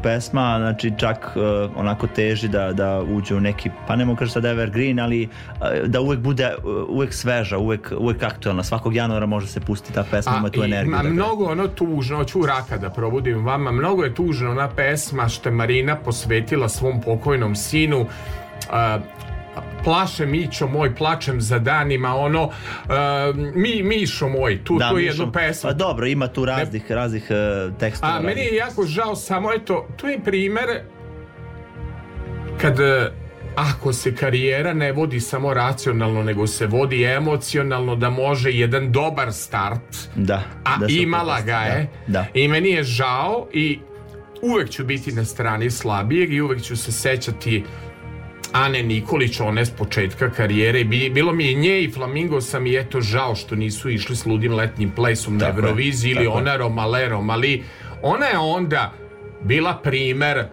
pesma, 0.04 0.56
znači 0.60 0.94
čak 0.98 1.32
uh, 1.36 1.72
onako 1.76 2.08
teži 2.08 2.48
da, 2.48 2.74
da 2.74 3.02
uđe 3.02 3.36
u 3.36 3.40
neki, 3.40 3.70
pa 3.88 3.96
ne 3.96 4.06
mogu 4.06 4.18
kažem 4.20 4.32
sad 4.32 4.46
evergreen, 4.46 5.00
ali 5.00 5.24
uh, 5.24 5.88
da 5.88 6.02
uvek 6.02 6.20
bude 6.20 6.56
uh, 6.58 6.90
uvek 6.90 7.14
sveža, 7.14 7.58
uvek, 7.58 7.94
uvek 7.98 8.24
aktualna. 8.24 8.64
Svakog 8.64 8.96
januara 8.96 9.26
može 9.26 9.48
se 9.48 9.60
pustiti 9.60 9.94
ta 9.94 10.04
pesma, 10.12 10.38
ima 10.40 10.50
tu 10.50 10.62
i, 10.62 10.66
energiju. 10.66 10.92
ma, 10.92 10.98
dakle. 10.98 11.10
mnogo 11.10 11.46
ono 11.46 11.68
tužno, 11.68 12.24
ću 12.24 12.46
raka 12.46 12.78
da 12.78 12.90
probudim 12.90 13.46
vama, 13.46 13.72
mnogo 13.72 14.04
je 14.04 14.16
tužno 14.16 14.52
ona 14.52 14.70
pesma 14.70 15.30
što 15.30 15.50
je 15.50 15.54
Marina 15.54 15.96
posvetila 15.96 16.70
svom 16.70 17.02
pokojnom 17.02 17.56
sinu. 17.56 18.06
A, 18.70 19.00
plaše 19.84 20.26
Mićo 20.26 20.68
moj, 20.68 20.96
plačem 20.96 21.42
za 21.42 21.60
danima, 21.60 22.16
ono, 22.16 22.52
a, 22.90 23.34
mi, 23.56 23.84
Mišo 23.84 24.30
moj, 24.30 24.64
tu, 24.64 24.78
Da, 24.78 24.90
tu 24.90 24.98
je 24.98 25.06
jednu 25.06 25.32
pesmu. 25.32 25.70
Pa 25.70 25.74
dobro, 25.74 26.06
ima 26.08 26.28
tu 26.28 26.46
raznih, 26.46 26.92
raznih 26.92 27.28
uh, 27.30 27.78
tekstova. 27.78 28.12
A 28.12 28.16
meni 28.16 28.28
raznih. 28.30 28.52
je 28.52 28.58
jako 28.58 28.86
žao 28.86 29.16
samo 29.16 29.54
eto, 29.54 29.88
to 29.96 30.08
je 30.08 30.20
primer 30.24 30.66
kad 32.62 32.80
e, 32.80 33.12
ako 33.56 33.94
se 33.94 34.16
karijera 34.16 34.74
ne 34.74 34.92
vodi 34.92 35.20
samo 35.20 35.54
racionalno 35.54 36.24
nego 36.24 36.48
se 36.48 36.66
vodi 36.68 37.04
emocionalno 37.04 37.96
da 37.96 38.10
može 38.10 38.52
jedan 38.52 38.92
dobar 38.92 39.34
start 39.34 39.98
Da. 40.16 40.44
a 40.64 40.78
da 40.78 40.86
imala 40.90 41.42
ga 41.42 41.58
je 41.58 41.90
Da, 42.08 42.14
da. 42.14 42.26
i 42.34 42.48
meni 42.48 42.70
je 42.70 42.84
žao 42.84 43.48
i 43.54 43.80
uvek 44.42 44.70
ću 44.70 44.86
biti 44.86 45.12
na 45.12 45.26
strani 45.26 45.72
slabijeg 45.72 46.34
i 46.34 46.42
uvek 46.42 46.62
ću 46.62 46.78
se 46.78 46.92
sećati 46.92 47.64
Ane 48.52 48.84
Nikolić, 48.84 49.40
one 49.40 49.66
s 49.66 49.70
početka 49.70 50.30
karijere. 50.30 50.84
Bi- 50.84 51.10
Bilo 51.10 51.34
mi 51.34 51.46
je 51.46 51.54
nje 51.54 51.82
i 51.82 51.92
Flamingo 51.92 52.42
sam 52.42 52.68
i 52.68 52.76
eto 52.76 53.02
žao 53.02 53.36
što 53.36 53.56
nisu 53.56 53.90
išli 53.90 54.16
s 54.16 54.26
ludim 54.26 54.54
letnjim 54.54 54.92
plesom 54.92 55.38
na 55.38 55.48
Euroviziji 55.48 56.12
ili 56.12 56.26
tako 56.26 56.38
ona 56.38 56.58
Romalerom, 56.58 57.30
ali 57.30 57.64
ona 58.02 58.26
je 58.26 58.38
onda 58.38 58.94
bila 59.42 59.74
primer 59.76 60.44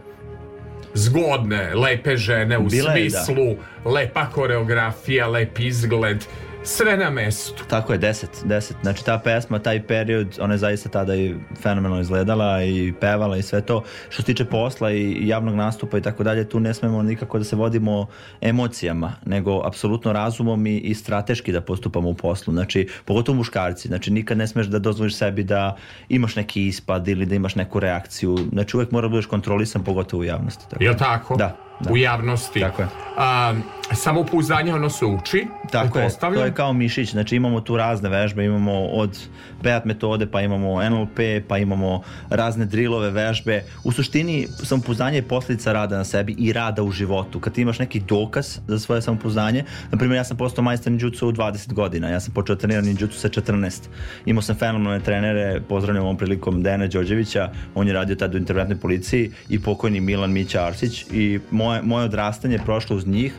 zgodne, 0.95 1.75
lepe 1.75 2.17
žene 2.17 2.59
u 2.59 2.63
Bila 2.63 2.93
je, 2.93 3.05
da. 3.05 3.19
smislu, 3.19 3.57
lepa 3.85 4.27
koreografija, 4.27 5.27
lep 5.29 5.59
izgled, 5.59 6.25
sve 6.65 6.97
na 6.97 7.11
mestu. 7.11 7.65
Tako 7.69 7.93
je, 7.93 7.99
10, 7.99 8.27
10. 8.45 8.73
Znači 8.83 9.05
ta 9.05 9.19
pesma, 9.19 9.59
taj 9.59 9.87
period, 9.87 10.39
ona 10.41 10.55
je 10.55 10.59
zaista 10.59 10.89
tada 10.89 11.15
i 11.15 11.35
fenomenalno 11.63 12.01
izgledala 12.01 12.63
i 12.63 12.93
pevala 13.01 13.37
i 13.37 13.43
sve 13.43 13.61
to. 13.61 13.83
Što 14.09 14.23
se 14.23 14.27
tiče 14.27 14.45
posla 14.45 14.93
i 14.93 15.29
javnog 15.29 15.55
nastupa 15.55 15.99
i 15.99 16.03
tako 16.03 16.23
dalje, 16.23 16.49
tu 16.49 16.61
ne 16.61 16.75
smemo 16.75 17.03
nikako 17.03 17.39
da 17.39 17.45
se 17.45 17.57
vodimo 17.57 18.07
emocijama, 18.41 19.13
nego 19.27 19.61
apsolutno 19.65 20.13
razumom 20.13 20.67
i, 20.67 20.79
i 20.79 20.95
strateški 20.95 21.53
da 21.53 21.61
postupamo 21.61 22.09
u 22.09 22.15
poslu. 22.15 22.53
Znači, 22.53 22.89
pogotovo 23.05 23.37
muškarci. 23.37 23.89
Znači, 23.89 24.11
nikad 24.11 24.39
ne 24.39 24.47
smeš 24.47 24.67
da 24.67 24.79
dozvoliš 24.79 25.17
sebi 25.17 25.45
da 25.45 25.77
imaš 26.09 26.37
neki 26.37 26.67
ispad 26.67 27.09
ili 27.09 27.27
da 27.27 27.35
imaš 27.35 27.55
neku 27.55 27.81
reakciju. 27.81 28.39
Znači, 28.53 28.77
uvek 28.77 28.91
mora 28.91 29.09
da 29.09 29.11
budeš 29.11 29.27
kontrolisan, 29.27 29.85
pogotovo 29.85 30.21
u 30.21 30.25
javnosti. 30.25 30.65
Tako. 30.71 30.85
Jel 30.85 30.95
tako? 30.95 31.37
Da, 31.37 31.57
da. 31.81 31.93
U 31.93 31.97
javnosti. 31.97 32.61
Tako 32.61 32.83
je. 32.83 32.89
A, 33.17 33.55
samopouzdanje 33.93 34.75
ono 34.75 34.91
se 34.91 35.05
uči. 35.05 35.47
Tako 35.73 35.99
je, 35.99 36.09
to 36.21 36.45
je 36.45 36.55
kao 36.55 36.73
mišić, 36.73 37.11
znači 37.11 37.37
imamo 37.37 37.61
tu 37.61 37.77
razne 37.77 38.09
vežbe, 38.09 38.45
imamo 38.45 38.87
od 38.87 39.19
PEAT 39.65 39.85
metode, 39.85 40.27
pa 40.27 40.41
imamo 40.41 40.77
NLP, 40.91 41.49
pa 41.49 41.59
imamo 41.59 42.03
razne 42.31 42.67
drilove, 42.67 43.11
vežbe. 43.11 43.63
U 43.85 43.93
suštini 43.93 44.47
samopouzdanje 44.63 45.19
je 45.19 45.29
posljedica 45.29 45.73
rada 45.73 45.97
na 45.97 46.05
sebi 46.05 46.35
i 46.39 46.53
rada 46.53 46.83
u 46.83 46.91
životu. 46.91 47.41
Kad 47.41 47.53
ti 47.53 47.63
imaš 47.63 47.79
neki 47.79 48.01
dokaz 48.01 48.59
za 48.69 48.79
svoje 48.79 49.03
samopouzdanje, 49.03 49.65
na 49.91 49.99
primjer 49.99 50.17
ja 50.17 50.25
sam 50.25 50.37
postao 50.37 50.65
majstor 50.65 50.93
ninjutsu 50.93 51.29
u 51.29 51.33
20 51.33 51.73
godina, 51.73 52.09
ja 52.09 52.21
sam 52.21 52.35
počeo 52.35 52.57
trenirati 52.57 52.89
ninjutsu 52.89 53.19
sa 53.21 53.29
14. 53.29 53.89
Imao 54.27 54.43
sam 54.43 54.57
fenomenalne 54.57 55.01
trenere, 55.01 55.61
pozdravljam 55.69 56.05
ovom 56.05 56.17
prilikom 56.17 56.63
Dejana 56.63 56.87
Đorđevića, 56.87 57.51
on 57.75 57.87
je 57.87 57.93
radio 57.93 58.17
tada 58.17 58.37
u 58.37 58.41
interventnoj 58.41 58.79
policiji 58.79 59.31
i 59.49 59.63
pokojni 59.63 60.01
Milan 60.01 60.33
Mića 60.33 60.67
Arsić 60.67 61.07
i 61.13 61.39
moje, 61.51 61.83
moje 61.83 62.05
odrastanje 62.05 62.55
je 62.55 62.65
prošlo 62.65 62.97
uz 62.97 63.07
njih 63.07 63.35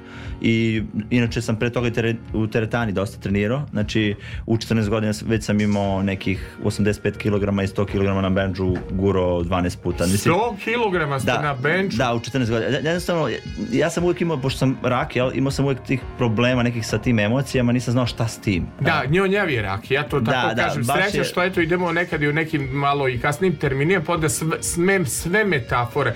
i 0.45 0.83
inače 1.09 1.41
sam 1.41 1.55
pre 1.55 1.69
toga 1.69 1.89
tere, 1.89 2.15
u 2.33 2.47
teretani 2.47 2.91
dosta 2.91 3.19
trenirao, 3.19 3.65
znači 3.71 4.15
u 4.45 4.57
14 4.57 4.89
godina 4.89 5.13
već 5.23 5.43
sam 5.43 5.61
imao 5.61 6.03
nekih 6.03 6.57
85 6.63 7.11
kg 7.11 7.33
i 7.55 7.67
100 7.67 7.85
kg 7.85 8.21
na 8.21 8.29
benču 8.29 8.75
guro 8.91 9.21
12 9.21 9.77
puta. 9.77 10.05
Mislim, 10.05 10.35
100 10.35 10.57
kilograma 10.59 11.19
ste 11.19 11.31
na 11.33 11.53
benču. 11.55 11.97
da, 11.97 12.13
u 12.13 12.19
14 12.19 12.49
godina. 12.49 12.65
Jednostavno, 12.69 13.29
ja 13.71 13.89
sam 13.89 14.03
uvijek 14.03 14.21
imao, 14.21 14.37
pošto 14.37 14.57
sam 14.59 14.77
rak, 14.83 15.15
jel, 15.15 15.31
imao 15.33 15.51
sam 15.51 15.65
uvijek 15.65 15.79
tih 15.81 16.01
problema 16.17 16.63
nekih 16.63 16.87
sa 16.87 16.97
tim 16.97 17.19
emocijama, 17.19 17.71
nisam 17.71 17.91
znao 17.91 18.05
šta 18.05 18.27
s 18.27 18.37
tim. 18.37 18.65
Da, 18.79 19.03
njonjavi 19.05 19.61
rak, 19.61 19.91
ja 19.91 20.03
to 20.03 20.19
tako 20.21 20.47
Da, 20.47 20.53
da, 20.53 20.63
kažem. 20.63 20.83
baš 20.83 21.01
Sreća 21.01 21.17
je- 21.17 21.23
što 21.23 21.43
eto 21.43 21.61
idemo 21.61 21.91
nekad 21.91 22.21
i 22.21 22.27
u 22.27 22.33
nekim 22.33 22.61
malo 22.63 23.09
i 23.09 23.19
kasnim 23.19 23.55
terminima, 23.55 24.03
pa 24.03 24.17
da 24.17 24.29
sve, 24.29 24.63
smem 24.63 25.05
sve 25.05 25.45
metafore. 25.45 26.13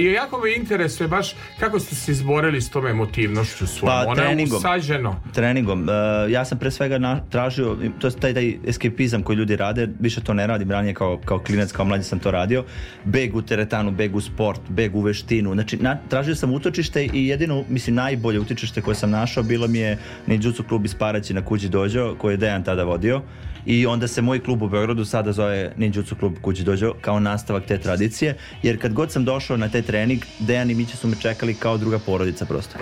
I 0.00 0.04
jako 0.04 0.38
me 0.38 0.54
interesuje 0.54 1.08
baš 1.08 1.30
kako 1.60 1.78
ste 1.80 1.94
se 1.94 2.12
izborili 2.12 2.60
s 2.60 2.70
tom 2.70 2.86
emotivnošću 2.86 3.66
svojom. 3.70 4.04
Pa, 4.04 4.10
je 4.10 4.16
treningom. 4.16 4.56
usađeno. 4.56 5.16
treningom. 5.32 5.82
Uh, 5.82 6.30
ja 6.30 6.44
sam 6.44 6.58
pre 6.58 6.70
svega 6.70 6.98
na, 6.98 7.20
tražio, 7.30 7.76
to 7.98 8.06
je 8.06 8.10
taj, 8.10 8.34
taj 8.34 8.54
eskapizam 8.66 9.22
koji 9.22 9.36
ljudi 9.36 9.56
rade, 9.56 9.88
više 10.00 10.20
to 10.20 10.34
ne 10.34 10.46
radim, 10.46 10.70
ranije 10.70 10.94
kao, 10.94 11.18
kao 11.24 11.38
klinac, 11.38 11.72
kao 11.72 11.84
mlađi 11.84 12.04
sam 12.04 12.18
to 12.18 12.30
radio. 12.30 12.64
Beg 13.04 13.36
u 13.36 13.42
teretanu, 13.42 13.90
beg 13.90 14.16
u 14.16 14.20
sport, 14.20 14.60
beg 14.68 14.96
u 14.96 15.00
veštinu. 15.00 15.54
Znači, 15.54 15.76
na, 15.76 15.98
tražio 16.08 16.34
sam 16.34 16.52
utočište 16.52 17.04
i 17.12 17.26
jedino, 17.26 17.64
mislim, 17.68 17.96
najbolje 17.96 18.40
utočište 18.40 18.80
koje 18.80 18.94
sam 18.94 19.10
našao 19.10 19.42
bilo 19.42 19.68
mi 19.68 19.78
je 19.78 19.98
Ninjutsu 20.26 20.62
klub 20.62 20.84
iz 20.84 20.94
Paraći 20.94 21.34
na 21.34 21.44
Kuđi 21.44 21.68
Dođo, 21.68 22.14
koji 22.18 22.32
je 22.32 22.36
Dejan 22.36 22.64
tada 22.64 22.84
vodio. 22.84 23.22
I 23.66 23.86
onda 23.86 24.08
se 24.08 24.22
moj 24.22 24.40
klub 24.40 24.62
u 24.62 24.68
Beogradu 24.68 25.04
sada 25.04 25.32
zove 25.32 25.72
Ninjutsu 25.76 26.16
klub 26.16 26.34
Kuđi 26.42 26.64
Dođo 26.64 26.94
kao 27.00 27.20
nastavak 27.20 27.64
te 27.66 27.78
tradicije, 27.78 28.36
jer 28.62 28.80
kad 28.80 28.92
god 28.92 29.12
sam 29.12 29.24
došao 29.24 29.56
na 29.56 29.68
taj 29.68 29.82
trening, 29.82 30.22
Dejan 30.38 30.70
i 30.70 30.74
Mića 30.74 30.96
su 30.96 31.08
me 31.08 31.16
čekali 31.20 31.54
kao 31.54 31.76
druga 31.76 31.98
porodica 31.98 32.44
prosto. 32.44 32.78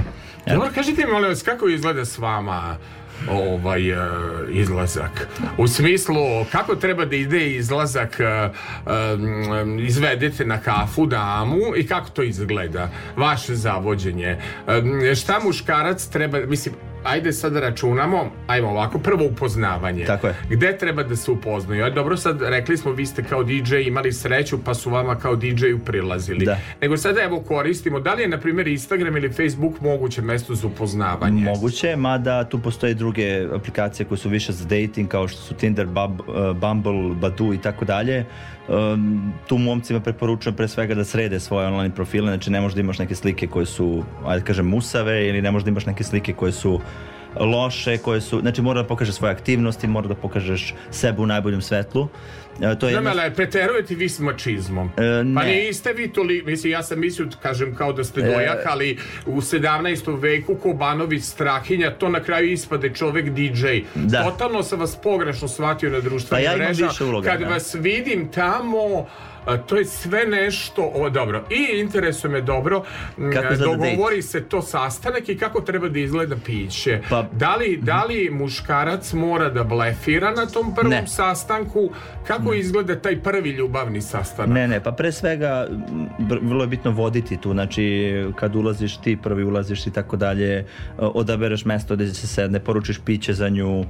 Eto. 0.46 0.54
Dobro, 0.54 0.70
kažite 0.74 1.06
mi, 1.06 1.12
molim 1.12 1.28
vas, 1.28 1.42
kako 1.42 1.68
izgleda 1.68 2.04
s 2.04 2.18
vama 2.18 2.76
ovaj 3.30 3.90
e, 3.90 3.96
izlazak? 4.50 5.28
U 5.58 5.68
smislu, 5.68 6.16
kako 6.52 6.76
treba 6.76 7.04
da 7.04 7.16
ide 7.16 7.50
izlazak, 7.50 8.20
e, 8.20 8.24
e, 8.24 8.50
izvedete 9.86 10.44
na 10.44 10.60
kafu 10.60 11.06
damu 11.06 11.76
i 11.76 11.86
kako 11.86 12.10
to 12.10 12.22
izgleda? 12.22 12.90
Vaše 13.16 13.54
zavođenje. 13.54 14.38
E, 15.10 15.14
šta 15.14 15.40
muškarac 15.44 16.06
treba, 16.06 16.38
mislim, 16.46 16.74
ajde 17.04 17.32
sad 17.32 17.56
računamo, 17.56 18.30
ajmo 18.46 18.68
ovako, 18.68 18.98
prvo 18.98 19.24
upoznavanje. 19.24 20.04
Tako 20.04 20.26
je. 20.26 20.34
Gde 20.50 20.78
treba 20.78 21.02
da 21.02 21.16
se 21.16 21.30
upoznaju? 21.30 21.84
Aj, 21.84 21.90
dobro, 21.90 22.16
sad 22.16 22.42
rekli 22.42 22.76
smo, 22.76 22.92
vi 22.92 23.06
ste 23.06 23.22
kao 23.22 23.44
DJ 23.44 23.76
imali 23.76 24.12
sreću, 24.12 24.58
pa 24.64 24.74
su 24.74 24.90
vama 24.90 25.14
kao 25.14 25.36
DJ-u 25.36 25.78
prilazili. 25.78 26.44
Da. 26.44 26.58
Nego 26.80 26.96
sada 26.96 27.22
evo 27.22 27.40
koristimo, 27.40 28.00
da 28.00 28.14
li 28.14 28.22
je 28.22 28.28
na 28.28 28.38
primjer 28.38 28.68
Instagram 28.68 29.16
ili 29.16 29.32
Facebook 29.32 29.80
moguće 29.80 30.22
mesto 30.22 30.54
za 30.54 30.66
upoznavanje? 30.66 31.42
Moguće, 31.42 31.96
mada 31.96 32.44
tu 32.44 32.58
postoje 32.58 32.94
druge 32.94 33.46
aplikacije 33.54 34.06
koje 34.06 34.18
su 34.18 34.28
više 34.28 34.52
za 34.52 34.64
dating, 34.64 35.08
kao 35.08 35.28
što 35.28 35.40
su 35.40 35.54
Tinder, 35.54 35.86
Bub, 35.86 36.20
uh, 36.20 36.56
Bumble, 36.56 37.14
Badoo 37.14 37.54
i 37.54 37.58
tako 37.58 37.84
dalje. 37.84 38.24
Um, 38.68 39.32
tu 39.46 39.58
momcima 39.58 40.00
preporučujem 40.00 40.56
pre 40.56 40.68
svega 40.68 40.94
da 40.94 41.04
srede 41.04 41.40
svoje 41.40 41.66
online 41.66 41.94
profile, 41.94 42.26
znači 42.26 42.50
ne 42.50 42.60
možeš 42.60 42.74
da 42.74 42.80
imaš 42.80 42.98
neke 42.98 43.14
slike 43.14 43.46
koje 43.46 43.66
su, 43.66 44.04
ajde 44.26 44.40
da 44.40 44.46
kažem, 44.46 44.66
musave 44.66 45.28
ili 45.28 45.42
ne 45.42 45.50
možeš 45.50 45.64
da 45.64 45.70
imaš 45.70 45.86
neke 45.86 46.04
slike 46.04 46.32
koje 46.32 46.52
su 46.52 46.80
loše, 47.36 47.98
koje 47.98 48.20
su, 48.20 48.40
znači 48.40 48.62
mora 48.62 48.82
da 48.82 48.88
pokažeš 48.88 49.14
svoje 49.14 49.32
aktivnosti, 49.32 49.86
mora 49.86 50.08
da 50.08 50.14
pokažeš 50.14 50.74
sebe 50.90 51.20
u 51.20 51.26
najboljem 51.26 51.62
svetlu. 51.62 52.08
E, 52.62 52.78
to 52.78 52.88
je 52.88 52.94
jedna- 52.94 53.10
ali 53.12 53.34
preterujete 53.34 53.94
vi 53.94 54.08
s 54.08 54.18
mačizmom. 54.20 54.88
E, 54.88 54.92
Pa 55.34 55.42
ne. 55.42 55.54
niste 55.56 55.92
vi 55.92 56.08
toli, 56.08 56.42
mislim, 56.42 56.72
ja 56.72 56.82
sam 56.82 57.00
mislio, 57.00 57.28
kažem, 57.42 57.74
kao 57.74 57.92
da 57.92 58.04
ste 58.04 58.20
E. 58.20 58.24
dojak, 58.24 58.58
ali 58.66 58.96
u 59.26 59.40
17. 59.40 59.78
veku 60.12 60.54
Kobanović 60.54 61.22
Strahinja, 61.24 61.90
to 61.90 62.08
na 62.08 62.20
kraju 62.20 62.52
ispade 62.52 62.90
čovek 62.90 63.30
DJ. 63.30 63.66
Da. 63.94 64.22
Totalno 64.24 64.62
sam 64.62 64.80
vas 64.80 64.96
pogrešno 64.96 65.48
shvatio 65.48 65.90
na 65.90 66.00
društvenim 66.00 66.46
Pa 66.48 66.52
ja 66.54 66.68
više 66.68 67.04
uloga, 67.04 67.30
Kad 67.30 67.40
da. 67.40 67.48
vas 67.48 67.74
vidim 67.74 68.28
tamo, 68.28 69.06
to 69.58 69.76
je 69.76 69.84
sve 69.84 70.26
nešto, 70.26 70.92
o, 70.94 71.10
dobro, 71.10 71.44
i 71.50 71.80
interesuje 71.80 72.30
me 72.30 72.40
dobro, 72.40 72.82
Kako 73.32 73.54
dogovori 73.56 74.22
se 74.22 74.44
to 74.44 74.62
sastanak 74.62 75.28
i 75.28 75.38
kako 75.38 75.60
treba 75.60 75.88
da 75.88 75.98
izgleda 75.98 76.36
piće. 76.36 77.00
Pa- 77.10 77.26
da, 77.32 77.56
li, 77.56 77.78
da 77.82 78.04
li 78.04 78.30
muškarac 78.32 79.12
mora 79.12 79.48
da 79.50 79.64
blefira 79.64 80.30
na 80.30 80.46
tom 80.46 80.74
prvom 80.74 80.90
Ne. 80.90 81.06
sastanku? 81.06 81.90
Kako 82.26 82.54
izgleda 82.54 82.96
taj 82.96 83.22
prvi 83.22 83.50
ljubavni 83.50 84.00
sastanak? 84.00 84.54
Ne, 84.54 84.68
ne, 84.68 84.82
pa 84.82 84.92
pre 84.92 85.12
svega 85.12 85.66
vrlo 86.42 86.64
je 86.64 86.68
bitno 86.68 86.90
voditi 86.90 87.36
tu, 87.36 87.52
znači 87.52 88.12
kad 88.36 88.56
ulaziš 88.56 88.96
ti, 88.96 89.18
prvi 89.22 89.44
ulaziš 89.44 89.86
i 89.86 89.90
tako 89.90 90.16
dalje, 90.16 90.66
odabereš 90.98 91.64
mesto 91.64 91.94
gde 91.94 92.06
se 92.08 92.26
sedne, 92.26 92.60
poručiš 92.60 92.98
piće 93.04 93.32
za 93.34 93.48
nju, 93.48 93.84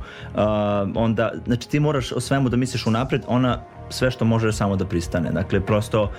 onda, 0.94 1.32
znači 1.46 1.68
ti 1.68 1.80
moraš 1.80 2.12
o 2.12 2.20
svemu 2.20 2.48
da 2.48 2.56
misliš 2.56 2.86
unapred, 2.86 3.22
ona 3.26 3.60
sve 3.90 4.10
što 4.10 4.24
može 4.24 4.52
samo 4.52 4.76
da 4.76 4.84
pristane. 4.84 5.30
Dakle, 5.30 5.60
prosto 5.60 6.02
uh, 6.02 6.10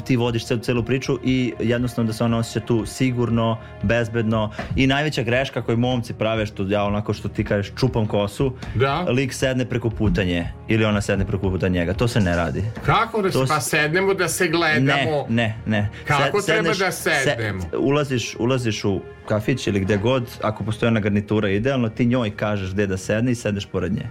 ti 0.00 0.16
vodiš 0.16 0.46
celu, 0.46 0.60
celu 0.60 0.82
priču 0.82 1.18
i 1.24 1.54
jednostavno 1.60 2.06
da 2.06 2.12
se 2.12 2.24
ona 2.24 2.38
osjeća 2.38 2.60
tu 2.60 2.86
sigurno, 2.86 3.58
bezbedno 3.82 4.50
i 4.76 4.86
najveća 4.86 5.22
greška 5.22 5.62
koju 5.62 5.76
momci 5.76 6.14
prave, 6.14 6.46
što 6.46 6.62
ja 6.64 6.84
onako 6.84 7.12
što 7.12 7.28
ti 7.28 7.44
kažeš 7.44 7.72
čupam 7.74 8.06
kosu, 8.06 8.52
Da. 8.74 9.00
lik 9.00 9.32
sedne 9.32 9.64
preko 9.64 9.90
puta 9.90 10.24
nje 10.24 10.48
ili 10.68 10.84
ona 10.84 11.00
sedne 11.00 11.24
preko 11.26 11.50
puta 11.50 11.68
njega. 11.68 11.94
To 11.94 12.08
se 12.08 12.20
ne 12.20 12.36
radi. 12.36 12.62
Kako 12.86 13.22
da 13.22 13.30
se, 13.30 13.38
To 13.38 13.44
pa 13.46 13.60
sednemo 13.60 14.14
da 14.14 14.28
se 14.28 14.44
Ne, 14.44 14.50
gledamo? 14.50 15.26
ne, 15.28 15.54
ne. 15.66 15.88
Kako 16.06 16.40
treba 16.42 16.64
sedneš- 16.64 16.78
da 16.78 16.92
sednemo? 16.92 17.62
ulaziš, 17.74 18.36
ulaziš 18.38 18.84
u 18.84 19.00
kafić 19.26 19.66
ili 19.66 19.80
gde 19.80 19.96
god, 19.96 20.30
ako 20.42 20.64
postoji 20.64 20.88
ona 20.88 21.00
garnitura 21.00 21.48
idealno, 21.50 21.88
ti 21.88 22.06
njoj 22.06 22.30
kažeš 22.30 22.72
gde 22.72 22.86
da 22.86 22.96
sedne 22.96 23.32
i 23.32 23.34
sedneš 23.34 23.66
pored 23.66 23.92
nje. 23.92 24.06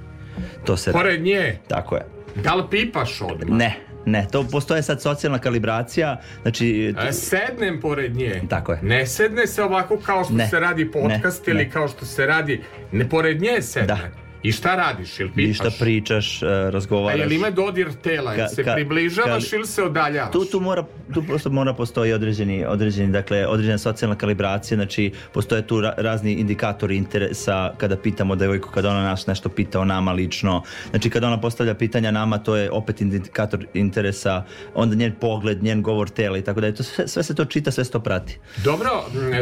To 0.66 0.78
se 0.78 0.92
radi. 0.92 1.00
Pored 1.00 1.24
nje, 1.24 1.58
Tako 1.68 1.96
je. 1.96 2.06
Da 2.38 2.56
li 2.56 2.64
pipaš 2.72 3.22
odmah? 3.22 3.58
Ne, 3.58 3.76
ne, 4.06 4.28
to 4.32 4.44
postoje 4.44 4.84
sad 4.84 5.02
socijalna 5.02 5.40
kalibracija, 5.40 6.22
znači... 6.42 6.94
E, 7.00 7.12
sednem 7.12 7.80
pored 7.82 8.16
nje. 8.16 8.42
Tako 8.50 8.72
je. 8.72 8.80
Ne 8.82 9.06
sedne 9.06 9.48
se 9.48 9.64
ovako 9.64 9.98
kao 9.98 10.24
što 10.24 10.34
Ne. 10.34 10.48
se 10.48 10.60
radi 10.60 10.92
podcast 10.92 11.48
Ne, 11.48 11.54
ili 11.54 11.64
ne. 11.64 11.70
kao 11.72 11.88
što 11.88 12.06
se 12.06 12.26
radi, 12.26 12.62
ne 12.92 13.10
pored 13.10 13.42
nje 13.42 13.62
sedne. 13.62 13.88
Da. 13.88 14.27
I 14.44 14.52
šta 14.52 14.76
radiš? 14.76 15.20
Ili 15.20 15.30
pipaš? 15.30 15.48
Ništa 15.48 15.70
pričaš, 15.80 16.42
e, 16.42 16.48
A 16.48 16.70
razgovaraš. 16.70 17.20
jel 17.20 17.32
ima 17.32 17.50
dodir 17.50 17.88
tela? 17.94 18.32
Ka- 18.34 18.48
se 18.48 18.64
ka- 18.64 18.74
približavaš 18.76 19.44
ka- 19.44 19.56
ili 19.56 19.66
se 19.68 19.84
odaljavaš? 19.84 20.32
Tu, 20.32 20.46
tu 20.46 20.60
mora, 20.60 20.84
tu 21.14 21.24
prosto 21.24 21.50
mora 21.50 21.74
postoji 21.74 22.14
određeni, 22.14 22.66
određeni, 22.66 23.12
dakle, 23.12 23.48
određena 23.48 23.78
socijalna 23.78 24.16
kalibracija, 24.16 24.76
znači 24.76 25.12
postoje 25.34 25.68
tu 25.68 25.76
ra- 25.78 25.94
razni 25.98 26.34
indikatori 26.34 26.98
interesa 26.98 27.74
kada 27.78 27.98
pitamo 27.98 28.36
devojku, 28.36 28.70
kada 28.70 28.90
ona 28.90 29.02
nas 29.02 29.28
nešto 29.28 29.50
pita 29.50 29.80
o 29.80 29.86
nama 29.86 30.12
lično, 30.12 30.62
znači 30.90 31.10
kada 31.10 31.28
ona 31.28 31.40
postavlja 31.40 31.74
pitanja 31.74 32.12
nama, 32.12 32.38
to 32.38 32.56
je 32.56 32.72
opet 32.72 33.02
indikator 33.02 33.66
interesa, 33.74 34.44
onda 34.74 34.96
njen 34.96 35.14
pogled, 35.14 35.64
njen 35.64 35.82
govor 35.82 36.10
tela 36.10 36.38
i 36.38 36.42
tako 36.42 36.62
da 36.62 36.68
je 36.68 36.76
to 36.76 36.84
sve, 36.84 37.08
sve 37.08 37.24
se 37.24 37.36
to 37.36 37.46
čita, 37.46 37.72
sve 37.72 37.84
se 37.84 37.92
to 37.92 38.00
prati. 38.00 38.38
Dobro, 38.58 38.90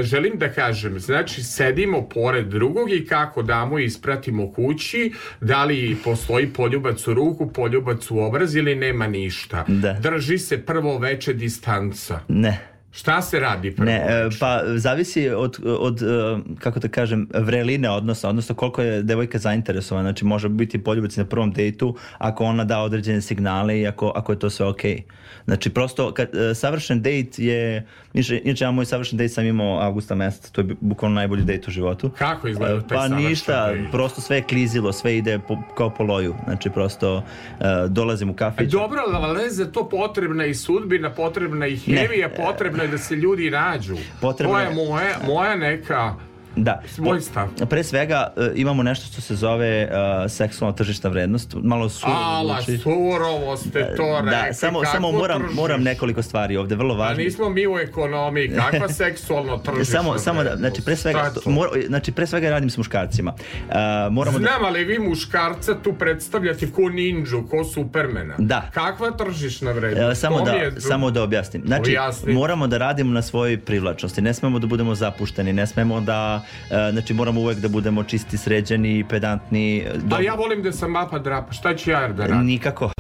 želim 0.02 0.34
da 0.36 0.50
kažem, 0.50 1.00
znači 1.00 1.44
sedimo 1.44 2.10
pored 2.10 2.48
drugog 2.48 2.92
i 2.92 3.06
kako 3.06 3.42
damo 3.44 3.80
i 3.80 3.86
ispratimo 3.86 4.52
kući, 4.86 5.12
da 5.42 5.66
li 5.66 5.98
postoji 6.04 6.48
poljubac 6.54 7.08
u 7.08 7.14
ruku, 7.14 7.48
poljubac 7.48 8.12
u 8.12 8.20
obraz 8.20 8.56
ili 8.56 8.76
nema 8.76 9.08
ništa. 9.08 9.66
Da. 9.68 9.94
Drži 9.94 10.38
se 10.38 10.66
prvo 10.66 10.98
veče 10.98 11.34
distanca. 11.34 12.20
Ne, 12.28 12.60
Šta 12.92 13.22
se 13.22 13.40
radi 13.40 13.76
prvo 13.76 13.86
Ne, 13.86 13.96
e, 13.96 14.30
pa 14.40 14.62
zavisi 14.76 15.30
od, 15.30 15.60
od 15.66 16.02
e, 16.02 16.06
kako 16.60 16.80
da 16.80 16.88
kažem, 16.88 17.28
vreline 17.34 17.90
odnosa, 17.90 18.30
odnosno 18.30 18.56
koliko 18.56 18.82
je 18.82 19.04
devojka 19.04 19.38
zainteresovana. 19.38 20.10
Znači 20.10 20.26
može 20.26 20.50
biti 20.50 20.84
poljubac 20.84 21.18
na 21.18 21.26
prvom 21.26 21.52
dejtu 21.52 21.96
ako 22.18 22.44
ona 22.44 22.64
da 22.64 22.80
određene 22.80 23.22
signale 23.22 23.80
i 23.80 23.88
ako, 23.88 24.12
ako 24.16 24.32
je 24.32 24.40
to 24.40 24.50
sve 24.50 24.66
okej. 24.66 25.04
Znači 25.46 25.70
prosto, 25.70 26.14
kad, 26.14 26.36
e, 26.36 26.56
savršen 26.56 27.02
dejt 27.02 27.40
je, 27.40 27.86
inače, 28.14 28.64
ja 28.64 28.72
moj 28.72 28.86
savršen 28.86 29.18
dejt 29.18 29.32
sam 29.32 29.46
imao 29.46 29.80
avgusta 29.80 30.16
meseca, 30.16 30.50
to 30.52 30.62
je 30.62 30.76
bukvalno 30.82 31.16
najbolji 31.16 31.44
dejt 31.44 31.68
u 31.68 31.72
životu. 31.72 32.10
Kako 32.10 32.48
izgleda 32.48 32.82
taj 32.82 32.98
Pa 32.98 33.08
ništa, 33.10 33.68
dejt? 33.68 33.92
prosto 33.92 34.22
sve 34.22 34.38
je 34.38 34.44
klizilo, 34.44 34.94
sve 34.94 35.18
ide 35.18 35.40
po, 35.40 35.58
kao 35.78 35.90
po 35.90 36.04
loju. 36.04 36.36
Znači 36.44 36.70
prosto 36.70 37.24
e, 37.52 37.64
dolazim 37.88 38.30
u 38.30 38.36
kafić. 38.36 38.72
Dobro, 38.72 39.02
ali 39.06 39.38
ne 39.38 39.50
za 39.50 39.66
to 39.66 39.90
potrebna 39.90 40.46
i 40.46 40.56
sudbina, 40.56 41.10
potrebna 41.12 41.68
i 41.68 41.80
Ne. 41.88 41.98
hemija, 41.98 42.30
potrebno 42.38 42.84
je 42.84 42.90
da 42.90 42.98
se 42.98 43.16
ljudi 43.16 43.50
nađu. 43.50 43.96
Potrebno 44.22 44.56
to 44.56 44.62
je- 44.62 44.74
moja, 44.78 45.16
moja 45.26 45.56
neka 45.56 46.14
Da. 46.58 46.82
Svoj 46.88 47.22
stav. 47.22 47.48
Pre 47.66 47.84
svega 47.84 48.34
e, 48.38 48.52
imamo 48.56 48.84
nešto 48.84 49.06
što 49.06 49.22
se 49.22 49.36
zove 49.36 49.68
e, 49.68 49.90
seksualna 50.30 50.76
tržišna 50.76 51.10
vrednost. 51.10 51.56
Malo 51.56 51.90
surovo 51.90 52.18
Ala, 52.18 52.58
zvuči. 52.58 52.78
surovo 52.80 53.58
ste 53.58 53.70
to 53.88 54.16
rekli. 54.16 54.30
Da, 54.32 54.54
samo, 54.54 54.80
kakvo 54.80 54.94
samo 54.94 55.12
moram, 55.12 55.40
tržište? 55.40 55.56
moram 55.56 55.84
nekoliko 55.84 56.22
stvari 56.22 56.58
ovde, 56.58 56.76
vrlo 56.76 56.94
A 56.94 56.98
važno. 56.98 57.24
nismo 57.24 57.50
mi 57.50 57.68
u 57.68 57.78
ekonomiji, 57.80 58.52
kakva 58.52 58.90
seksualno 59.02 59.58
tržište? 59.58 59.86
Samo, 59.88 60.18
samo 60.18 60.44
da, 60.44 60.56
znači 60.56 60.82
pre 60.82 60.96
svega, 60.96 61.32
mor, 61.46 61.68
znači 61.88 62.12
pre 62.12 62.28
svega 62.28 62.50
radim 62.50 62.70
s 62.70 62.78
muškarcima. 62.78 63.34
Uh, 63.34 63.76
moramo 64.12 64.40
da, 64.40 64.46
Znam, 64.46 64.66
ali 64.66 64.86
vi 64.86 65.00
muškarca 65.00 65.76
tu 65.76 65.94
predstavljate 65.94 66.68
ko 66.68 66.82
ninđu, 66.84 67.44
ko 67.44 67.64
supermena. 67.66 68.36
Da. 68.38 68.70
Kakva 68.74 69.12
tržišna 69.14 69.72
vrednost? 69.72 70.02
Evo, 70.02 70.16
samo 70.16 70.38
To 70.38 70.46
da, 70.46 70.52
je- 70.52 70.82
samo 70.82 71.12
da 71.12 71.24
objasnim. 71.24 71.64
Znači, 71.66 71.92
Objasni. 71.92 72.34
moramo 72.34 72.68
da 72.68 72.78
radimo 72.78 73.12
na 73.12 73.22
svojoj 73.22 73.58
privlačnosti. 73.60 74.22
Ne 74.22 74.34
smemo 74.34 74.60
da 74.60 74.68
budemo 74.68 74.96
zapušteni, 74.96 75.54
ne 75.54 75.68
smemo 75.68 76.02
da, 76.02 76.42
e, 76.44 76.45
znači 76.92 77.14
moramo 77.14 77.42
uvek 77.42 77.58
da 77.58 77.68
budemo 77.70 78.04
čisti, 78.04 78.38
sređeni, 78.38 79.06
pedantni. 79.06 79.86
A 79.86 79.98
dobro. 79.98 80.20
ja 80.20 80.34
volim 80.34 80.64
da 80.64 80.72
sam 80.72 80.96
apa 80.96 81.20
drapa, 81.20 81.54
šta 81.54 81.76
ću 81.76 81.92
ja 81.92 82.08
da 82.08 82.24
radim? 82.24 82.46
Nikako. 82.46 82.92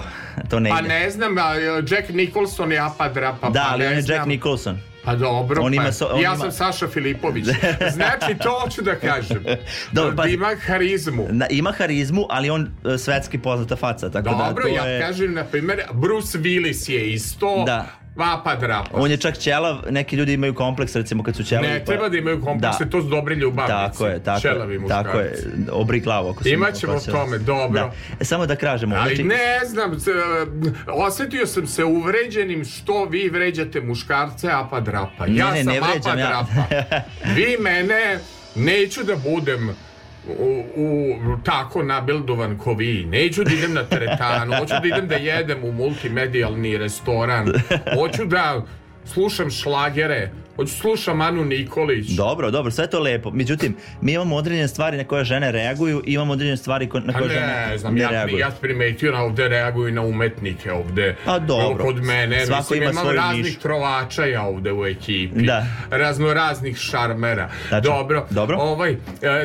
To 0.50 0.60
ne 0.60 0.70
Pa 0.70 0.80
ide. 0.80 0.88
ne 0.89 1.10
znam, 1.10 1.38
a, 1.38 1.54
Jack 1.88 2.10
Nicholson 2.10 2.72
je 2.72 2.80
apa 2.80 3.10
drapa. 3.10 3.50
Da, 3.50 3.60
pa 3.60 3.68
ali 3.70 3.86
on 3.88 3.93
je. 3.93 4.04
Jack 4.08 4.26
Nicholson. 4.26 4.78
Pa 5.04 5.16
dobro, 5.16 5.62
On 5.62 5.72
pa, 5.72 5.76
ima 5.76 5.91
so- 5.91 6.06
on 6.06 6.22
ja 6.22 6.30
ima- 6.30 6.38
sam 6.38 6.52
Saša 6.54 6.88
Filipović. 6.88 7.46
Znači, 7.93 8.38
to 8.38 8.60
hoću 8.60 8.82
da 8.82 8.96
kažem. 8.96 9.43
Dobro, 9.91 10.12
da 10.12 10.16
pazi. 10.18 10.34
ima 10.34 10.52
harizmu. 10.58 11.28
Na, 11.30 11.48
ima 11.50 11.72
harizmu, 11.72 12.26
ali 12.30 12.50
on 12.50 12.68
e, 12.86 12.98
svetski 12.98 13.38
poznata 13.38 13.76
faca, 13.76 14.10
tako 14.10 14.30
da 14.30 14.36
Dobro, 14.38 14.64
to 14.64 14.70
ja 14.70 14.84
je... 14.84 15.02
kažem, 15.02 15.34
na 15.34 15.43
primjer, 15.43 15.82
Bruce 15.93 16.38
Willis 16.38 16.91
je 16.91 17.09
isto 17.09 17.63
Da. 17.66 17.86
Vapa 18.16 18.55
drapa. 18.55 18.89
On 18.93 19.12
je 19.12 19.17
čak 19.17 19.37
ćelav, 19.37 19.78
neki 19.89 20.16
ljudi 20.16 20.33
imaju 20.33 20.54
kompleks 20.54 20.96
recimo 20.96 21.24
kad 21.24 21.36
su 21.36 21.43
ćelavi. 21.43 21.67
Ne, 21.67 21.79
pa- 21.79 21.86
treba 21.86 22.09
da 22.09 22.17
imaju 22.17 22.42
komplekse, 22.42 22.89
to 22.89 23.01
su 23.01 23.08
dobri 23.08 23.36
ljubavnici. 23.36 23.71
Tako 23.92 24.08
je, 24.08 24.24
tako 24.24 24.42
Čelavi 24.42 24.74
je, 24.74 24.79
muškarci. 24.79 25.04
tako 25.05 25.20
je, 25.20 25.33
obri 25.71 26.00
glavu 26.00 26.29
ako 26.29 26.43
se 26.43 26.50
Imaćemo 26.50 26.93
o 26.93 27.00
tome, 27.01 27.37
dobro. 27.37 27.82
Da. 27.82 27.92
E, 28.20 28.25
samo 28.25 28.46
da 28.46 28.55
kažemo, 28.55 28.96
Ali 28.96 29.16
znači, 29.16 29.24
ne 29.24 29.66
znam, 29.66 30.00
z- 30.00 30.12
osjetio 30.87 31.46
sam 31.47 31.67
se 31.67 31.83
uvređenim 31.83 32.66
što 32.66 33.05
vi 33.05 33.29
vređate 33.29 33.82
muškarce 33.82 34.50
apa 34.51 34.79
drapa. 34.79 35.25
Ne, 35.28 35.36
ja 35.36 35.51
ne, 35.51 35.58
sam 35.58 35.74
ne 35.74 35.78
apa 35.78 35.87
vređam 35.87 36.20
ja. 36.20 36.28
drapa. 36.28 36.67
vi 37.36 37.58
mene, 37.59 38.20
neću 38.55 39.04
da 39.04 39.16
budem 39.17 39.75
u, 40.28 40.64
u, 40.76 41.16
tako 41.43 41.84
nabildovan 41.84 42.58
ko 42.58 42.74
vi. 42.74 43.06
Neću 43.06 43.43
da 43.43 43.54
idem 43.54 43.74
na 43.74 43.84
teretanu, 43.84 44.54
hoću 44.60 44.74
da 44.82 44.88
idem 44.88 45.08
da 45.08 45.16
jedem 45.16 45.64
u 45.64 45.72
multimedijalni 45.72 46.78
restoran. 46.78 47.54
Hoću 48.00 48.26
da 48.26 48.66
slušam 49.06 49.52
šlagere, 49.52 50.32
hoću 50.56 50.72
slušam 50.72 51.22
Anu 51.22 51.46
Nikolić. 51.46 52.08
Dobro, 52.08 52.52
dobro, 52.52 52.72
sve 52.72 52.88
to 52.88 53.00
lepo. 53.00 53.32
Međutim, 53.32 53.76
mi 54.02 54.14
imamo 54.14 54.36
određene 54.36 54.68
stvari 54.68 54.98
na 54.98 55.04
koje 55.04 55.24
žene 55.24 55.52
reaguju 55.52 56.02
i 56.06 56.14
imamo 56.14 56.34
određene 56.34 56.58
stvari 56.58 56.90
na 56.96 57.14
Pa 57.14 57.20
koje 57.20 57.30
ne, 57.30 57.36
žene 57.36 57.78
znam, 57.78 57.96
ne 57.96 58.02
ja, 58.02 58.10
reaguju. 58.10 58.38
ja 58.38 58.52
primetio 58.62 59.12
na 59.12 59.24
ovde 59.24 59.48
reaguju 59.48 59.88
i 59.88 59.92
na 59.92 60.02
umetnike 60.02 60.72
ovde. 60.72 61.16
A, 61.26 61.40
dobro. 61.40 61.66
Evo 61.66 61.78
Kod 61.86 62.04
mene, 62.04 62.46
Svako 62.46 62.60
mislim, 62.62 62.82
ima 62.84 62.92
imam 62.92 63.04
svoju 63.04 63.16
raznih 63.18 63.58
trovača 63.58 64.26
ja 64.26 64.42
ovde 64.42 64.74
u 64.74 64.86
ekipi. 64.86 65.42
Da. 65.44 65.66
Razno 65.90 66.34
raznih 66.34 66.78
šarmera. 66.78 67.50
Tačno. 67.70 67.92
Dobro. 67.92 68.26
Dobro. 68.30 68.58
Ovaj, 68.58 68.92
e, 68.92 68.98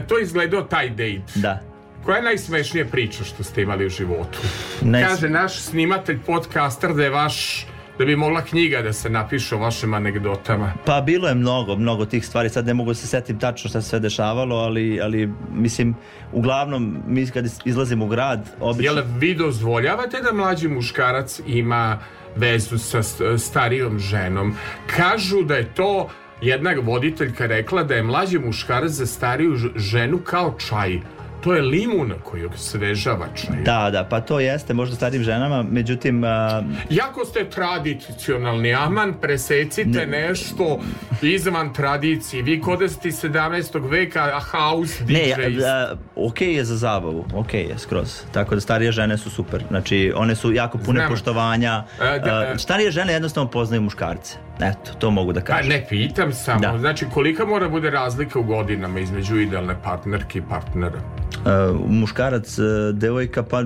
to 0.08 0.18
izgledao 0.18 0.62
taj 0.62 0.90
dejt. 0.90 1.22
Da. 1.34 1.60
Koja 2.04 2.16
je 2.16 2.22
najsmešnija 2.22 2.86
priča 2.86 3.24
što 3.24 3.42
ste 3.44 3.62
imali 3.62 3.86
u 3.86 3.88
životu? 3.88 4.38
Najs- 4.82 5.06
Kaže 5.08 5.28
naš 5.28 5.58
snimatelj 5.58 6.18
podcaster 6.26 6.94
da 6.94 7.04
je 7.04 7.10
vaš 7.10 7.66
da 8.00 8.06
bi 8.06 8.16
mogla 8.16 8.44
knjiga 8.44 8.82
da 8.82 8.92
se 8.92 9.10
napiše 9.10 9.54
o 9.54 9.58
vašim 9.58 9.94
anegdotama. 9.94 10.72
Pa 10.84 11.00
bilo 11.00 11.28
je 11.28 11.34
mnogo, 11.34 11.76
mnogo 11.76 12.06
tih 12.06 12.26
stvari, 12.26 12.48
sad 12.48 12.66
ne 12.66 12.74
mogu 12.74 12.90
da 12.90 12.94
se 12.94 13.06
setim 13.06 13.38
tačno 13.38 13.70
šta 13.70 13.82
se 13.82 13.88
sve 13.88 14.00
dešavalo, 14.00 14.56
ali, 14.56 15.00
ali 15.02 15.28
mislim, 15.52 15.94
uglavnom 16.32 16.96
mi 17.06 17.26
kad 17.26 17.44
izlazimo 17.64 18.04
u 18.04 18.08
grad, 18.08 18.48
obično... 18.60 18.92
Jel 18.92 19.04
vi 19.18 19.34
dozvoljavate 19.34 20.22
da 20.22 20.32
mlađi 20.32 20.68
muškarac 20.68 21.40
ima 21.46 21.98
vezu 22.36 22.78
sa 22.78 23.02
starijom 23.38 23.98
ženom? 23.98 24.54
Kažu 24.96 25.42
da 25.42 25.54
je 25.54 25.74
to 25.74 26.08
jedna 26.40 26.74
voditeljka 26.82 27.46
rekla 27.46 27.82
da 27.82 27.94
je 27.94 28.02
mlađi 28.02 28.38
muškarac 28.38 28.90
za 28.90 29.06
stariju 29.06 29.56
ženu 29.76 30.18
kao 30.18 30.54
čaj. 30.68 31.00
To 31.40 31.54
je 31.54 31.62
limun 31.62 32.12
koji 32.24 32.44
osvežava 32.46 33.26
čaj. 33.34 33.62
Da, 33.64 33.90
da, 33.92 34.04
pa 34.04 34.20
to 34.20 34.40
jeste, 34.40 34.74
možda 34.74 34.96
starim 34.96 35.22
ženama, 35.22 35.62
međutim, 35.62 36.24
a, 36.24 36.62
Jako 36.90 37.24
ste 37.24 37.50
tradicionalni, 37.50 38.74
aman 38.74 39.14
presecite 39.20 40.06
nešto 40.06 40.80
izvan 41.22 41.74
tradicije. 41.74 42.42
Vi 42.42 42.60
kod 42.60 42.90
ste 42.90 43.08
iz 43.08 43.22
17. 43.24 43.90
veka 43.90 44.20
a 44.34 44.40
house 44.40 45.04
DJ. 45.04 45.12
ne, 45.12 45.28
ja, 45.28 45.36
a, 45.66 45.94
ok 46.16 46.40
je 46.40 46.64
za 46.64 46.76
zabavu, 46.76 47.24
ok 47.34 47.54
je 47.54 47.78
skroz, 47.78 48.22
tako 48.32 48.54
da 48.54 48.60
starije 48.60 48.92
žene 48.92 49.18
su 49.18 49.30
super, 49.30 49.64
znači 49.68 50.12
one 50.16 50.34
su 50.34 50.52
jako 50.52 50.78
pune 50.78 50.98
Znam. 51.00 51.10
poštovanja, 51.10 51.84
E, 52.00 52.18
da, 52.18 52.58
starije 52.58 52.90
žene 52.90 53.12
jednostavno 53.12 53.50
poznaju 53.50 53.82
muškarce, 53.82 54.36
eto, 54.62 54.92
to 54.98 55.10
mogu 55.10 55.32
da 55.32 55.40
Pa 55.40 55.46
kažem. 55.46 55.68
ne 55.68 55.86
pitam 55.88 56.32
samo, 56.32 56.60
Da. 56.60 56.78
znači 56.78 57.06
kolika 57.14 57.44
mora 57.44 57.68
bude 57.68 57.90
razlika 57.90 58.38
u 58.38 58.42
godinama 58.42 59.00
između 59.00 59.36
idealne 59.36 59.74
partnerke 59.84 60.38
i 60.38 60.42
partnera? 60.42 60.98
Uh, 61.36 61.80
muškarac, 61.88 62.58
uh, 62.58 62.64
devojka, 62.92 63.42
pa 63.42 63.60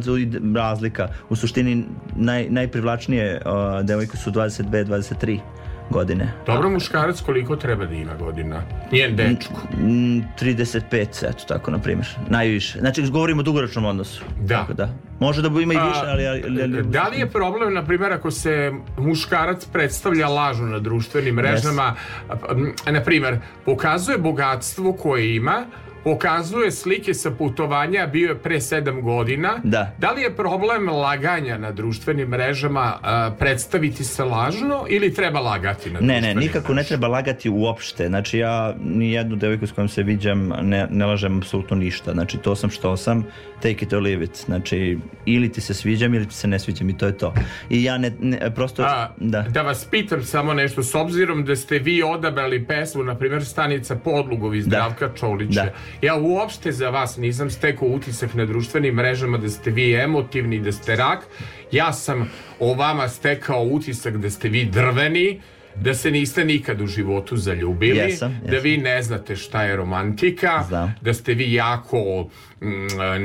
razlika. 0.55 1.09
U 1.29 1.37
suštini 1.37 1.85
naj, 2.16 2.47
najprivlačnije 2.51 3.43
uh, 3.47 3.53
devojke 3.83 4.16
su 4.16 4.31
22-23 4.31 5.39
godine. 5.95 6.33
Dobro 6.47 6.71
muškarac 6.71 7.21
koliko 7.21 7.57
treba 7.57 7.87
da 7.87 7.95
ima 7.95 8.15
godina? 8.15 8.62
Njen 8.93 9.16
dečko. 9.16 9.61
Mm, 9.79 10.21
35, 10.41 11.29
eto 11.29 11.45
tako, 11.49 11.71
na 11.71 11.79
primjer. 11.79 12.09
Najviše. 12.29 12.79
Znači, 12.79 13.03
govorimo 13.11 13.41
o 13.41 13.43
dugoročnom 13.43 13.85
odnosu. 13.85 14.25
Da. 14.41 14.59
Tako 14.59 14.73
da. 14.73 14.89
Može 15.21 15.43
da 15.43 15.49
ima 15.49 15.75
i 15.75 15.77
više, 15.77 16.01
ali... 16.07 16.27
ali, 16.27 16.62
ali 16.62 16.83
Da 16.83 17.09
li 17.09 17.19
je 17.19 17.31
problem, 17.31 17.75
na 17.75 17.85
primjer, 17.85 18.12
ako 18.12 18.31
se 18.31 18.73
muškarac 18.99 19.66
predstavlja 19.73 20.29
lažno 20.29 20.66
na 20.66 20.79
društvenim 20.79 21.35
mrežama, 21.35 21.95
a, 22.29 22.91
na 22.91 23.03
primjer, 23.03 23.39
pokazuje 23.65 24.19
bogatstvo 24.19 24.93
koje 24.93 25.37
ima, 25.37 25.66
pokazuje 26.05 26.70
slike 26.70 27.14
sa 27.14 27.31
putovanja, 27.31 28.06
bio 28.06 28.28
je 28.28 28.39
pre 28.39 28.60
sedam 28.60 29.02
godina. 29.02 29.60
Da. 29.64 30.12
li 30.16 30.22
je 30.22 30.36
problem 30.36 30.89
laganja 30.89 31.59
na 31.59 31.72
društvenim 31.72 32.28
mrežama 32.28 32.98
a, 33.02 33.31
predstaviti 33.39 34.05
se 34.05 34.24
lažno 34.24 34.86
ili 34.89 35.14
treba 35.14 35.40
lagati 35.40 35.90
na 35.90 36.01
Ne, 36.01 36.20
ne, 36.20 36.35
nikako 36.35 36.68
ne 36.68 36.74
mrežama? 36.74 36.89
treba 36.89 37.09
lagati 37.09 37.51
uopšte. 37.51 38.09
Znači 38.09 38.39
ja 38.39 38.74
ni 38.85 39.12
jednu 39.12 39.36
devojku 39.36 39.66
s 39.66 39.72
kojom 39.72 39.89
se 39.89 40.02
viđam 40.02 40.52
ne, 40.62 40.86
ne 40.90 41.06
lažem 41.06 41.39
apsolutno 41.39 41.76
ništa. 41.76 42.12
Znači 42.12 42.39
to 42.39 42.56
sam 42.56 42.70
što 42.70 42.97
sam, 42.97 43.26
take 43.62 43.85
it 43.85 43.93
or 43.93 44.02
leave 44.02 44.24
it. 44.24 44.36
Znači 44.47 44.98
ili 45.26 45.52
ti 45.52 45.60
se 45.60 45.74
sviđam 45.74 46.14
ili 46.14 46.28
ti 46.28 46.35
se 46.35 46.48
ne 46.48 46.59
sviđam 46.59 46.90
i 46.90 46.98
to 46.98 47.06
je 47.06 47.18
to. 47.18 47.35
I 47.70 47.85
ja 47.85 47.98
ne, 47.98 48.12
ne 48.20 48.55
prosto... 48.55 48.82
A, 48.82 49.09
da. 49.16 49.43
da 49.43 49.62
vas 49.62 49.85
pitam 49.90 50.22
samo 50.22 50.55
nešto, 50.55 50.82
s 50.82 50.94
obzirom 50.94 51.44
da 51.44 51.56
ste 51.56 51.78
vi 51.78 52.02
odabrali 52.02 52.66
pesmu, 52.66 53.02
na 53.02 53.14
primjer 53.14 53.44
Stanica 53.44 53.97
Podlugovi 53.97 54.62
Zdravka 54.62 55.10
Čolića, 55.14 55.64
Da. 55.64 55.70
Ja 56.03 56.16
uopšte 56.16 56.73
za 56.73 56.91
vas 56.91 57.16
nisam 57.16 57.51
stekao 57.51 57.89
utisak 57.89 58.35
na 58.35 58.47
društvenim 58.47 58.95
mrežama 58.95 59.39
da 59.39 59.49
ste 59.49 59.71
vi 59.71 59.95
emotivni, 59.95 60.61
da 60.61 60.73
ste 60.73 60.97
rak, 60.97 61.27
ja 61.73 61.93
sam 61.93 62.31
o 62.61 62.75
vama 62.75 63.09
stekao 63.09 63.62
utisak 63.62 64.16
da 64.16 64.31
ste 64.31 64.49
vi 64.49 64.65
drveni, 64.65 65.41
da 65.80 65.94
se 65.94 66.10
niste 66.10 66.44
nikad 66.44 66.80
u 66.80 66.86
životu 66.86 67.36
zaljubili, 67.36 67.98
Jesam, 67.98 68.40
da 68.46 68.52
jesam. 68.52 68.70
vi 68.70 68.76
ne 68.76 69.02
znate 69.02 69.36
šta 69.36 69.62
je 69.62 69.76
romantika, 69.76 70.64
Znam. 70.68 70.94
da 71.01 71.14
ste 71.14 71.34
vi 71.34 71.52
jako 71.52 72.30
mm, 72.60 72.66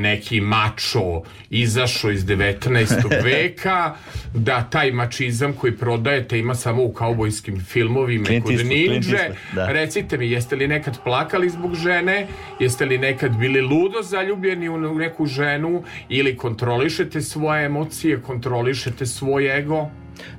neki 0.02 0.42
mačo 0.42 1.22
izašao 1.50 2.12
iz 2.12 2.26
19. 2.26 3.24
veka, 3.24 3.96
da 4.34 4.64
taj 4.64 4.92
mačizam 4.92 5.54
koji 5.54 5.78
prodajete 5.78 6.40
ima 6.40 6.56
samo 6.56 6.84
u 6.84 6.94
kaubojskim 6.94 7.60
filmovima 7.60 8.26
Clint 8.26 8.46
kod. 8.46 8.54
Eastwood, 8.56 9.32
da. 9.56 9.68
Recite 9.72 10.18
mi, 10.18 10.32
jeste 10.32 10.56
li 10.56 10.68
nekad 10.68 11.04
plakali 11.04 11.50
zbog 11.50 11.76
žene? 11.76 12.28
Jeste 12.60 12.86
li 12.86 12.98
nekad 12.98 13.38
bili 13.38 13.62
ludo 13.62 14.02
zaljubljeni 14.02 14.70
u 14.70 14.78
neku 14.78 15.26
ženu? 15.26 15.84
Ili 16.10 16.38
kontrolišete 16.38 17.22
svoje 17.22 17.66
emocije, 17.66 18.22
kontrolišete 18.22 19.06
svoj 19.06 19.58
ego? 19.60 19.90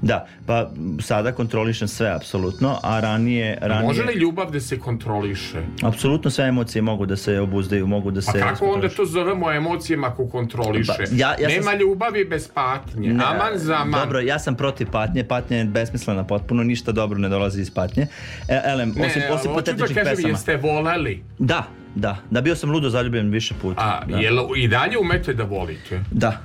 Da, 0.02 0.26
pa 0.46 0.70
sada 1.00 1.32
kontrolišem 1.32 1.88
sve 1.88 2.10
apsolutno, 2.10 2.78
a 2.82 3.00
ranije... 3.00 3.58
ranije 3.60 3.86
Može 3.86 4.02
li 4.02 4.14
ljubav 4.14 4.50
da 4.50 4.60
se 4.60 4.78
kontroliše? 4.78 5.62
Apsolutno 5.82 6.30
sve 6.30 6.44
emocije 6.46 6.82
mogu 6.82 7.06
da 7.06 7.16
se 7.16 7.40
obuzdaju, 7.40 7.86
mogu 7.86 8.10
da 8.10 8.20
Pa 8.20 8.32
se... 8.32 8.40
kako 8.40 8.66
onda 8.66 8.88
to 8.88 9.04
zovemo 9.04 9.52
emocijama 9.52 10.06
ako 10.06 10.28
kontroliše? 10.28 10.92
Pa, 10.98 11.02
ja- 11.12 11.28
ja 11.30 11.36
sam- 11.40 11.48
Nema 11.50 11.74
ljubavi 11.74 12.24
bez 12.24 12.48
patnje. 12.48 13.08
Ne, 13.10 13.24
Aman 13.24 13.58
za 13.58 13.74
aman. 13.76 14.00
Dobro, 14.00 14.20
ja 14.20 14.38
sam 14.38 14.54
protiv 14.54 14.90
patnje, 14.90 15.24
patnja 15.24 15.56
je 15.56 15.64
besmislena 15.64 16.24
potpuno, 16.24 16.62
ništa 16.62 16.92
dobro 16.92 17.18
ne 17.18 17.28
dolazi 17.28 17.60
iz 17.60 17.70
patnje. 17.70 18.06
E, 18.48 18.60
elem, 18.64 18.92
Ne, 18.96 19.06
osim, 19.06 19.22
osim 19.24 19.50
hoću 19.50 19.64
da 19.64 19.72
patetičnih 19.72 19.94
kažem, 19.96 20.10
pesama. 20.10 20.28
jeste 20.28 20.56
voleli? 20.56 21.22
Da, 21.38 21.64
da, 21.94 22.16
da 22.30 22.40
bio 22.40 22.56
sam 22.56 22.70
ludo 22.70 22.90
zaljubljen 22.90 23.30
više 23.30 23.54
puta. 23.62 23.80
A 23.80 24.04
da. 24.06 24.16
jel 24.18 24.36
i 24.56 24.68
dalje 24.68 24.98
umete 24.98 25.34
da 25.34 25.44
volite? 25.44 26.00
da, 26.10 26.40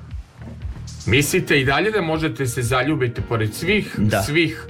Mislite 1.08 1.60
i 1.62 1.66
dalje 1.66 1.92
da 1.92 2.02
možete 2.02 2.48
se 2.48 2.62
zaljubiti 2.62 3.22
pored 3.22 3.54
svih, 3.54 3.96
Da. 3.98 4.22
svih 4.22 4.68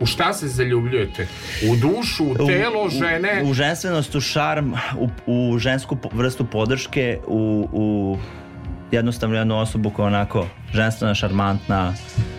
U 0.00 0.06
šta 0.06 0.32
se 0.32 0.48
zaljubljujete? 0.48 1.26
U 1.70 1.76
dušu, 1.76 2.24
u 2.24 2.46
telo 2.46 2.88
žene? 2.88 3.42
U, 3.44 3.50
u 3.50 3.54
ženstvenost, 3.54 4.14
u 4.14 4.20
šarm, 4.20 4.72
u, 4.98 5.08
u 5.26 5.58
žensku 5.58 5.98
vrstu 6.12 6.46
podrške, 6.46 7.18
u, 7.26 7.68
u 7.72 8.18
jednostavno 8.90 9.36
jednu 9.36 9.58
osobu 9.60 9.90
koja 9.90 10.04
je 10.04 10.06
onako 10.06 10.46
ženstvena, 10.74 11.14
šarmantna, 11.14 11.94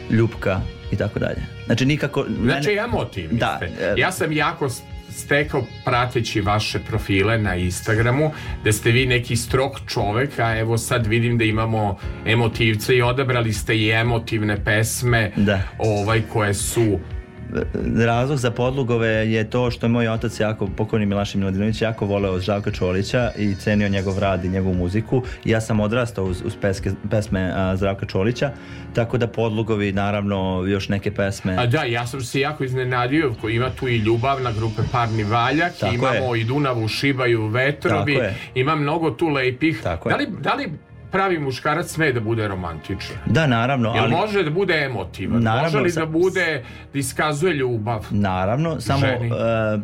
ljubka 0.10 0.62
i 0.92 0.96
tako 0.96 1.20
dalje. 1.20 1.42
Znači 1.66 1.86
nikako... 1.86 2.26
Znači 2.44 2.72
emotivni 2.74 3.40
Da, 3.40 3.58
ste. 3.58 3.94
Ja 3.98 4.12
sam 4.12 4.32
jako 4.32 4.70
stekao 5.10 5.64
prateći 5.86 6.42
vaše 6.42 6.80
profile 6.80 7.38
na 7.38 7.56
Instagramu 7.56 8.32
da 8.64 8.72
ste 8.72 8.92
vi 8.92 9.06
neki 9.06 9.36
strog 9.36 9.80
čovek, 9.88 10.40
a 10.40 10.58
evo 10.58 10.78
sad 10.78 11.08
vidim 11.08 11.38
da 11.38 11.44
imamo 11.44 11.98
emotivce 12.26 12.96
i 12.96 13.02
odabrali 13.02 13.54
ste 13.54 13.78
i 13.78 13.92
emotivne 13.92 14.64
pesme 14.64 15.32
Da. 15.36 15.62
ovaj 15.78 16.22
koje 16.34 16.54
su 16.54 17.00
razlog 18.06 18.38
za 18.38 18.52
podlugove 18.52 19.10
je 19.10 19.50
to 19.50 19.72
što 19.72 19.86
je 19.86 19.90
moj 19.90 20.08
otac 20.08 20.40
jako, 20.40 20.68
pokojni 20.68 21.06
Milaši 21.06 21.38
Miladinović, 21.38 21.82
jako 21.82 22.06
voleo 22.06 22.40
Žavka 22.40 22.72
Čolića 22.72 23.32
i 23.38 23.56
cenio 23.56 23.90
njegov 23.90 24.20
rad 24.20 24.46
i 24.46 24.50
njegovu 24.50 24.74
muziku. 24.76 25.22
Ja 25.46 25.62
sam 25.62 25.80
odrastao 25.80 26.26
uz, 26.26 26.42
uz 26.46 26.56
peske, 26.62 26.92
pesme 27.10 27.52
a, 27.56 27.76
Zdravka 27.76 28.06
Čolića, 28.06 28.52
tako 28.94 29.18
da 29.18 29.28
podlugovi, 29.28 29.92
naravno, 29.92 30.64
još 30.68 30.90
neke 30.90 31.12
pesme. 31.12 31.56
A 31.58 31.66
da, 31.66 31.84
ja 31.84 32.08
sam 32.08 32.22
se 32.22 32.40
jako 32.40 32.64
iznenadio, 32.64 33.34
ko 33.42 33.50
ima 33.50 33.70
tu 33.70 33.88
i 33.88 33.98
ljubavna 33.98 34.52
grupe 34.52 34.82
Parni 34.92 35.24
valjak, 35.24 35.74
Tako 35.80 35.96
imamo 35.96 36.36
je. 36.36 36.42
i 36.42 36.44
Dunavu 36.44 36.88
šibaju 36.88 37.48
vetrovi, 37.48 38.20
ima 38.56 38.76
mnogo 38.76 39.12
tu 39.12 39.28
lepih. 39.28 39.80
Tako 39.84 40.10
da, 40.10 40.16
li, 40.16 40.28
da 40.42 40.54
li 40.54 40.72
pravi 41.12 41.40
muškarac 41.40 41.88
sme 41.88 42.12
da 42.14 42.20
bude 42.20 42.48
romantičan? 42.48 43.16
Da, 43.26 43.48
naravno, 43.48 43.94
Jel 43.94 44.04
ali... 44.04 44.12
može 44.12 44.44
da 44.44 44.50
bude 44.50 44.74
emotivan? 44.74 45.44
Naravno, 45.44 45.64
može 45.64 45.80
li 45.80 45.92
da 45.92 46.06
bude, 46.06 46.64
da 46.94 47.00
iskazuje 47.00 47.54
ljubav? 47.54 48.08
Naravno, 48.12 48.82
samo 48.82 49.06
e, 49.06 49.20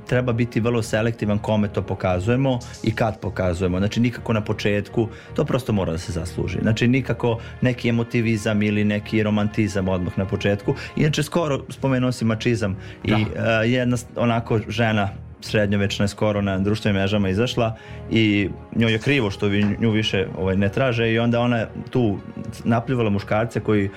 treba 0.08 0.34
biti 0.34 0.60
vrlo 0.60 0.82
selektivan 0.82 1.38
kome 1.38 1.68
to 1.68 1.82
pokazujemo 1.82 2.60
i 2.84 2.96
kad 2.96 3.20
pokazujemo. 3.20 3.78
Znači 3.78 4.00
nikako 4.00 4.34
na 4.34 4.42
početku, 4.42 5.08
to 5.36 5.46
prosto 5.46 5.74
mora 5.74 5.92
da 5.92 5.98
se 5.98 6.12
zasluži. 6.12 6.58
Znači 6.62 6.88
nikako 6.88 7.40
neki 7.62 7.90
emotivizam 7.90 8.64
ili 8.64 8.84
neki 8.84 9.24
romantizam 9.24 9.88
odmah 9.88 10.18
na 10.18 10.26
početku. 10.26 10.76
Inače 10.96 11.24
skoro 11.24 11.60
spomenuo 11.70 12.12
si 12.12 12.26
mačizam 12.26 12.78
i 13.04 13.12
e, 13.12 13.26
jedna 13.66 13.98
onako 14.16 14.60
žena 14.68 15.10
srednjovečna 15.44 16.04
je 16.04 16.08
skoro 16.08 16.42
na 16.42 16.60
društvenim 16.60 17.02
mrežama 17.02 17.30
izašla 17.30 17.76
i 18.12 18.50
njoj 18.76 18.92
je 18.92 19.00
krivo 19.00 19.32
što 19.32 19.48
vi 19.48 19.64
nju 19.80 19.92
više 19.92 20.28
ovaj, 20.38 20.58
ne 20.58 20.70
traže 20.70 21.12
i 21.12 21.20
onda 21.20 21.40
ona 21.40 21.66
tu 21.90 22.18
napljivala 22.64 23.10
muškarce 23.10 23.60
koji 23.60 23.86
e, 23.86 23.90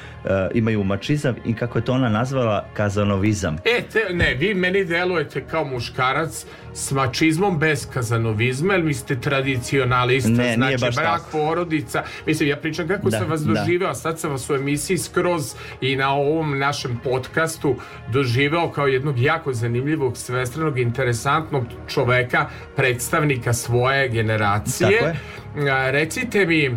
imaju 0.54 0.84
mačizam 0.84 1.34
i 1.46 1.54
kako 1.54 1.78
je 1.78 1.84
to 1.84 1.92
ona 1.92 2.08
nazvala 2.08 2.64
kazanovizam. 2.74 3.56
E, 3.64 3.82
te, 3.92 4.14
ne, 4.14 4.34
vi 4.34 4.54
meni 4.54 4.84
delujete 4.84 5.44
kao 5.50 5.64
muškarac 5.64 6.46
s 6.76 6.90
mačizmom 6.92 7.58
bez 7.58 7.86
kazanovizma, 7.94 8.72
jer 8.74 8.82
mi 8.82 8.94
ste 8.94 9.20
tradicionalista, 9.20 10.30
Ne, 10.30 10.54
znači 10.54 10.76
baš 10.80 10.94
brak, 10.94 11.06
tako. 11.06 11.30
porodica. 11.30 12.02
Mislim, 12.26 12.48
ja 12.48 12.56
pričam 12.56 12.88
kako 12.88 13.10
Da, 13.10 13.18
sam 13.18 13.28
vas 13.30 13.40
da. 13.40 13.52
doživeo, 13.52 13.88
a 13.88 13.94
sad 13.94 14.20
sam 14.20 14.30
vas 14.30 14.50
u 14.50 14.54
emisiji 14.54 14.98
skroz 14.98 15.54
i 15.80 15.96
na 15.96 16.14
ovom 16.14 16.58
našem 16.58 17.00
podcastu 17.04 17.76
doživeo 18.12 18.70
kao 18.70 18.86
jednog 18.86 19.18
jako 19.18 19.52
zanimljivog, 19.52 20.16
svestranog, 20.16 20.78
interesantnog 20.78 21.64
čoveka, 21.88 22.46
predstavnika 22.76 23.52
svoje 23.52 24.08
generacije. 24.08 24.98
Tako 24.98 25.06
je. 25.06 25.92
Recite 25.92 26.46
mi, 26.46 26.64
e, 26.64 26.70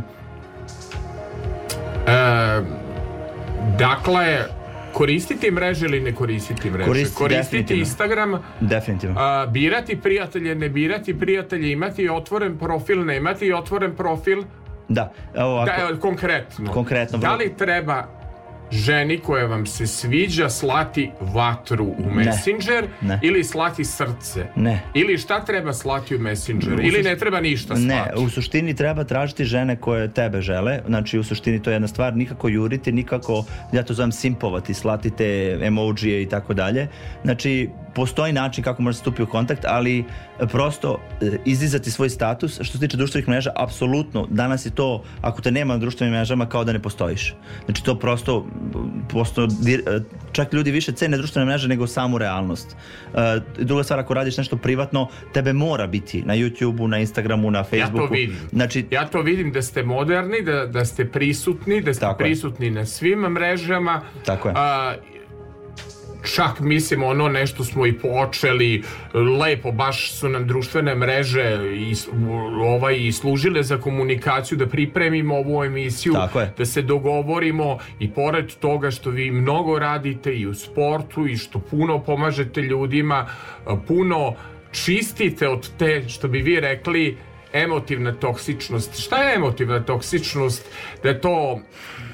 dakle, 3.77 4.59
koristiti 4.94 5.52
mreže 5.52 5.86
ili 5.86 5.99
ne 6.02 6.16
koristiti 6.16 6.72
mreže? 6.72 6.88
Koristiti, 6.88 7.18
koristiti. 7.18 7.74
Instagram, 7.76 8.34
Definitivno. 8.60 9.16
a, 9.20 9.45
birati 9.45 9.95
prijatelje, 9.95 10.56
ne 10.56 10.70
birati 10.70 11.20
prijatelje, 11.20 11.72
imati 11.72 12.10
otvoren 12.10 12.57
profil, 12.57 13.06
ne 13.06 13.18
imati 13.18 13.53
otvoren 13.53 13.95
profil, 13.95 14.44
Da, 14.88 15.14
evo 15.36 15.48
ovako. 15.48 15.94
da, 15.94 15.99
konkretno. 15.99 16.72
Konkretno, 16.72 17.18
Da 17.18 17.36
li 17.36 17.53
treba 17.57 18.19
ženi 18.72 19.18
koja 19.20 19.46
vam 19.46 19.66
se 19.66 19.88
sviđa 19.88 20.50
slati 20.50 21.12
vatru 21.22 21.86
u 21.86 22.12
Messenger 22.12 22.88
Ne. 23.02 23.20
ili 23.24 23.44
slati 23.44 23.86
srce? 23.86 24.46
Ne. 24.56 24.82
Ili 24.94 25.18
šta 25.18 25.46
treba 25.46 25.74
slati 25.74 26.16
u 26.16 26.20
Messenger? 26.20 26.74
U 26.74 26.82
Ili 26.82 27.04
ne 27.04 27.16
treba 27.18 27.41
ništa 27.41 27.74
Ne, 27.74 27.80
slati? 28.04 28.24
u 28.26 28.30
suštini 28.30 28.76
treba 28.76 29.04
tražiti 29.04 29.46
žene 29.46 29.76
koje 29.76 30.14
tebe 30.14 30.41
žele, 30.41 30.80
znači 30.88 31.20
u 31.20 31.24
suštini 31.24 31.62
to 31.62 31.70
je 31.70 31.76
jedna 31.76 31.88
stvar, 31.88 32.16
nikako 32.16 32.48
juriti, 32.48 32.91
nikako, 32.91 33.44
ja 33.74 33.84
to 33.84 33.94
zovem 33.94 34.12
simpovati, 34.12 34.74
slati 34.74 35.10
te 35.12 35.60
emojije 35.62 36.22
i 36.22 36.30
tako 36.30 36.54
dalje. 36.54 36.88
Znači, 37.24 37.70
postoji 37.99 38.34
način 38.34 38.63
kako 38.63 38.81
može 38.81 38.97
stupiti 38.97 39.23
u 39.23 39.27
kontakt, 39.27 39.65
ali 39.67 39.99
e, 39.99 40.03
prosto 40.47 40.97
e, 41.21 41.38
izdizati 41.45 41.91
svoj 41.91 42.09
status, 42.09 42.53
što 42.61 42.71
se 42.71 42.80
tiče 42.80 42.97
društvenih 42.97 43.27
mreža, 43.27 43.51
apsolutno, 43.55 44.27
danas 44.30 44.65
je 44.65 44.71
to, 44.71 45.03
ako 45.21 45.41
te 45.41 45.51
nema 45.51 45.73
na 45.73 45.80
društvenim 45.80 46.13
mrežama, 46.13 46.45
kao 46.45 46.63
da 46.63 46.73
ne 46.73 46.80
postojiš. 46.80 47.35
Znači, 47.65 47.84
to 47.84 47.95
prosto, 47.95 48.45
prosto 49.09 49.43
e, 49.43 49.47
čak 50.31 50.53
ljudi 50.53 50.71
više 50.71 50.91
cene 50.91 51.17
društvene 51.17 51.45
mreže 51.45 51.67
nego 51.67 51.88
samu 51.88 52.17
realnost. 52.17 52.76
Druga 53.59 53.84
stvar, 53.84 53.99
ako 53.99 54.13
radiš 54.13 54.38
nešto 54.38 54.57
privatno, 54.57 55.07
tebe 55.34 55.53
mora 55.53 55.88
biti 55.88 56.21
na 56.21 56.35
YouTubeu, 56.35 56.88
na 56.88 56.97
Instagramu, 56.99 57.51
na 57.51 57.59
Ja 57.59 57.63
to 57.63 57.69
Facebooku. 57.71 58.13
vidim. 58.13 58.35
Znači, 58.51 58.85
Ja 58.91 59.07
to 59.07 59.21
vidim 59.21 59.51
da 59.51 59.61
ste 59.61 59.84
moderni, 59.84 60.41
da, 60.41 60.65
da 60.65 60.85
ste 60.85 61.05
prisutni, 61.05 61.81
da 61.81 61.93
ste 61.93 62.01
Tako 62.01 62.23
je. 62.23 62.26
prisutni 62.26 62.69
na 62.69 62.85
svim 62.85 63.19
mrežama. 63.19 64.01
Tako 64.26 64.47
je. 64.47 64.53
A, 64.57 64.93
čak 66.24 66.60
mislim 66.60 67.04
ono 67.04 67.30
nešto 67.30 67.64
smo 67.64 67.86
i 67.86 67.94
počeli 67.94 68.84
lepo 69.40 69.72
baš 69.72 70.12
su 70.12 70.30
nam 70.30 70.48
društvene 70.48 70.96
mreže 70.96 71.60
i, 71.76 71.96
ovaj, 72.64 72.98
i 73.08 73.12
služile 73.12 73.64
za 73.64 73.78
komunikaciju 73.78 74.58
da 74.58 74.68
pripremimo 74.68 75.36
ovu 75.36 75.64
emisiju 75.64 76.14
je. 76.14 76.54
da 76.58 76.66
se 76.66 76.82
dogovorimo 76.82 77.78
i 78.00 78.10
pored 78.10 78.56
toga 78.56 78.91
što 78.91 79.10
vi 79.10 79.32
mnogo 79.32 79.80
radite 79.80 80.36
i 80.36 80.48
u 80.48 80.54
sportu 80.54 81.28
i 81.28 81.38
što 81.38 81.60
puno 81.60 82.00
pomažete 82.00 82.62
ljudima 82.62 83.28
puno 83.88 84.36
čistite 84.72 85.48
od 85.48 85.70
te 85.78 86.04
što 86.10 86.28
bi 86.28 86.41
vi 86.41 86.60
rekli 86.60 87.18
emotivna 87.54 88.12
toksičnost. 88.12 89.00
Šta 89.00 89.24
je 89.24 89.36
emotivna 89.36 89.80
toksičnost? 89.80 90.66
Da 91.04 91.22
to 91.22 91.60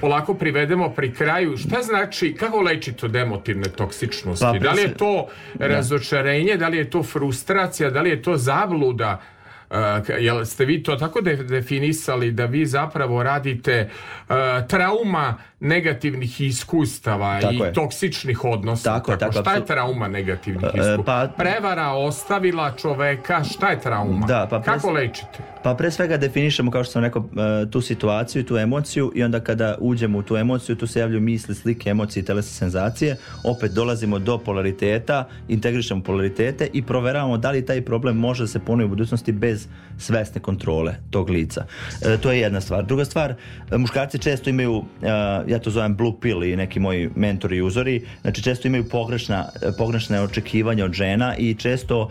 polako 0.01 0.33
privedemo 0.33 0.89
pri 0.89 1.13
kraju. 1.13 1.57
Šta 1.57 1.81
znači, 1.81 2.35
kako 2.39 2.61
lečite 2.61 3.05
od 3.05 3.15
emotivne 3.15 3.69
toksičnosti? 3.69 4.45
Pa, 4.45 4.59
da 4.59 4.71
li 4.71 4.81
je 4.81 4.93
to 4.93 5.27
razočarenje, 5.59 6.57
da 6.57 6.67
li 6.67 6.77
je 6.77 6.89
to 6.89 7.03
frustracija, 7.03 7.89
da 7.89 8.01
li 8.01 8.09
je 8.09 8.21
to 8.21 8.37
zabluda? 8.37 9.21
Uh, 9.69 9.77
jel 10.19 10.45
ste 10.45 10.65
vi 10.65 10.83
to 10.83 10.95
tako 10.95 11.21
de- 11.21 11.35
definisali 11.35 12.31
da 12.31 12.45
vi 12.45 12.65
zapravo 12.65 13.23
radite 13.23 13.89
uh, 14.29 14.35
trauma 14.67 15.37
negativnih 15.59 16.41
iskustava 16.41 17.39
Tako 17.41 17.53
i 17.53 17.57
je. 17.57 17.73
toksičnih 17.73 18.43
odnosa? 18.45 18.83
Tako 18.85 19.11
je, 19.11 19.17
tako, 19.17 19.31
Šta 19.33 19.53
je 19.53 19.65
trauma 19.65 20.07
negativnih 20.07 20.63
E, 20.63 20.67
iskustava? 20.69 21.03
pa- 21.27 21.27
Prevara 21.35 21.89
ostavila 21.89 22.71
čoveka, 22.73 23.43
šta 23.45 23.69
je 23.69 23.79
trauma? 23.79 24.25
Da, 24.27 24.47
pa 24.49 24.57
pre- 24.57 24.65
Kako 24.65 24.91
lečite? 24.91 25.39
Pa 25.63 25.75
pre 25.75 25.91
svega 25.91 26.17
definišemo, 26.17 26.71
kao 26.71 26.83
što 26.83 26.91
sam 26.91 27.03
rekao, 27.03 27.25
e, 27.61 27.71
tu 27.71 27.81
situaciju 27.81 28.43
tu 28.43 28.57
emociju 28.57 29.11
i 29.15 29.23
onda 29.23 29.39
kada 29.39 29.75
uđemo 29.79 30.17
u 30.17 30.23
tu 30.23 30.37
emociju, 30.37 30.75
tu 30.75 30.87
se 30.87 30.99
javljaju 30.99 31.21
misli, 31.21 31.55
slike, 31.55 31.89
emocije 31.89 32.21
i 32.21 32.25
telesne 32.25 32.51
senzacije. 32.51 33.15
Opet 33.45 33.71
dolazimo 33.71 34.19
do 34.19 34.37
polariteta, 34.37 35.27
integrišemo 35.47 36.03
polaritete 36.03 36.69
i 36.73 36.81
proveravamo 36.83 37.37
da 37.37 37.51
li 37.51 37.65
taj 37.65 37.81
problem 37.81 38.17
može 38.17 38.43
da 38.43 38.47
se 38.47 38.59
ponovi 38.59 38.85
u 38.85 38.89
budućnosti 38.89 39.31
bez 39.31 39.67
svesne 39.97 40.41
kontrole 40.41 40.95
tog 41.09 41.29
lica. 41.29 41.65
E, 42.03 42.17
to 42.17 42.31
je 42.31 42.39
jedna 42.39 42.61
stvar. 42.61 42.85
Druga 42.85 43.05
stvar, 43.05 43.33
muškarci 43.71 44.19
često 44.19 44.49
imaju, 44.49 44.83
e, 45.01 45.07
ja 45.47 45.59
to 45.59 45.69
zovem 45.69 45.95
blue 45.95 46.13
pill 46.21 46.43
i 46.43 46.55
neki 46.55 46.79
moji 46.79 47.09
mentori 47.15 47.57
i 47.57 47.61
uzori, 47.61 48.01
znači 48.21 48.43
često 48.43 48.67
imaju 48.67 48.89
pogrešna, 48.89 49.49
pogrešne 49.77 50.21
očekivanja 50.21 50.85
od 50.85 50.93
žena 50.93 51.35
i 51.37 51.53
često 51.55 52.09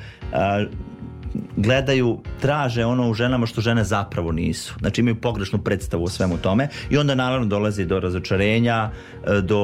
gledaju, 1.56 2.18
traže 2.40 2.84
ono 2.84 3.10
u 3.10 3.14
ženama 3.14 3.46
što 3.46 3.60
žene 3.60 3.84
zapravo 3.84 4.32
nisu. 4.32 4.74
Znači 4.80 5.00
imaju 5.00 5.14
pogrešnu 5.14 5.58
predstavu 5.58 6.04
o 6.04 6.08
svemu 6.08 6.38
tome 6.38 6.68
i 6.90 6.96
onda 6.96 7.14
naravno 7.14 7.46
dolazi 7.46 7.84
do 7.84 8.00
razočarenja, 8.00 8.90
e, 9.26 9.40
do 9.40 9.60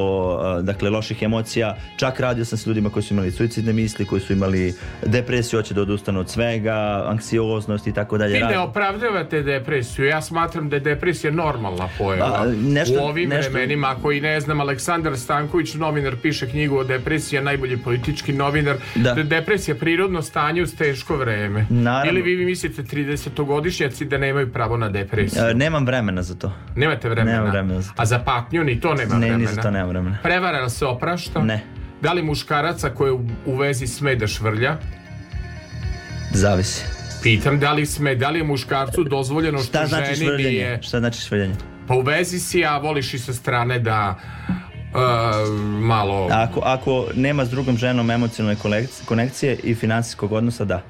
e, 0.59 0.63
dakle 0.63 0.91
loših 0.91 1.23
emocija. 1.23 1.77
Čak 1.97 2.21
radio 2.21 2.45
sam 2.45 2.59
s 2.59 2.67
ljudima 2.67 2.91
koji 2.91 3.03
su 3.03 3.15
imali 3.15 3.31
suicidne 3.31 3.73
misli, 3.73 4.07
koji 4.07 4.21
su 4.21 4.33
imali 4.33 4.75
depresiju, 5.07 5.59
hoće 5.59 5.75
da 5.75 5.83
odustanu 5.83 6.21
od 6.21 6.31
svega, 6.31 7.05
anksioznost 7.07 7.87
i 7.87 7.93
tako 7.93 8.19
dalje. 8.19 8.33
Vi 8.33 8.45
ne 8.45 8.59
opravdavate 8.59 9.43
depresiju. 9.43 10.07
Ja 10.07 10.23
smatram 10.23 10.69
da 10.69 10.77
je 10.77 10.81
depresija 10.81 11.33
normalna 11.33 11.89
pojava. 11.99 12.31
Pa, 12.39 12.47
nešto- 12.47 13.01
u 13.03 13.05
ovim 13.05 13.29
nešto- 13.29 13.53
vremenima, 13.53 13.89
ako 13.89 14.13
i 14.13 14.21
ne 14.21 14.41
znam, 14.41 14.61
Aleksandar 14.61 15.19
Stanković, 15.19 15.75
novinar, 15.75 16.17
piše 16.17 16.51
knjigu 16.51 16.77
o 16.79 16.85
depresiji, 16.85 17.41
najbolji 17.41 17.77
politički 17.77 18.33
novinar, 18.33 18.77
Da. 18.95 19.15
da 19.15 19.23
depresija 19.23 19.75
prirodno 19.75 20.23
stanje 20.23 20.63
uz 20.63 20.75
teško 20.77 21.17
vreme. 21.17 21.60
Naravno. 21.69 22.13
Ili 22.21 22.37
vi 22.37 22.45
mislite 22.45 22.83
30-godišnjaci 22.83 24.05
da 24.05 24.19
nemaju 24.19 24.53
pravo 24.53 24.77
na 24.77 24.89
depresiju? 24.89 25.43
E, 25.45 25.55
nemam 25.55 25.87
vremena 25.87 26.23
za 26.23 26.35
to. 26.35 26.53
Nemate 26.77 27.09
vremena? 27.09 27.37
nemam 27.37 27.51
vremena 27.51 27.81
za 27.81 27.89
to. 27.89 28.03
A 28.03 28.07
za 28.07 28.19
patnju 28.19 28.65
ni 28.65 28.81
to 28.81 28.95
nema 28.95 29.15
Ne, 29.15 29.19
vremena? 29.19 29.39
ni 29.39 29.47
za 29.47 29.63
to 29.63 29.71
nemam 29.71 29.89
vremena. 29.89 30.19
Prevara 30.23 30.69
se 30.69 30.87
oprašta? 30.87 31.41
Ne. 31.43 31.65
Da 32.03 32.13
li 32.13 32.23
muškaraca 32.23 32.91
koji 32.91 33.09
je 33.11 33.19
u, 33.47 33.57
vezi 33.57 33.87
sme 33.87 34.17
da 34.17 34.27
švrlja? 34.27 34.77
Zavisi. 36.33 36.85
Pitam 37.23 37.59
da 37.59 37.73
li 37.73 37.87
sme, 37.87 38.15
da 38.15 38.31
li 38.31 38.39
je 38.39 38.45
muškarcu 38.45 39.05
dozvoljeno 39.05 39.59
što 39.59 39.67
Šta 39.69 39.87
znači 39.87 40.15
ženi 40.15 40.17
švrljenje? 40.31 40.51
nije... 40.51 40.83
Šta 40.83 40.99
znači 40.99 41.21
švrljenje? 41.21 41.55
Pa 41.89 41.95
u 41.95 42.01
vezi 42.01 42.39
si, 42.39 42.65
a 42.65 42.79
voliš 42.79 43.15
i 43.15 43.19
sa 43.19 43.33
strane 43.33 43.79
da 43.79 44.15
uh, 44.95 45.01
malo... 45.81 46.29
Ako, 46.31 46.61
ako 46.65 47.07
nema 47.15 47.45
s 47.45 47.51
drugom 47.51 47.77
ženom 47.77 48.11
emocionalne 48.11 48.57
konekcije 49.05 49.57
i 49.63 49.75
finansijskog 49.75 50.33
odnosa, 50.33 50.65
da. 50.65 50.83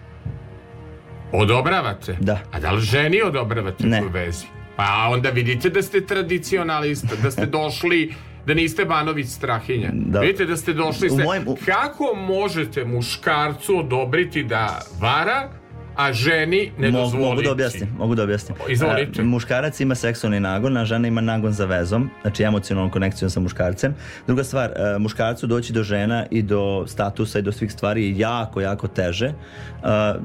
Odobravate? 1.33 2.17
Da. 2.21 2.39
A 2.53 2.61
da 2.61 2.73
li 2.73 2.81
ženi 2.83 3.23
odobravate 3.23 3.87
Ne. 3.87 4.03
u 4.03 4.09
vezi? 4.09 4.47
Pa 4.77 4.85
onda 5.11 5.31
vidite 5.31 5.71
da 5.71 5.83
ste 5.83 6.01
tradicionalista, 6.03 7.17
da 7.17 7.31
ste 7.31 7.47
došli 7.59 8.15
da 8.47 8.55
niste 8.55 8.85
Banović 8.85 9.29
Strahinja. 9.29 9.91
Da. 9.93 10.21
Vidite 10.21 10.47
da 10.47 10.57
ste 10.57 10.73
došli 10.73 11.11
ste... 11.11 11.25
u- 11.47 11.57
Kako 11.57 12.15
možete 12.17 12.85
muškarcu 12.85 13.79
odobriti 13.79 14.43
da 14.45 14.81
vara, 15.01 15.49
a 15.97 16.13
ženi 16.13 16.73
ne 16.79 16.91
Mogu, 16.91 17.05
dozvoliti? 17.05 17.29
mogu 17.29 17.43
da 17.43 17.53
objasnim, 17.53 17.89
mogu 17.99 18.15
da 18.15 18.23
objasnim. 18.23 18.59
Izvolite. 18.69 19.21
E, 19.21 19.25
muškarac 19.25 19.81
ima 19.81 19.95
seksualni 19.95 20.41
nagon, 20.41 20.77
a 20.77 20.85
žena 20.85 21.09
ima 21.09 21.21
nagon 21.21 21.53
za 21.53 21.65
vezom, 21.65 22.11
znači 22.23 22.43
emocionalnom 22.43 22.91
konekcijom 22.91 23.31
sa 23.31 23.41
muškarcem. 23.41 23.95
Druga 24.27 24.45
stvar, 24.45 24.71
e, 24.71 24.99
muškarcu 24.99 25.47
doći 25.47 25.73
do 25.73 25.83
žena 25.83 26.27
i 26.31 26.43
do 26.43 26.85
statusa 26.87 27.39
i 27.39 27.43
do 27.43 27.53
svih 27.53 27.73
stvari 27.73 28.05
je 28.05 28.19
jako, 28.19 28.61
jako 28.61 28.89
teže. 28.89 29.27
E, 29.27 29.33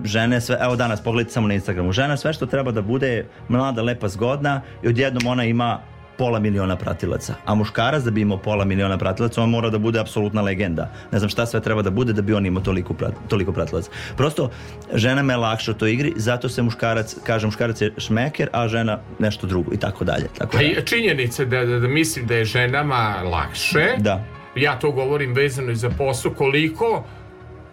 žene 0.03 0.41
sve, 0.41 0.57
evo 0.61 0.75
danas, 0.75 1.01
pogledajte 1.03 1.33
samo 1.33 1.47
na 1.47 1.53
Instagramu, 1.53 1.91
žena 1.91 2.17
sve 2.17 2.33
što 2.33 2.45
treba 2.45 2.71
da 2.71 2.81
bude 2.81 3.25
mlada, 3.47 3.81
lepa, 3.81 4.07
zgodna 4.07 4.61
i 4.83 4.87
odjednom 4.87 5.27
ona 5.27 5.43
ima 5.43 5.79
pola 6.17 6.39
miliona 6.39 6.75
pratilaca. 6.75 7.35
A 7.45 7.55
muškarac 7.55 8.03
da 8.03 8.11
bi 8.11 8.21
imao 8.21 8.37
pola 8.37 8.65
miliona 8.65 8.97
pratilaca, 8.97 9.41
on 9.43 9.49
mora 9.49 9.69
da 9.69 9.77
bude 9.77 9.99
apsolutna 9.99 10.41
legenda. 10.41 10.91
Ne 11.11 11.19
znam 11.19 11.29
šta 11.29 11.45
sve 11.45 11.61
treba 11.61 11.81
da 11.81 11.89
bude 11.89 12.13
da 12.13 12.21
bi 12.21 12.33
on 12.33 12.45
imao 12.45 12.63
toliko, 12.63 12.93
prat, 12.93 13.13
toliko 13.27 13.51
pratilaca. 13.51 13.91
Prosto, 14.17 14.49
ženama 14.93 15.33
je 15.33 15.37
lakše 15.37 15.71
u 15.71 15.73
toj 15.73 15.93
igri, 15.93 16.13
zato 16.15 16.49
se 16.49 16.61
muškarac, 16.61 17.15
kaže 17.23 17.45
muškarac 17.47 17.81
je 17.81 17.93
šmeker, 17.97 18.49
a 18.51 18.67
žena 18.67 18.99
nešto 19.19 19.47
drugo 19.47 19.73
i 19.73 19.77
tako 19.77 20.03
dalje. 20.05 20.27
Tako 20.37 20.51
Pa 20.51 20.57
dalje. 20.57 20.71
i 20.71 20.85
činjenica 20.85 21.45
da, 21.45 21.65
da, 21.65 21.79
da 21.79 21.87
mislim 21.87 22.27
da 22.27 22.35
je 22.35 22.45
ženama 22.45 23.15
lakše. 23.31 23.85
Da. 23.97 24.23
Ja 24.55 24.79
to 24.79 24.91
govorim 24.91 25.33
vezano 25.33 25.71
i 25.71 25.75
za 25.75 25.89
posao. 25.89 26.31
Koliko 26.33 27.03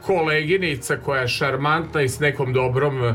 koleginica 0.07 0.97
koja 0.97 1.21
je 1.21 1.29
šarmantna 1.29 2.03
i 2.03 2.09
s 2.09 2.21
nekom 2.21 2.53
dobrom 2.53 3.05
e, 3.05 3.15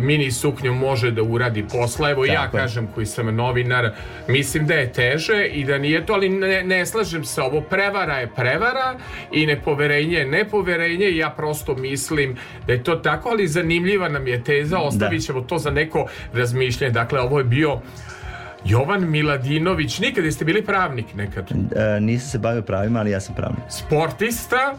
mini 0.00 0.30
suknjom 0.30 0.78
može 0.78 1.10
da 1.10 1.22
uradi 1.22 1.64
posla. 1.72 2.10
Evo 2.10 2.24
ja 2.24 2.34
Tako 2.34 2.56
je. 2.56 2.62
kažem 2.62 2.86
koji 2.94 3.06
sam 3.06 3.36
novinar, 3.36 3.90
mislim 4.28 4.66
da 4.66 4.74
je 4.74 4.92
teže 4.92 5.46
i 5.46 5.64
da 5.64 5.78
nije 5.78 6.06
to, 6.06 6.12
ali 6.12 6.28
ne, 6.28 6.64
ne 6.64 6.86
slažem 6.86 7.24
se 7.24 7.42
ovo. 7.42 7.60
Prevara 7.60 8.18
je 8.18 8.26
prevara 8.36 8.94
i 9.32 9.46
nepoverenje 9.46 10.16
je 10.16 10.26
nepoverenje 10.26 11.06
i 11.06 11.16
ja 11.16 11.30
prosto 11.30 11.74
mislim 11.74 12.36
da 12.66 12.72
je 12.72 12.82
to 12.84 12.96
tako, 12.96 13.28
ali 13.28 13.48
zanimljiva 13.48 14.08
nam 14.08 14.26
je 14.26 14.44
teza, 14.44 14.78
ostavit 14.78 15.26
ćemo 15.26 15.40
to 15.40 15.58
za 15.58 15.70
neko 15.70 16.06
razmišljanje. 16.32 16.92
Dakle, 16.92 17.20
ovo 17.20 17.38
je 17.38 17.44
bio 17.44 17.80
Jovan 18.64 19.10
Miladinović, 19.10 19.98
nikad 19.98 20.24
jeste 20.24 20.44
bili 20.44 20.64
pravnik 20.64 21.14
nekad? 21.14 21.50
E, 21.50 22.00
nisam 22.00 22.28
se 22.28 22.38
bavio 22.38 22.62
pravima, 22.62 22.98
ali 22.98 23.10
ja 23.10 23.20
sam 23.20 23.34
pravnik. 23.34 23.64
Sportista 23.68 24.74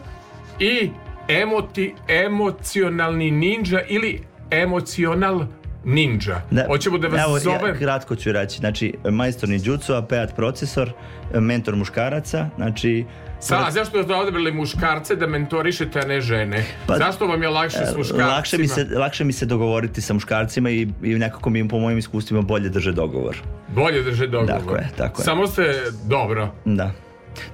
i 0.58 0.90
emoti, 1.28 1.94
emocionalni 2.08 3.30
ninja 3.30 3.80
ili 3.88 4.20
emocional 4.50 5.46
ninja. 5.84 6.42
Hoćemo 6.66 6.98
da 6.98 7.08
vas 7.08 7.20
Evo, 7.20 7.38
zovem... 7.38 7.74
Ja, 7.74 7.78
kratko 7.78 8.16
ću 8.16 8.32
reći. 8.32 8.58
Znači, 8.58 8.94
majstor 9.10 9.48
ninjutsu, 9.48 9.94
a 9.94 10.02
peat 10.02 10.36
procesor, 10.36 10.92
mentor 11.34 11.76
muškaraca, 11.76 12.48
znači... 12.56 13.04
Sa, 13.40 13.66
a 13.66 13.70
zašto 13.70 14.02
ste 14.02 14.14
odabrali 14.14 14.52
muškarce 14.52 15.16
da 15.16 15.26
mentorišete, 15.26 16.00
a 16.00 16.06
ne 16.06 16.20
žene? 16.20 16.64
Pa, 16.86 16.96
zašto 16.96 17.26
vam 17.26 17.42
je 17.42 17.48
lakše 17.48 17.78
s 17.86 17.94
E, 17.94 17.98
muškarcima? 17.98 18.28
Lakše 18.28 18.58
mi, 18.58 18.68
se, 18.68 18.86
lakše 18.98 19.24
mi 19.24 19.32
se 19.32 19.46
dogovoriti 19.46 20.00
sa 20.00 20.14
muškarcima 20.14 20.70
i, 20.70 20.88
i 21.02 21.14
nekako 21.14 21.50
mi 21.50 21.68
po 21.68 21.78
mojim 21.78 21.98
iskustvima 21.98 22.42
bolje 22.42 22.68
drže 22.68 22.92
dogovor. 22.92 23.36
Bolje 23.68 24.02
drže 24.02 24.26
dogovor. 24.26 24.60
Tako 24.60 24.76
je, 24.76 24.88
tako 24.96 25.20
je. 25.20 25.24
Samo 25.24 25.46
ste 25.46 25.74
dobro. 26.04 26.48
Da. 26.64 26.90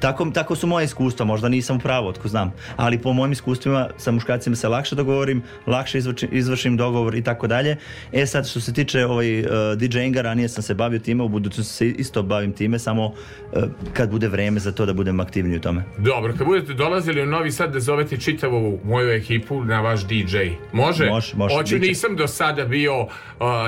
Tako, 0.00 0.30
tako 0.34 0.56
su 0.56 0.66
moje 0.66 0.84
iskustva, 0.84 1.26
možda 1.26 1.48
nisam 1.48 1.76
u 1.76 1.80
pravu, 1.80 2.08
otko 2.08 2.28
znam. 2.28 2.52
Ali 2.76 2.98
po 2.98 3.12
mojim 3.12 3.32
iskustvima 3.32 3.88
sa 3.96 4.10
muškarcima 4.10 4.56
se 4.56 4.68
lakše 4.68 4.94
dogovorim, 4.94 5.42
lakše 5.66 5.98
izvršim, 5.98 6.28
izvršim 6.32 6.76
dogovor 6.76 7.14
i 7.14 7.22
tako 7.22 7.46
dalje. 7.46 7.76
E 8.12 8.26
sad 8.26 8.48
što 8.48 8.60
se 8.60 8.72
tiče 8.72 9.06
ovaj, 9.06 9.40
uh, 9.40 9.46
DJ-inga, 9.76 10.22
ranije 10.22 10.48
sam 10.48 10.62
se 10.62 10.74
bavio 10.74 10.98
time, 10.98 11.22
u 11.22 11.28
budućnosti 11.28 11.74
se 11.74 11.86
isto 11.86 12.22
bavim 12.22 12.52
time, 12.52 12.78
samo 12.78 13.06
uh, 13.06 13.12
kad 13.92 14.10
bude 14.10 14.28
vreme 14.28 14.60
za 14.60 14.72
to 14.72 14.86
da 14.86 14.92
budem 14.92 15.20
aktivniji 15.20 15.56
u 15.56 15.60
tome. 15.60 15.84
Dobro, 15.98 16.34
kad 16.38 16.46
budete 16.46 16.74
dolazili 16.74 17.22
u 17.22 17.26
Novi 17.26 17.52
Sad 17.52 17.72
da 17.72 17.80
zovete 17.80 18.16
čitavu 18.16 18.80
moju 18.84 19.10
ekipu 19.10 19.64
na 19.64 19.80
vaš 19.80 20.06
DJ. 20.06 20.36
Može? 20.72 21.06
Može, 21.06 21.36
može, 21.36 21.54
Hoću, 21.54 21.78
nisam 21.78 22.16
do 22.16 22.26
sada 22.26 22.64
bio 22.64 23.00
uh, 23.00 23.08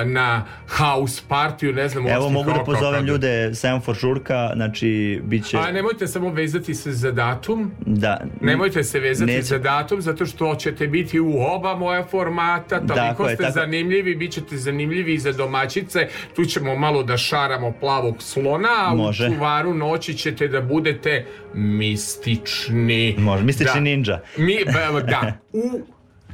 na 0.05 0.45
house 0.67 1.21
partiju, 1.27 1.73
ne 1.73 1.89
znam 1.89 2.07
Evo 2.07 2.29
mogu 2.29 2.51
da 2.51 2.63
pozovem 2.63 3.05
ljude 3.05 3.55
Semafor 3.55 3.95
žurka, 3.95 4.51
znači 4.55 5.21
bit 5.23 5.45
će... 5.45 5.57
A 5.57 5.71
nemojte 5.71 6.00
nemojte 6.01 6.07
samo 6.09 6.29
vezati 6.31 6.73
se 6.73 6.91
za 6.93 7.11
datum, 7.11 7.71
Da. 7.81 8.21
Nemojte 8.41 8.83
se 8.83 8.99
vezati 8.99 9.31
Neće. 9.31 9.43
za 9.43 9.57
datum 9.59 10.01
zato 10.01 10.25
što 10.25 10.55
ćete 10.55 10.87
biti 10.87 11.19
u 11.19 11.33
oba 11.39 11.75
moja 11.75 12.03
formata, 12.03 12.77
toliko 12.77 12.95
Tako 12.95 13.23
je, 13.25 13.35
ste 13.35 13.43
tako- 13.43 13.53
zanimljivi, 13.53 14.15
bit 14.15 14.31
ćete 14.31 14.57
zanimljivi 14.57 15.13
i 15.13 15.19
za 15.19 15.31
domaćice, 15.33 15.99
tu 16.35 16.45
ćemo 16.45 16.75
malo 16.75 17.03
da 17.03 17.17
šaramo 17.17 17.71
plavog 17.73 18.15
slona, 18.19 18.69
a 18.81 18.93
Može. 18.95 19.25
u 19.25 19.29
čuvaru 19.29 19.73
noći 19.73 20.13
ćete 20.13 20.47
da 20.47 20.61
budete 20.61 21.25
mistični. 21.55 23.15
Može, 23.19 23.43
mistični 23.43 23.73
Da. 23.73 23.79
ninja. 23.79 24.19
Mi, 24.37 24.57
ba- 24.65 25.01
da, 25.01 25.33
u, 25.53 25.81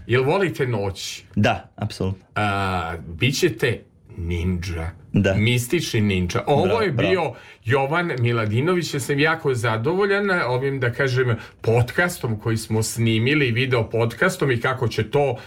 jel 0.08 0.24
volite 0.24 0.68
noć? 0.68 1.24
Da, 1.36 1.70
apsolutno. 1.76 2.26
Bićete 3.10 3.82
ninja. 4.18 4.92
Da. 5.14 5.34
Mistični 5.34 6.02
ninja. 6.02 6.44
Ovo 6.48 6.64
Bravo, 6.66 6.82
je 6.82 6.92
bravo. 6.92 7.10
bio 7.10 7.34
Jovan 7.66 8.12
Miladinović. 8.20 8.94
Ja 8.94 9.00
sam 9.00 9.20
jako 9.20 9.54
zadovoljan 9.54 10.32
ovim, 10.48 10.80
da 10.80 10.92
kažem, 10.92 11.36
podcastom 11.62 12.40
koji 12.40 12.58
smo 12.58 12.84
snimili, 12.84 13.52
video 13.52 13.90
podcastom 13.90 14.52
i 14.52 14.62
kako 14.62 14.88
će 14.88 15.10
to 15.10 15.38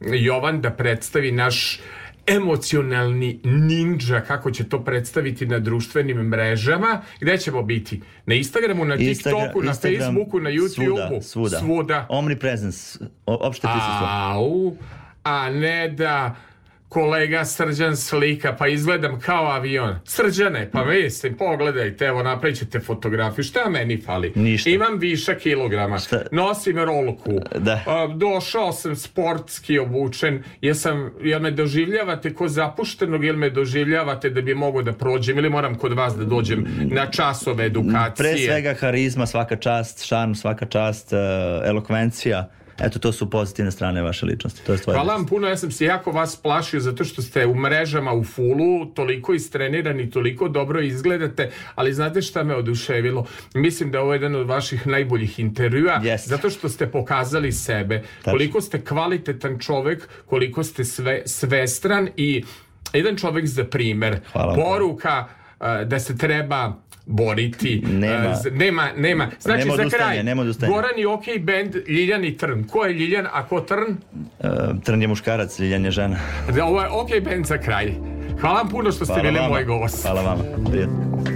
Jovan 0.00 0.60
da 0.60 0.70
predstavi 0.70 1.32
naš 1.32 1.80
emocionalni 2.26 3.40
ninja, 3.44 4.20
kako 4.20 4.50
će 4.50 4.68
to 4.68 4.84
predstaviti 4.84 5.46
na 5.46 5.58
društvenim 5.58 6.16
mrežama. 6.16 7.02
Gde 7.20 7.38
ćemo 7.38 7.62
biti? 7.62 8.02
Na 8.26 8.34
Instagramu, 8.34 8.84
na 8.84 8.96
TikToku, 8.96 9.62
na 9.62 9.70
Instagram, 9.70 10.00
Facebooku, 10.00 10.40
na 10.40 10.50
YouTubeu? 10.50 10.68
Svuda, 10.68 11.22
svuda. 11.22 11.58
Svuda. 11.58 12.06
Omnipresence, 12.08 12.98
opšte 13.26 13.68
prisustvo. 13.72 14.06
Au, 14.06 14.76
a 15.22 15.50
ne 15.50 15.88
da 15.88 16.36
kolega 16.88 17.44
Srđan 17.44 17.96
slika, 17.96 18.56
pa 18.58 18.68
izgledam 18.68 19.20
kao 19.20 19.46
avion. 19.46 19.98
Srđane, 20.04 20.70
pa 20.72 20.84
mislim, 20.84 21.36
pogledajte, 21.36 22.04
evo 22.04 22.22
napravit 22.22 22.58
ćete 22.58 22.80
fotografiju. 22.80 23.44
Šta 23.44 23.68
meni 23.70 24.02
fali? 24.02 24.32
Ništa. 24.34 24.70
Imam 24.70 24.98
viša 24.98 25.34
kilograma. 25.34 25.98
Šta? 25.98 26.22
Nosim 26.32 26.78
rolku. 26.78 27.32
Da. 27.58 28.06
Došao 28.16 28.72
sam 28.72 28.96
sportski 28.96 29.78
obučen. 29.78 30.42
Jesam, 30.60 31.10
jel 31.22 31.40
me 31.40 31.50
doživljavate 31.50 32.34
ko 32.34 32.48
zapuštenog 32.48 33.24
ili 33.24 33.36
me 33.36 33.50
doživljavate 33.50 34.30
da 34.30 34.42
bi 34.42 34.54
mogao 34.54 34.82
da 34.82 34.92
prođem 34.92 35.38
ili 35.38 35.50
moram 35.50 35.74
kod 35.74 35.92
vas 35.92 36.16
da 36.16 36.24
dođem 36.24 36.66
na 36.90 37.10
časove 37.10 37.66
edukacije? 37.66 38.32
Pre 38.32 38.38
svega 38.38 38.74
harizma, 38.74 39.26
svaka 39.26 39.56
čast, 39.56 40.06
šarm, 40.06 40.34
svaka 40.34 40.66
čast, 40.66 41.12
uh, 41.12 41.18
elokvencija. 41.68 42.48
Eto, 42.78 42.98
to 42.98 43.12
su 43.12 43.30
pozitivne 43.30 43.70
strane 43.70 44.02
vaše 44.02 44.26
ličnosti. 44.26 44.64
To 44.66 44.72
je 44.72 44.78
tvoje. 44.78 44.96
Hvala 44.96 45.12
vam 45.12 45.26
puno, 45.26 45.48
ja 45.48 45.56
sam 45.56 45.70
se 45.70 45.84
jako 45.84 46.10
vas 46.12 46.36
plašio 46.36 46.80
zato 46.80 47.04
što 47.04 47.22
ste 47.22 47.46
u 47.46 47.54
mrežama 47.54 48.12
u 48.12 48.24
fulu 48.24 48.86
toliko 48.94 49.34
istrenirani, 49.34 50.10
toliko 50.10 50.48
dobro 50.48 50.80
izgledate, 50.80 51.50
ali 51.74 51.92
znate 51.92 52.22
šta 52.22 52.44
me 52.44 52.54
oduševilo? 52.54 53.26
Mislim 53.54 53.90
da 53.90 53.98
je 53.98 54.02
ovo 54.02 54.12
jedan 54.12 54.34
od 54.34 54.46
vaših 54.46 54.86
najboljih 54.86 55.38
intervjua, 55.38 56.00
Jeste. 56.02 56.28
zato 56.28 56.50
što 56.50 56.68
ste 56.68 56.86
pokazali 56.86 57.52
sebe, 57.52 58.02
koliko 58.24 58.60
ste 58.60 58.84
kvalitetan 58.84 59.58
čovek, 59.58 60.08
koliko 60.26 60.64
ste 60.64 60.84
sve, 60.84 61.22
svestran 61.26 62.08
i 62.16 62.44
jedan 62.92 63.16
čovek 63.16 63.46
za 63.46 63.64
primer. 63.64 64.20
Hvala. 64.32 64.54
Poruka 64.54 65.24
da 65.86 65.98
se 65.98 66.18
treba 66.18 66.72
boriti. 67.06 67.82
Nema. 67.82 68.34
Z- 68.34 68.50
nema, 68.52 68.88
nema. 68.96 69.28
Znači, 69.40 69.58
Nema 69.60 69.76
za 69.76 69.88
kraj, 69.88 70.22
nema. 70.22 70.44
Goran 70.44 70.98
i 70.98 71.06
OK 71.06 71.24
band, 71.40 71.74
Ljiljan 71.88 72.24
i 72.24 72.36
Trn. 72.36 72.64
Ko 72.64 72.84
je 72.84 72.94
Ljiljan, 72.94 73.26
a 73.26 73.46
ko 73.46 73.60
Trn? 73.60 73.96
Uh, 74.38 74.48
Trn 74.84 75.02
je 75.02 75.08
muškarac, 75.08 75.58
Ljiljan 75.58 75.84
je 75.84 75.90
žena. 75.90 76.16
Da, 76.48 76.64
Ovo 76.64 76.82
je 76.82 76.88
OK 76.88 77.08
band 77.22 77.46
za 77.46 77.58
kraj. 77.58 77.92
Hvala 78.40 78.56
vam 78.56 78.68
puno 78.68 78.92
što 78.92 79.04
ste 79.04 79.14
Hvala 79.14 79.22
bili 79.22 79.38
vama. 79.38 79.48
moj 79.48 79.64
gost. 79.64 80.02
Hvala 80.02 80.22
vama. 80.22 80.42
Prijatno. 80.70 81.35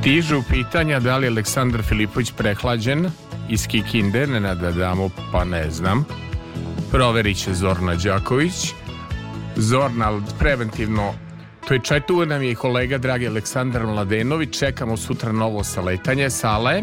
Stižu 0.00 0.42
pitanja 0.50 1.00
da 1.00 1.16
li 1.16 1.26
je 1.26 1.30
Aleksandar 1.30 1.82
Filipović 1.82 2.32
prehlađen 2.36 3.10
iz 3.48 3.66
Kikinde, 3.66 4.26
ne 4.26 4.40
nada 4.40 4.70
damo, 4.70 5.10
pa 5.32 5.44
ne 5.44 5.70
znam. 5.70 6.04
Proverit 6.90 7.36
će 7.36 7.54
Zorna 7.54 7.94
Đaković. 7.94 8.72
Zorna, 9.56 10.20
preventivno, 10.38 11.14
to 11.68 11.74
je 11.74 11.80
čaj, 11.80 12.00
tu 12.00 12.26
nam 12.26 12.42
je 12.42 12.50
i 12.50 12.54
kolega 12.54 12.98
dragi 12.98 13.28
Aleksandar 13.28 13.86
Mladenović, 13.86 14.58
čekamo 14.58 14.96
sutra 14.96 15.32
novo 15.32 15.64
saletanje 15.64 16.30
sale. 16.30 16.82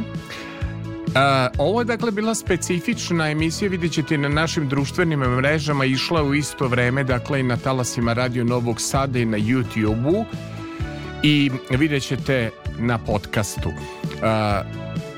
A, 1.15 1.47
ovo 1.57 1.81
je 1.81 1.85
dakle 1.85 2.11
bila 2.11 2.35
specifična 2.35 3.31
emisija, 3.31 3.69
vidjet 3.69 3.91
ćete 3.91 4.17
na 4.17 4.29
našim 4.29 4.69
društvenim 4.69 5.19
mrežama, 5.19 5.85
išla 5.85 6.23
u 6.23 6.35
isto 6.35 6.67
vreme, 6.67 7.03
dakle 7.03 7.39
i 7.39 7.43
na 7.43 7.57
talasima 7.57 8.13
Radio 8.13 8.43
Novog 8.43 8.81
Sada 8.81 9.19
i 9.19 9.25
na 9.25 9.37
YouTube-u 9.37 10.25
i 11.23 11.51
vidjet 11.69 12.03
ćete 12.03 12.51
na 12.79 12.97
podcastu. 12.97 13.71
A, 14.23 14.61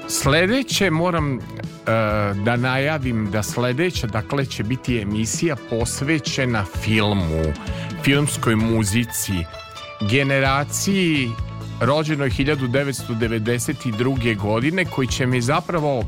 sledeće 0.07 0.89
moram 0.89 1.39
a, 1.85 2.33
da 2.45 2.55
najavim 2.55 3.31
da 3.31 3.43
sledeća 3.43 4.07
dakle 4.07 4.45
će 4.45 4.63
biti 4.63 4.99
emisija 4.99 5.55
posvećena 5.69 6.65
filmu, 6.83 7.43
filmskoj 8.03 8.55
muzici, 8.55 9.33
generaciji 10.09 11.29
rođenoj 11.81 12.29
1992. 12.29 14.37
godine 14.37 14.85
koji 14.85 15.07
će 15.07 15.25
mi 15.25 15.41
zapravo 15.41 16.03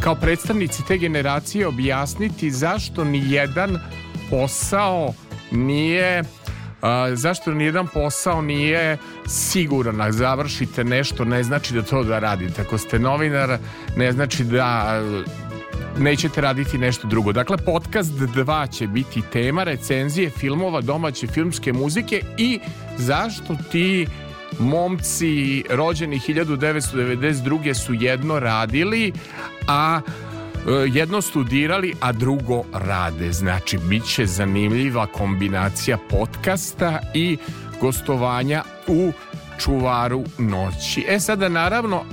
kao 0.00 0.14
predstavnici 0.14 0.82
te 0.88 0.98
generacije 0.98 1.66
objasniti 1.66 2.50
zašto 2.50 3.04
ni 3.04 3.32
jedan 3.32 3.78
posao 4.30 5.14
nije 5.50 6.22
zašto 7.14 7.54
nijedan 7.54 7.86
posao 7.86 8.42
nije 8.42 8.98
siguran 9.26 10.00
a 10.00 10.12
završite 10.12 10.84
nešto 10.84 11.24
ne 11.24 11.42
znači 11.42 11.74
da 11.74 11.82
to 11.82 12.02
da 12.02 12.18
radite 12.18 12.62
ako 12.62 12.78
ste 12.78 12.98
novinar 12.98 13.58
ne 13.96 14.12
znači 14.12 14.44
da 14.44 15.00
nećete 15.98 16.40
raditi 16.40 16.78
nešto 16.78 17.08
drugo. 17.08 17.32
Dakle, 17.32 17.56
podcast 17.56 18.12
2 18.12 18.76
će 18.76 18.86
biti 18.86 19.22
tema 19.32 19.64
recenzije 19.64 20.30
filmova 20.30 20.80
domaće 20.80 21.26
filmske 21.26 21.72
muzike 21.72 22.20
i 22.38 22.60
zašto 22.98 23.56
ti 23.72 24.06
momci 24.58 25.64
rođeni 25.70 26.18
1992. 26.18 27.74
su 27.74 27.94
jedno 27.94 28.40
radili, 28.40 29.12
a 29.68 30.00
e, 30.06 30.10
jedno 30.92 31.22
studirali, 31.22 31.94
a 32.00 32.12
drugo 32.12 32.62
rade. 32.72 33.32
Znači, 33.32 33.78
bit 33.78 34.04
će 34.04 34.26
zanimljiva 34.26 35.06
kombinacija 35.06 35.98
podcasta 36.10 36.98
i 37.14 37.36
gostovanja 37.80 38.62
u 38.86 39.12
čuvaru 39.58 40.24
noći. 40.38 41.04
E 41.08 41.20
sada, 41.20 41.48
naravno, 41.48 42.04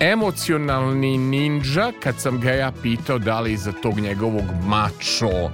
emocionalni 0.00 1.18
ninja, 1.18 1.92
kad 2.02 2.20
sam 2.20 2.40
ga 2.40 2.50
ja 2.50 2.72
pitao 2.82 3.18
da 3.18 3.40
li 3.40 3.52
iza 3.52 3.72
tog 3.72 4.00
njegovog 4.00 4.44
mačo 4.66 5.50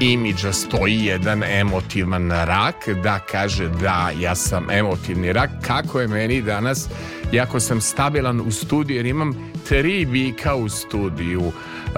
imidža 0.00 0.52
stoji 0.52 1.04
jedan 1.04 1.42
emotivan 1.42 2.30
rak, 2.30 2.88
da 3.02 3.18
kaže 3.18 3.68
da, 3.68 4.10
ja 4.20 4.34
sam 4.34 4.70
emotivni 4.70 5.32
rak, 5.32 5.50
kako 5.62 6.00
je 6.00 6.08
meni 6.08 6.42
danas, 6.42 6.88
jako 7.32 7.60
sam 7.60 7.80
stabilan 7.80 8.40
u 8.40 8.50
studiju, 8.50 8.96
jer 8.96 9.06
imam 9.06 9.52
tri 9.68 10.06
bika 10.06 10.54
u 10.54 10.68
studiju, 10.68 11.52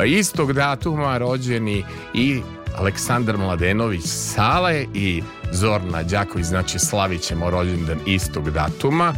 istog 0.06 0.52
datuma 0.52 1.18
rođeni 1.18 1.84
i 2.14 2.40
Aleksandar 2.76 3.36
Mladenović 3.38 4.02
Sale 4.04 4.86
i 4.94 5.22
Zorna 5.52 6.02
Đaković, 6.02 6.46
znači 6.46 6.78
slavit 6.78 7.20
ćemo 7.20 7.50
rođendan 7.50 7.98
istog 8.06 8.50
datuma. 8.50 9.14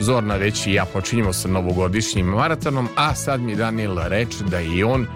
Zorna 0.00 0.36
već 0.36 0.66
i 0.66 0.72
ja 0.72 0.84
počinjemo 0.84 1.32
sa 1.32 1.48
novogodišnjim 1.48 2.26
maratonom, 2.26 2.88
a 2.96 3.14
sad 3.14 3.40
mi 3.40 3.56
Daniel 3.56 3.98
reče 4.08 4.44
da 4.44 4.60
i 4.60 4.82
on 4.82 5.06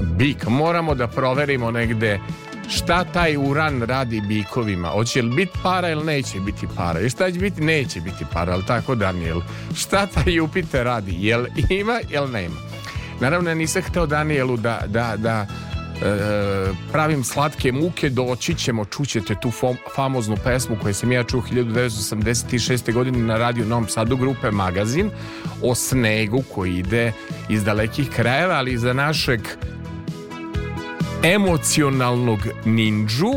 bik. 0.00 0.46
Moramo 0.46 0.94
da 0.94 1.06
proverimo 1.06 1.70
negde 1.70 2.20
šta 2.68 3.04
taj 3.04 3.36
uran 3.36 3.82
radi 3.82 4.20
bikovima. 4.20 4.88
Hoće 4.88 5.22
li 5.22 5.36
biti 5.36 5.52
para 5.62 5.90
ili 5.90 6.04
neće 6.04 6.40
biti 6.40 6.66
para? 6.76 7.00
I 7.00 7.10
šta 7.10 7.30
će 7.32 7.38
biti? 7.38 7.60
Neće 7.60 8.00
biti 8.00 8.24
para, 8.32 8.52
ali 8.52 8.64
tako 8.66 8.94
Daniel? 8.94 9.40
Šta 9.76 10.06
taj 10.06 10.34
Jupiter 10.34 10.84
radi? 10.84 11.16
Jel 11.18 11.46
ima, 11.70 12.00
jel 12.10 12.30
nema? 12.30 12.56
Naravno, 13.20 13.50
ja 13.50 13.54
nisam 13.54 13.82
hteo 13.82 14.06
Danielu 14.06 14.56
da, 14.56 14.80
da, 14.86 15.14
da 15.16 15.46
e, 16.02 16.72
pravim 16.92 17.24
slatke 17.24 17.72
muke, 17.72 18.10
doći 18.10 18.54
ćemo, 18.54 18.84
čućete 18.84 19.34
tu 19.42 19.50
fam, 19.50 19.76
famoznu 19.94 20.36
pesmu 20.44 20.76
koju 20.82 20.94
sam 20.94 21.12
ja 21.12 21.24
čuo 21.24 21.42
1986. 21.52 22.92
godine 22.92 23.18
na 23.18 23.36
radiju 23.36 23.66
Novom 23.66 23.88
Sadu 23.88 24.16
grupe 24.16 24.50
Magazin 24.50 25.10
o 25.62 25.74
snegu 25.74 26.42
koji 26.54 26.76
ide 26.76 27.12
iz 27.48 27.64
dalekih 27.64 28.10
krajeva, 28.10 28.54
ali 28.54 28.78
za 28.78 28.92
našeg 28.92 29.40
emocionalnog 31.22 32.38
ninđu 32.64 33.32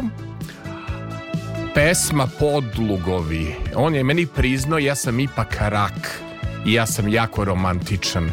pesma 1.74 2.28
Podlugovi. 2.40 3.56
On 3.76 3.96
je 3.96 4.04
meni 4.04 4.26
priznao 4.26 4.80
ja 4.80 4.96
sam 4.96 5.20
ipak 5.20 5.58
rak 5.60 6.22
i 6.66 6.74
ja 6.74 6.86
sam 6.86 7.08
jako 7.08 7.46
romantičan. 7.46 8.30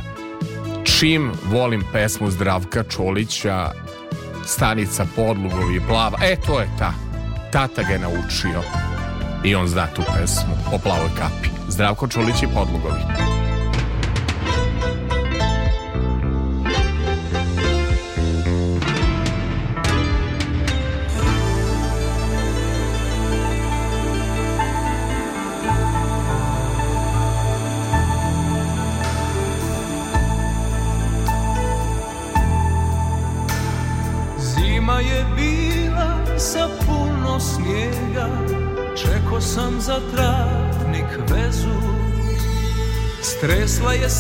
Čim 0.84 1.32
volim 1.44 1.84
pesmu 1.92 2.30
Zdravka 2.30 2.82
Čolića 2.82 3.72
Stanica 4.46 5.06
Podlugovi 5.16 5.80
plava. 5.88 6.18
E, 6.22 6.36
to 6.46 6.60
je 6.60 6.68
ta. 6.78 6.92
Tata 7.52 7.82
ga 7.82 7.92
je 7.92 7.98
naučio. 7.98 8.62
I 9.44 9.54
on 9.54 9.68
zna 9.68 9.86
tu 9.86 10.02
pesmu 10.02 10.54
o 10.72 10.78
plavoj 10.78 11.10
kapi. 11.18 11.48
Zdravko 11.68 12.08
Čolić 12.08 12.42
i 12.42 12.46
Podlugovi. 12.54 13.37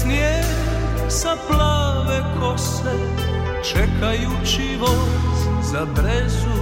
Snijeg 0.02 0.44
sa 1.08 1.36
plave 1.48 2.22
kose 2.40 2.94
Čekajući 3.62 4.78
voz 4.80 5.70
za 5.72 5.86
brezu. 5.94 6.58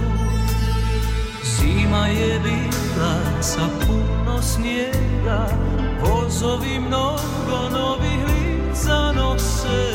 Zima 1.43 2.07
je 2.07 2.39
bila 2.39 3.41
sa 3.41 3.61
puno 3.85 4.41
snijega 4.41 5.47
Vozovi 6.01 6.79
mnogo 6.79 7.69
novih 7.71 8.19
lica 8.27 9.11
nose 9.11 9.93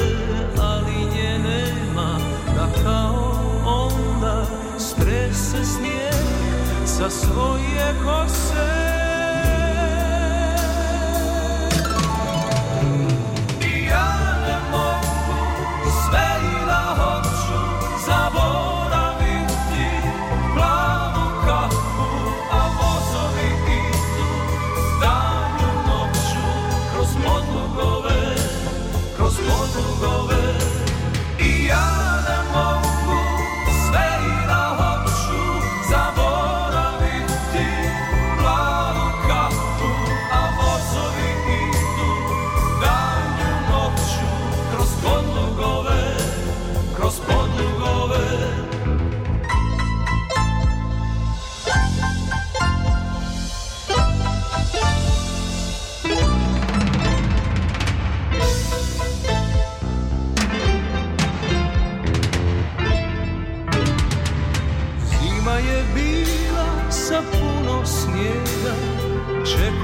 Ali 0.60 0.94
nje 1.14 1.38
nema 1.38 2.18
da 2.56 2.82
kao 2.84 3.32
onda 3.66 4.46
Strese 4.78 5.64
snijeg 5.64 6.24
sa 6.86 7.10
svoje 7.10 7.94
kose 8.04 8.91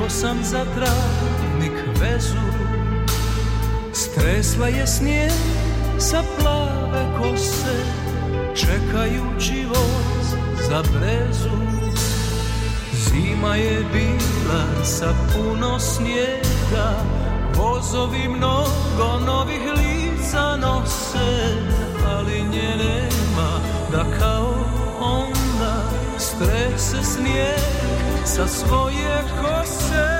Sam 0.09 0.39
za 0.45 0.65
travnik 0.65 1.73
vezu. 2.01 2.49
Stresla 3.93 4.67
je 4.69 4.87
snijeg 4.87 5.33
sa 5.99 6.23
plave 6.39 7.07
kose 7.19 7.77
Čekajući 8.55 9.67
voz 9.69 10.27
za 10.69 10.83
brezu. 10.83 11.57
Zima 12.93 13.57
je 13.57 13.85
bila 13.93 14.85
sa 14.85 15.15
puno 15.33 15.79
snijega 15.79 16.95
Vozovi 17.55 18.29
mnogo 18.29 19.27
novih 19.27 19.63
lica 19.77 20.57
nose 20.57 21.55
Ali 22.07 22.43
nje 22.43 22.77
nema 22.77 23.61
da 23.93 24.05
kao 24.19 24.55
onda 25.01 25.83
Strese 26.19 27.03
snijeg 27.03 28.08
sa 28.29 28.45
svoje 28.45 29.09
kose 29.41 30.18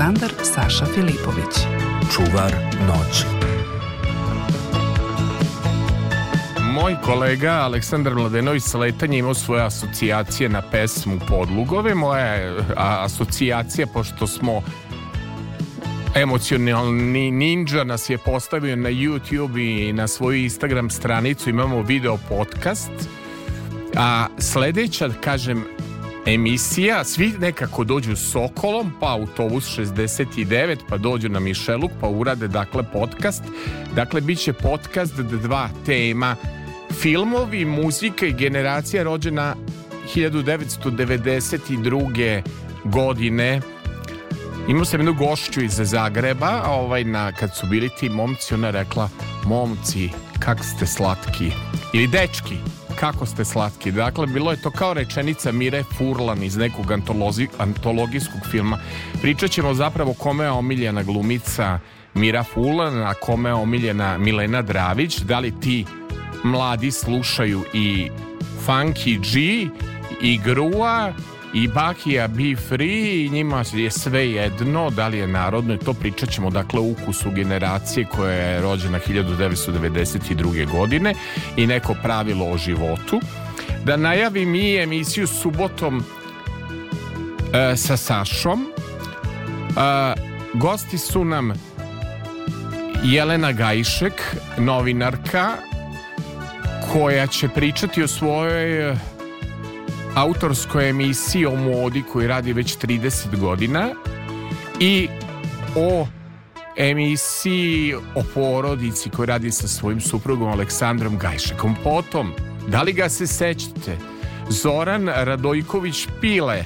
Aleksandar 0.00 0.30
Saša 0.42 0.86
Filipović. 0.86 1.54
Čuvar 2.14 2.54
noći. 2.86 3.24
Moj 6.72 6.96
kolega 7.04 7.50
Aleksandar 7.50 8.14
Mladenović 8.14 8.62
sa 8.62 8.78
letanja 8.78 9.18
imao 9.18 9.34
svoje 9.34 9.62
asocijacije 9.62 10.48
na 10.48 10.62
pesmu 10.62 11.18
Podlugove. 11.28 11.94
Moja 11.94 12.54
asocijacija, 12.76 13.86
pošto 13.86 14.26
smo 14.26 14.62
emocionalni 16.14 17.30
ninja 17.30 17.84
nas 17.84 18.10
je 18.10 18.18
postavio 18.18 18.76
na 18.76 18.90
YouTube 18.90 19.88
i 19.88 19.92
na 19.92 20.08
svoju 20.08 20.42
Instagram 20.42 20.90
stranicu 20.90 21.50
imamo 21.50 21.82
video 21.82 22.18
podcast 22.28 22.92
a 23.96 24.26
sledeća 24.38 25.08
kažem 25.20 25.64
emisija 26.34 27.04
svi 27.04 27.32
nekako 27.40 27.84
dođu 27.84 28.16
Sokolom 28.16 28.92
pa 29.00 29.12
autobus 29.12 29.78
69 29.78 30.76
pa 30.88 30.96
dođu 30.96 31.28
na 31.28 31.40
Mišeluk 31.40 31.90
pa 32.00 32.08
urade 32.08 32.48
dakle 32.48 32.82
podcast 32.92 33.42
dakle 33.94 34.20
bit 34.20 34.38
će 34.38 34.52
podcast 34.52 35.14
dva 35.14 35.68
tema 35.86 36.36
filmovi, 37.00 37.64
muzika 37.64 38.26
i 38.26 38.32
generacija 38.32 39.02
rođena 39.02 39.54
1992. 40.14 42.42
godine 42.84 43.60
Imao 44.68 44.84
sam 44.84 45.00
jednu 45.00 45.14
gošću 45.14 45.60
iz 45.60 45.72
Zagreba, 45.72 46.62
ovaj, 46.66 47.04
na, 47.04 47.32
kad 47.32 47.56
su 47.56 47.66
bili 47.66 47.88
ti 47.88 48.08
momci, 48.08 48.54
ona 48.54 48.70
rekla, 48.70 49.08
momci, 49.44 50.10
kak 50.38 50.64
ste 50.64 50.86
slatki. 50.86 51.50
Ili 51.94 52.06
dečki, 52.06 52.56
kako 53.00 53.26
ste 53.26 53.44
slatki. 53.44 53.92
Dakle, 53.92 54.26
bilo 54.26 54.50
je 54.50 54.62
to 54.62 54.70
kao 54.70 54.94
rečenica 54.94 55.52
Mire 55.52 55.84
Furlan 55.98 56.42
iz 56.42 56.56
nekog 56.56 56.92
antolozi, 56.92 57.48
antologijskog 57.58 58.40
filma. 58.50 58.78
Pričat 59.22 59.50
ćemo 59.50 59.74
zapravo 59.74 60.12
kome 60.12 60.44
je 60.44 60.50
omiljena 60.50 61.02
glumica 61.02 61.78
Mira 62.14 62.44
Furlan, 62.44 63.02
a 63.02 63.14
kome 63.14 63.48
je 63.48 63.54
omiljena 63.54 64.18
Milena 64.18 64.62
Dravić. 64.62 65.18
Da 65.18 65.38
li 65.38 65.60
ti 65.60 65.84
mladi 66.44 66.90
slušaju 66.90 67.64
i 67.72 68.10
Funky 68.66 69.18
G 69.32 69.68
i 70.20 70.38
Grua 70.38 71.12
i 71.54 71.68
Bakija 71.68 72.28
Be 72.28 72.56
Free 72.68 73.24
i 73.24 73.28
njima 73.32 73.64
je 73.72 73.90
sve 73.90 74.30
jedno 74.30 74.90
da 74.90 75.08
li 75.08 75.18
je 75.18 75.26
narodno 75.26 75.74
i 75.74 75.78
to 75.78 75.92
pričat 75.92 76.30
ćemo 76.30 76.50
dakle 76.50 76.80
ukusu 76.80 77.30
generacije 77.30 78.06
koja 78.06 78.32
je 78.32 78.60
rođena 78.60 78.98
1992. 79.08 80.70
godine 80.70 81.14
i 81.56 81.66
neko 81.66 81.94
pravilo 82.02 82.46
o 82.46 82.58
životu 82.58 83.20
da 83.84 83.96
najavim 83.96 84.54
i 84.54 84.76
emisiju 84.76 85.26
subotom 85.26 86.04
e, 87.52 87.76
sa 87.76 87.96
Sašom 87.96 88.66
e, 88.66 90.20
gosti 90.54 90.98
su 90.98 91.24
nam 91.24 91.52
Jelena 93.04 93.52
Gajšek 93.52 94.36
novinarka 94.58 95.48
koja 96.92 97.26
će 97.26 97.48
pričati 97.48 98.02
o 98.02 98.08
svojoj 98.08 98.96
autorskoj 100.14 100.90
emisiji 100.90 101.46
o 101.46 101.56
modi 101.56 102.02
koji 102.12 102.26
radi 102.26 102.52
već 102.52 102.78
30 102.78 103.40
godina 103.40 103.88
i 104.80 105.08
o 105.76 106.06
emisiji 106.76 107.94
o 107.94 108.22
porodici 108.34 109.10
koji 109.10 109.26
radi 109.26 109.50
sa 109.50 109.68
svojim 109.68 110.00
suprugom 110.00 110.48
Aleksandrom 110.48 111.18
Gajšekom. 111.18 111.76
Potom, 111.84 112.32
da 112.68 112.82
li 112.82 112.92
ga 112.92 113.08
se 113.08 113.26
sećate, 113.26 113.96
Zoran 114.48 115.06
Radojković 115.06 116.06
Pile 116.20 116.64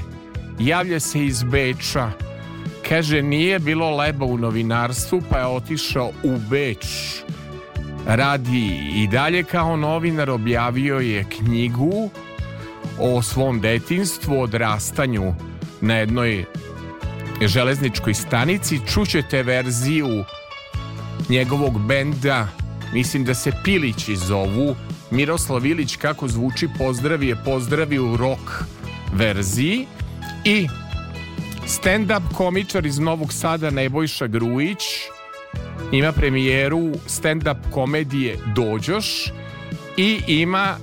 javlja 0.59 1.01
se 1.01 1.25
iz 1.25 1.43
Beča 1.43 2.11
kaže 2.89 3.23
nije 3.23 3.59
bilo 3.59 3.97
leba 3.97 4.25
u 4.25 4.39
novinarstvu 4.39 5.23
pa 5.31 5.39
je 5.39 5.47
otišao 5.47 6.11
u 6.23 6.39
Beč 6.51 6.87
radi 8.07 8.93
i 8.95 9.09
dalje 9.09 9.43
kao 9.43 9.77
novinar 9.77 10.31
objavio 10.31 10.99
je 10.99 11.25
knjigu 11.25 12.11
o 12.99 13.23
svom 13.23 13.61
detinstvu, 13.61 14.41
odrastanju 14.41 15.35
na 15.81 15.95
jednoj 15.95 16.45
železničkoj 17.41 18.15
stanici. 18.15 18.81
Čućete 18.87 19.43
verziju 19.43 20.25
njegovog 21.29 21.79
benda, 21.79 22.49
mislim 22.93 23.25
da 23.25 23.35
se 23.35 23.53
Pilići 23.65 24.17
zovu, 24.17 24.77
Miroslav 25.11 25.67
Ilić 25.67 25.97
kako 25.97 26.29
zvuči 26.29 26.69
pozdravi 26.79 27.29
je 27.29 27.37
pozdravi 27.45 27.99
u 27.99 28.17
rock 28.17 28.51
verziji 29.13 29.87
i 30.45 30.69
stand-up 31.67 32.23
komičar 32.35 32.87
iz 32.87 32.99
Novog 32.99 33.33
Sada 33.33 33.71
Nebojša 33.71 34.27
Grujić 34.27 34.83
ima 35.93 36.13
premijeru 36.13 36.93
stand-up 37.07 37.57
komedije 37.71 38.39
Dođoš 38.55 39.33
i 39.97 40.21
ima 40.27 40.77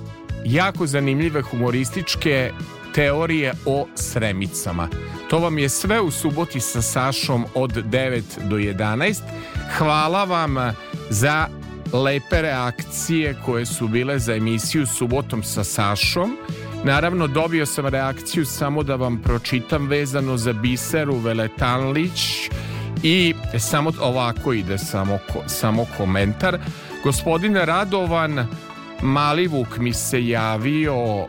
jako 0.44 0.86
zanimljive 0.86 1.42
humorističke 1.42 2.52
teorije 2.94 3.52
o 3.66 3.86
sremicama. 3.94 4.88
To 5.30 5.38
vam 5.38 5.58
je 5.58 5.68
sve 5.68 6.00
u 6.00 6.10
suboti 6.10 6.60
sa 6.60 6.82
Sašom 6.82 7.44
od 7.54 7.70
9 7.72 8.22
do 8.48 8.56
11. 8.56 9.20
Hvala 9.78 10.24
vam 10.24 10.56
za 11.10 11.48
lepe 11.92 12.42
reakcije 12.42 13.36
koje 13.44 13.66
su 13.66 13.88
bile 13.88 14.18
za 14.18 14.34
emisiju 14.34 14.86
subotom 14.86 15.42
sa 15.42 15.64
Sašom. 15.64 16.36
Naravno, 16.84 17.26
dobio 17.26 17.66
sam 17.66 17.86
reakciju 17.86 18.44
samo 18.44 18.82
da 18.82 18.96
vam 18.96 19.22
pročitam 19.22 19.86
vezano 19.86 20.36
za 20.36 20.52
Biseru 20.52 21.16
Veletanlić 21.16 22.50
i 23.02 23.34
samo 23.58 23.92
ovako 24.00 24.52
ide 24.52 24.78
samo, 24.78 25.18
samo 25.46 25.86
komentar. 25.96 26.58
Gospodin 27.04 27.54
Radovan 27.54 28.46
Malivuk 29.02 29.78
mi 29.78 29.92
se 29.92 30.26
javio 30.26 30.96
uh, 31.14 31.26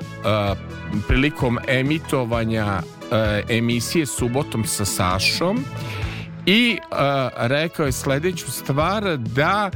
prilikom 1.07 1.59
emitovanja 1.67 2.65
uh, 2.81 3.17
emisije 3.49 4.05
Subotom 4.05 4.65
sa 4.65 4.85
Sašom 4.85 5.65
i 6.45 6.77
uh, 6.91 6.97
rekao 7.37 7.85
je 7.85 7.91
sledeću 7.91 8.51
stvar 8.51 9.17
da 9.17 9.71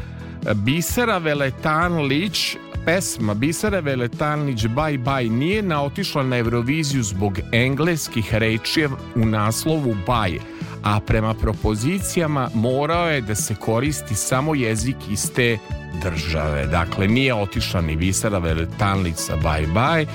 Bisera 0.55 1.17
Veletanlić 1.17 2.57
pesma 2.85 3.33
Bisera 3.33 3.79
Veletanlić 3.79 4.65
Bye 4.65 4.99
Bye 4.99 5.29
nije 5.29 5.61
naotišla 5.61 6.23
na 6.23 6.37
Euroviziju 6.37 7.03
zbog 7.03 7.39
engleskih 7.51 8.33
reči 8.35 8.85
u 9.15 9.25
naslovu 9.25 9.95
Bye, 10.07 10.39
a 10.83 10.99
prema 10.99 11.33
propozicijama 11.33 12.49
morao 12.53 13.09
je 13.09 13.21
da 13.21 13.35
se 13.35 13.55
koristi 13.55 14.15
samo 14.15 14.55
jezik 14.55 14.95
iz 15.09 15.31
te 15.33 15.57
države. 16.03 16.67
Dakle, 16.67 17.07
nije 17.07 17.33
otišla 17.33 17.81
ni 17.81 17.95
Bisera 17.95 18.37
Veletanlić 18.37 19.15
sa 19.17 19.35
Bye 19.35 19.73
Bye, 19.73 20.05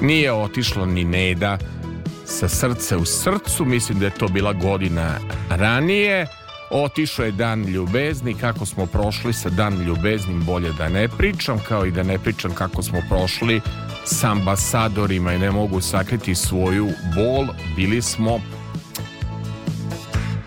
nije 0.00 0.32
otišla 0.32 0.86
ni 0.86 1.04
Neda 1.04 1.58
sa 2.24 2.48
srce 2.48 2.96
u 2.96 3.04
srcu, 3.04 3.64
mislim 3.64 3.98
da 3.98 4.04
je 4.04 4.14
to 4.14 4.28
bila 4.28 4.52
godina 4.52 5.18
ranije, 5.50 6.26
Otišao 6.70 7.24
je 7.24 7.32
dan 7.32 7.64
ljubezni, 7.64 8.34
kako 8.34 8.66
smo 8.66 8.86
prošli 8.86 9.32
sa 9.32 9.50
dan 9.50 9.82
ljubeznim 9.82 10.44
bolje 10.44 10.72
da 10.72 10.88
ne 10.88 11.08
pričam, 11.08 11.58
kao 11.68 11.86
i 11.86 11.90
da 11.90 12.02
ne 12.02 12.18
pričam 12.18 12.54
kako 12.54 12.82
smo 12.82 12.98
prošli 13.08 13.60
s 14.04 14.24
ambasadorima 14.24 15.32
i 15.32 15.38
ne 15.38 15.50
mogu 15.50 15.80
sakriti 15.80 16.34
svoju 16.34 16.88
bol, 17.14 17.46
bili 17.76 18.02
smo 18.02 18.40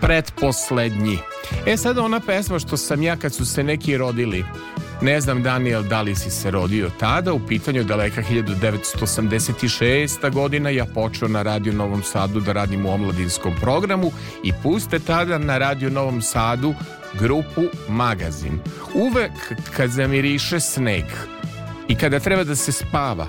pretposlednji. 0.02 1.18
E 1.66 1.76
sad 1.76 1.98
ona 1.98 2.20
pesma 2.20 2.58
što 2.58 2.76
sam 2.76 3.02
ja 3.02 3.16
kad 3.16 3.34
su 3.34 3.46
se 3.46 3.62
neki 3.62 3.96
rodili 3.96 4.44
ne 5.02 5.20
znam 5.20 5.42
Daniel 5.42 5.82
da 5.82 6.02
li 6.02 6.14
si 6.14 6.30
se 6.30 6.50
rodio 6.50 6.90
tada, 6.98 7.32
u 7.32 7.46
pitanju 7.46 7.84
daleka 7.84 8.22
1986. 8.22 10.30
godina, 10.30 10.70
ja 10.70 10.86
počeo 10.86 11.28
na 11.28 11.42
Radio 11.42 11.72
Novom 11.72 12.02
Sadu 12.02 12.40
da 12.40 12.52
radim 12.52 12.86
u 12.86 12.92
omladinskom 12.92 13.54
programu 13.60 14.12
i 14.44 14.52
puste 14.62 14.98
tada 14.98 15.38
na 15.38 15.58
Radio 15.58 15.90
Novom 15.90 16.22
Sadu 16.22 16.74
grupu 17.18 17.62
Magazin. 17.88 18.60
Uvek 18.94 19.32
kad 19.76 19.90
zamiriše 19.90 20.60
sneg 20.60 21.04
i 21.88 21.94
kada 21.94 22.20
treba 22.20 22.44
da 22.44 22.56
se 22.56 22.72
spava, 22.72 23.26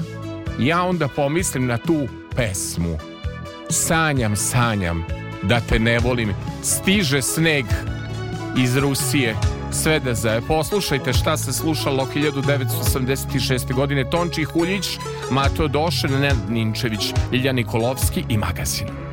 ja 0.59 0.83
onda 0.83 1.07
pomislim 1.07 1.65
na 1.65 1.77
tu 1.77 2.07
pesmu. 2.35 2.97
Sanjam, 3.69 4.35
sanjam 4.35 5.22
da 5.43 5.59
te 5.59 5.79
ne 5.79 5.99
volim, 5.99 6.33
stiže 6.63 7.21
sneg 7.21 7.65
iz 8.57 8.77
Rusije 8.77 9.35
sve 9.73 9.99
da 9.99 10.13
zaje. 10.13 10.41
Poslušajte 10.41 11.13
šta 11.13 11.37
se 11.37 11.53
slušalo 11.53 12.07
1986. 12.15 13.73
godine 13.73 14.09
Tonči 14.09 14.43
Huljić, 14.43 14.85
Mato 15.31 15.67
Došen, 15.67 16.11
Nenad 16.11 16.49
Ninčević, 16.49 17.13
Ilja 17.31 17.51
Nikolovski 17.51 18.23
i 18.29 18.37
Magazin. 18.37 19.12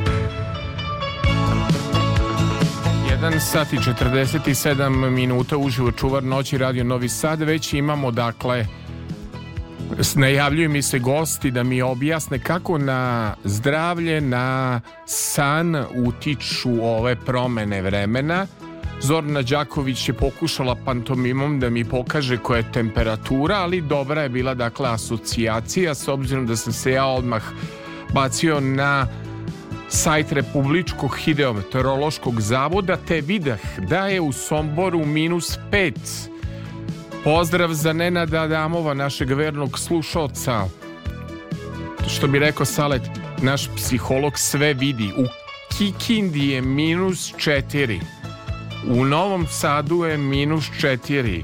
1 3.21 3.39
sat 3.39 3.73
i 3.73 3.77
47 3.77 5.09
minuta 5.09 5.57
uživo 5.57 5.91
čuvar 5.91 6.23
noći 6.23 6.57
radio 6.57 6.83
Novi 6.83 7.09
Sad. 7.09 7.41
Već 7.41 7.73
imamo 7.73 8.11
dakle 8.11 8.65
najavljuju 10.15 10.69
mi 10.69 10.81
se 10.81 10.99
gosti 10.99 11.51
da 11.51 11.63
mi 11.63 11.81
objasne 11.81 12.39
kako 12.39 12.77
na 12.77 13.33
zdravlje, 13.43 14.21
na 14.21 14.81
san 15.05 15.85
utiču 15.95 16.69
ove 16.81 17.15
promene 17.15 17.81
vremena. 17.81 18.47
Zorna 19.01 19.41
Đaković 19.41 20.09
je 20.09 20.13
pokušala 20.13 20.75
pantomimom 20.85 21.59
da 21.59 21.69
mi 21.69 21.85
pokaže 21.85 22.37
koja 22.37 22.57
je 22.57 22.71
temperatura, 22.71 23.55
ali 23.55 23.81
dobra 23.81 24.21
je 24.21 24.29
bila 24.29 24.53
dakle 24.53 24.89
asocijacija 24.89 25.95
s 25.95 26.07
obzirom 26.07 26.47
da 26.47 26.55
sam 26.55 26.73
se 26.73 26.91
ja 26.91 27.05
odmah 27.05 27.43
bacio 28.13 28.59
na 28.59 29.07
sajt 29.91 30.31
Republičkog 30.31 31.17
hidrometeorološkog 31.17 32.41
zavoda 32.41 32.97
te 33.07 33.21
vidah 33.21 33.59
da 33.89 34.07
je 34.07 34.21
u 34.21 34.31
Somboru 34.31 35.05
minus 35.05 35.57
5. 35.71 35.93
Pozdrav 37.23 37.73
za 37.73 37.93
Nenada 37.93 38.41
Adamova, 38.41 38.93
našeg 38.93 39.31
vernog 39.31 39.79
slušalca. 39.79 40.65
Što 42.07 42.27
bi 42.27 42.39
rekao 42.39 42.65
Salet, 42.65 43.01
naš 43.41 43.69
psiholog 43.75 44.39
sve 44.39 44.73
vidi. 44.73 45.09
U 45.17 45.25
Kikindi 45.77 46.47
je 46.47 46.61
minus 46.61 47.33
4. 47.33 47.99
U 48.87 49.05
Novom 49.05 49.47
Sadu 49.47 50.05
je 50.05 50.17
minus 50.17 50.65
4. 50.81 51.43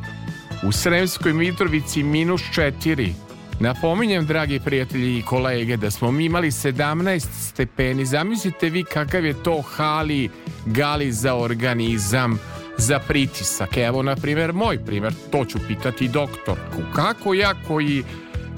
U 0.63 0.71
Sremskoj 0.71 1.33
Mitrovici 1.33 2.03
minus 2.03 2.41
4. 2.41 3.26
Napominjem, 3.59 4.25
dragi 4.25 4.59
prijatelji 4.59 5.17
i 5.17 5.21
kolege, 5.21 5.77
da 5.77 5.91
smo 5.91 6.11
mi 6.11 6.25
imali 6.25 6.51
17 6.51 7.25
stepeni. 7.49 8.05
Zamislite 8.05 8.69
vi 8.69 8.83
kakav 8.83 9.25
je 9.25 9.43
to 9.43 9.61
hali 9.61 10.29
gali 10.65 11.11
za 11.11 11.35
organizam, 11.35 12.39
za 12.77 12.99
pritisak. 12.99 13.77
Evo, 13.77 14.03
na 14.03 14.15
primjer, 14.15 14.53
moj 14.53 14.85
primjer, 14.85 15.13
to 15.31 15.45
ću 15.45 15.57
pitati 15.67 16.07
doktorku. 16.07 16.81
Kako 16.95 17.33
ja 17.33 17.53
koji 17.67 18.03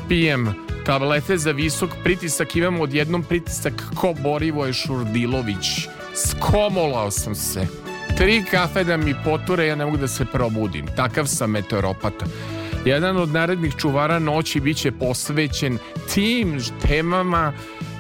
pijem 0.08 0.56
tablete 0.86 1.38
za 1.38 1.52
visok 1.52 1.90
pritisak 2.04 2.56
imam 2.56 2.82
odjednom 2.82 3.24
pritisak 3.24 3.74
ko 3.96 4.14
Borivoje 4.24 4.74
Šurdilović. 4.74 5.88
Skomolao 6.16 7.12
sam 7.12 7.36
se. 7.36 7.68
Tri 8.18 8.44
kafe 8.52 8.84
da 8.84 8.98
mi 8.98 9.16
poture, 9.24 9.68
ja 9.68 9.76
ne 9.76 9.86
mogu 9.86 9.98
da 9.98 10.08
se 10.08 10.26
probudim. 10.26 10.86
Takav 10.96 11.26
sam 11.26 11.52
meteoropata. 11.52 12.26
Jedan 12.90 13.18
od 13.18 13.30
narednih 13.30 13.76
čuvara 13.76 14.20
noći 14.20 14.60
bit 14.60 14.78
će 14.78 14.92
posvećen 14.92 15.78
tim 16.14 16.60
temama 16.88 17.54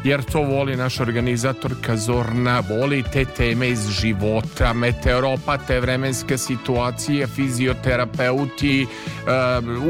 jer 0.03 0.23
to 0.23 0.41
voli 0.41 0.75
naš 0.75 0.99
organizatorka 0.99 1.97
Zorna, 1.97 2.63
voli 2.69 3.03
te 3.13 3.25
teme 3.25 3.69
iz 3.69 3.89
života, 3.89 4.73
meteoropate, 4.73 5.79
vremenske 5.79 6.37
situacije, 6.37 7.27
fizioterapeuti, 7.27 8.87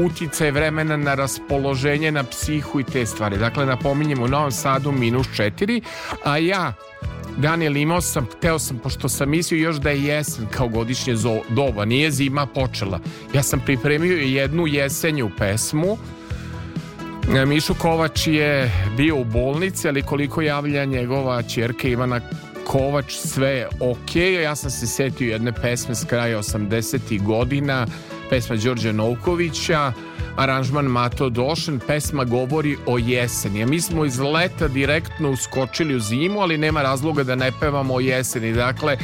uticaj 0.04 0.50
vremena 0.50 0.96
na 0.96 1.14
raspoloženje, 1.14 2.12
na 2.12 2.24
psihu 2.24 2.80
i 2.80 2.84
te 2.84 3.06
stvari. 3.06 3.38
Dakle, 3.38 3.66
napominjem 3.66 4.22
u 4.22 4.28
Novom 4.28 4.52
Sadu 4.52 4.92
minus 4.92 5.26
4, 5.26 5.82
a 6.24 6.38
ja 6.38 6.72
Daniel, 7.38 7.76
imao 7.76 8.00
sam, 8.00 8.26
hteo 8.36 8.58
sam, 8.58 8.78
pošto 8.78 9.08
sam 9.08 9.30
mislio 9.30 9.64
još 9.64 9.76
da 9.76 9.90
je 9.90 10.04
jesen 10.04 10.46
kao 10.50 10.68
godišnje 10.68 11.14
doba, 11.48 11.84
nije 11.84 12.10
zima 12.10 12.46
počela. 12.46 13.00
Ja 13.34 13.42
sam 13.42 13.60
pripremio 13.60 14.16
jednu 14.16 14.66
jesenju 14.66 15.30
pesmu. 15.38 15.98
E, 17.36 17.46
Mišo 17.46 17.74
Kovač 17.74 18.26
je 18.26 18.72
bio 18.96 19.16
u 19.16 19.24
bolnici, 19.24 19.88
ali 19.88 20.02
koliko 20.02 20.42
javlja 20.42 20.84
njegova 20.84 21.42
čerka 21.42 21.88
Ivana 21.88 22.20
Kovač, 22.66 23.12
sve 23.12 23.48
je 23.48 23.68
okej. 23.80 24.42
Ja 24.42 24.56
sam 24.56 24.70
se 24.70 24.86
setio 24.86 25.30
jedne 25.32 25.52
pesme 25.52 25.94
s 25.94 26.04
kraja 26.04 26.38
80. 26.38 27.22
godina, 27.22 27.86
pesma 28.30 28.56
Đorđa 28.56 28.92
Novkovića, 28.92 29.92
aranžman 30.40 30.86
Mato 30.86 31.28
Došen, 31.28 31.80
pesma 31.86 32.24
govori 32.24 32.76
o 32.86 32.98
jeseni. 32.98 33.62
A 33.62 33.66
mi 33.66 33.80
smo 33.80 34.04
iz 34.04 34.18
leta 34.18 34.68
direktno 34.68 35.30
uskočili 35.30 35.94
u 35.94 36.00
zimu, 36.00 36.40
ali 36.40 36.58
nema 36.58 36.82
razloga 36.82 37.24
da 37.24 37.34
ne 37.34 37.52
pevamo 37.60 37.94
o 37.94 38.00
jeseni. 38.00 38.52
Dakle, 38.52 38.96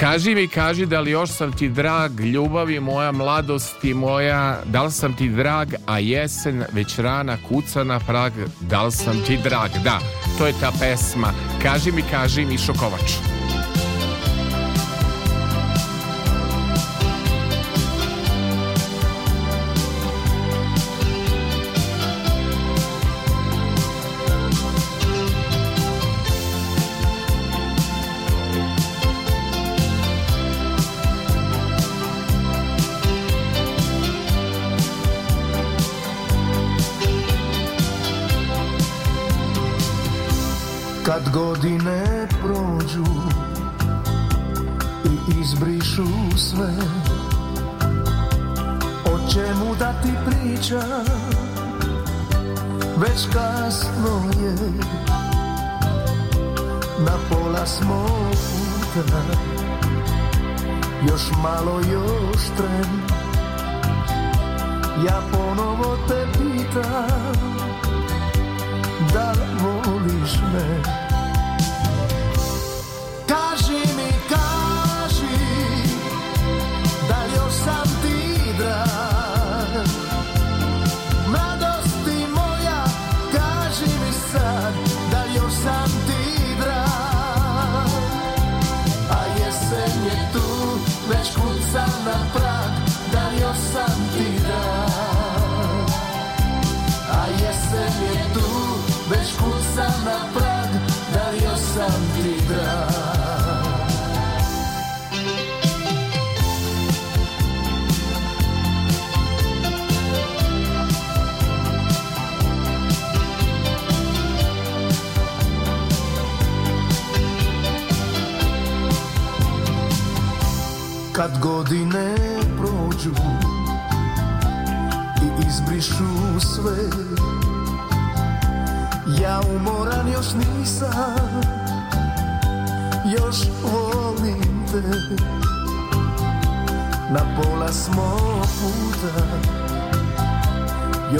Kaži 0.00 0.34
mi, 0.34 0.48
kaži 0.48 0.86
da 0.86 1.00
li 1.00 1.10
još 1.10 1.30
sam 1.30 1.52
ti 1.52 1.68
drag, 1.68 2.20
ljubavi 2.20 2.80
moja, 2.80 3.12
mladosti 3.12 3.94
moja, 3.94 4.60
da 4.64 4.82
li 4.82 4.90
sam 4.90 5.16
ti 5.16 5.28
drag, 5.28 5.68
a 5.86 5.98
jesen 5.98 6.64
već 6.72 6.98
rana 6.98 7.36
kuca 7.48 7.84
na 7.84 7.98
prag, 7.98 8.32
da 8.60 8.84
li 8.84 8.92
sam 8.92 9.22
ti 9.26 9.38
drag? 9.44 9.70
Da, 9.84 9.98
to 10.38 10.46
je 10.46 10.52
ta 10.60 10.72
pesma. 10.80 11.32
Kaži 11.62 11.92
mi, 11.92 12.02
kaži 12.10 12.44
Mišo 12.44 12.72
Kovač. 12.72 13.39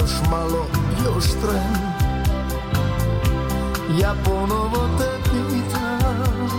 Još 0.01 0.29
malo, 0.31 0.65
još 1.05 1.25
tren. 1.25 1.91
Ja 3.99 4.15
ponovo 4.25 4.89
te 4.97 5.09
pitam 5.23 6.49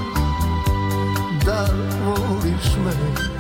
Da 1.47 1.67
voliš 2.05 2.77
me 2.85 3.32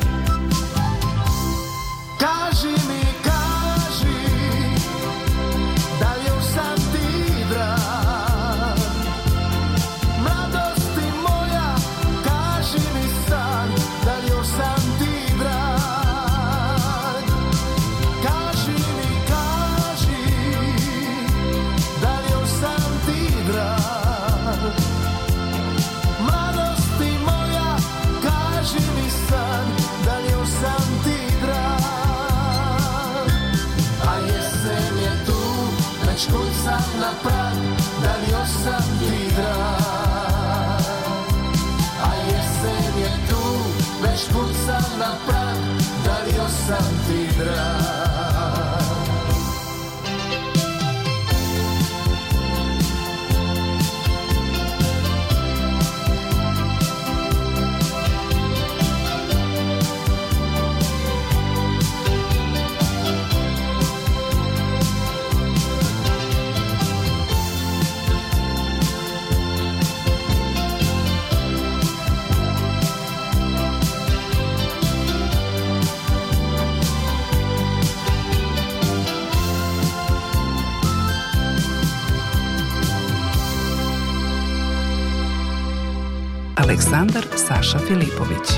Aleksandar 86.93 87.39
Saša 87.39 87.79
Filipović. 87.79 88.49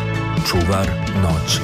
Čuvar 0.51 0.89
noći. 1.23 1.61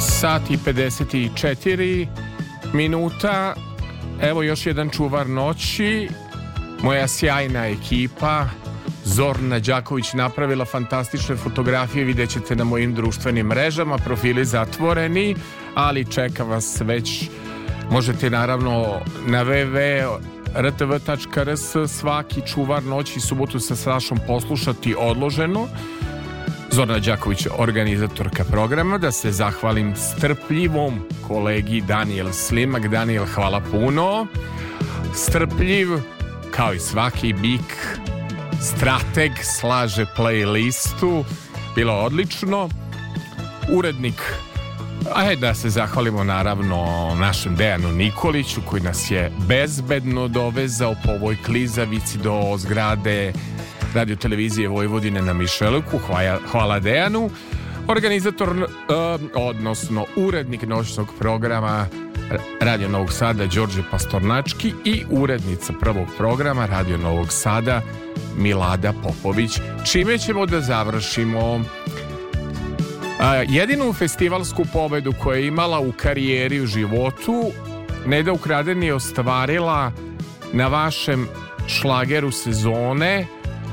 Sat 0.00 0.50
i 0.50 0.56
54 0.56 2.06
minuta. 2.72 3.54
Evo 4.22 4.42
još 4.42 4.66
jedan 4.66 4.90
čuvar 4.90 5.28
noći. 5.28 6.08
Moja 6.82 7.08
sjajna 7.08 7.66
ekipa. 7.66 8.46
Zorna 9.04 9.58
Đaković 9.58 10.12
napravila 10.12 10.64
fantastične 10.64 11.36
fotografije, 11.36 12.04
vidjet 12.04 12.30
ćete 12.30 12.56
na 12.56 12.64
mojim 12.64 12.94
društvenim 12.94 13.46
mrežama, 13.46 13.98
profili 13.98 14.44
zatvoreni, 14.44 15.36
ali 15.74 16.04
čeka 16.04 16.44
vas 16.44 16.80
već, 16.80 17.28
možete 17.90 18.30
naravno 18.30 19.00
na 19.26 19.42
www.rtv.rs 20.54 21.90
svaki 21.90 22.42
čuvar 22.46 22.82
noći 22.82 23.20
subotu 23.20 23.60
sa 23.60 23.76
Sašom 23.76 24.18
poslušati 24.26 24.94
odloženo. 24.98 25.68
Zorna 26.70 26.98
Đaković, 26.98 27.46
organizatorka 27.58 28.44
programa, 28.44 28.98
da 28.98 29.12
se 29.12 29.32
zahvalim 29.32 29.96
strpljivom 29.96 31.00
kolegi 31.28 31.80
Daniel 31.80 32.32
Slimak. 32.32 32.88
Daniel, 32.88 33.26
hvala 33.34 33.60
puno. 33.60 34.26
Strpljiv, 35.14 35.88
kao 36.50 36.72
i 36.74 36.78
svaki 36.78 37.32
bik, 37.32 37.98
strateg, 38.60 39.32
slaže 39.42 40.06
playlistu. 40.16 41.24
Bilo 41.76 41.94
odlično. 41.94 42.68
Urednik 43.72 44.22
Ajde 45.14 45.40
da 45.40 45.54
se 45.54 45.70
zahvalimo 45.70 46.24
naravno 46.24 46.86
našem 47.20 47.56
Dejanu 47.56 47.92
Nikoliću 47.92 48.60
koji 48.66 48.82
nas 48.82 49.10
je 49.10 49.32
bezbedno 49.48 50.28
dovezao 50.28 50.94
po 51.04 51.12
ovoj 51.12 51.36
klizavici 51.46 52.18
do 52.18 52.56
zgrade 52.58 53.32
radio 53.94 54.16
televizije 54.16 54.68
Vojvodine 54.68 55.22
na 55.22 55.32
Mišeluku. 55.32 55.98
Hvala, 55.98 56.38
hvala 56.50 56.80
Dejanu. 56.80 57.30
Organizator, 57.88 58.48
eh, 58.48 58.64
odnosno 59.34 60.06
urednik 60.16 60.62
noćnog 60.62 61.08
programa 61.18 61.86
Radio 62.60 62.88
Novog 62.88 63.12
Sada 63.12 63.46
Đorđe 63.46 63.82
Pastornački 63.90 64.72
i 64.84 65.04
urednica 65.10 65.72
prvog 65.80 66.06
programa 66.16 66.66
Radio 66.66 66.98
Novog 66.98 67.32
Sada 67.32 67.82
Milada 68.36 68.92
Popović. 69.02 69.50
Čime 69.92 70.18
ćemo 70.18 70.46
da 70.46 70.60
završimo 70.60 71.64
jedinu 73.48 73.92
festivalsku 73.92 74.64
pobedu 74.72 75.12
koju 75.22 75.38
je 75.38 75.46
imala 75.46 75.80
u 75.80 75.92
karijeri 75.92 76.60
u 76.60 76.66
životu 76.66 77.52
Neda 78.06 78.32
Ukraden 78.32 78.82
je 78.82 78.94
ostvarila 78.94 79.92
na 80.52 80.66
vašem 80.66 81.28
šlageru 81.66 82.30
sezone 82.30 83.26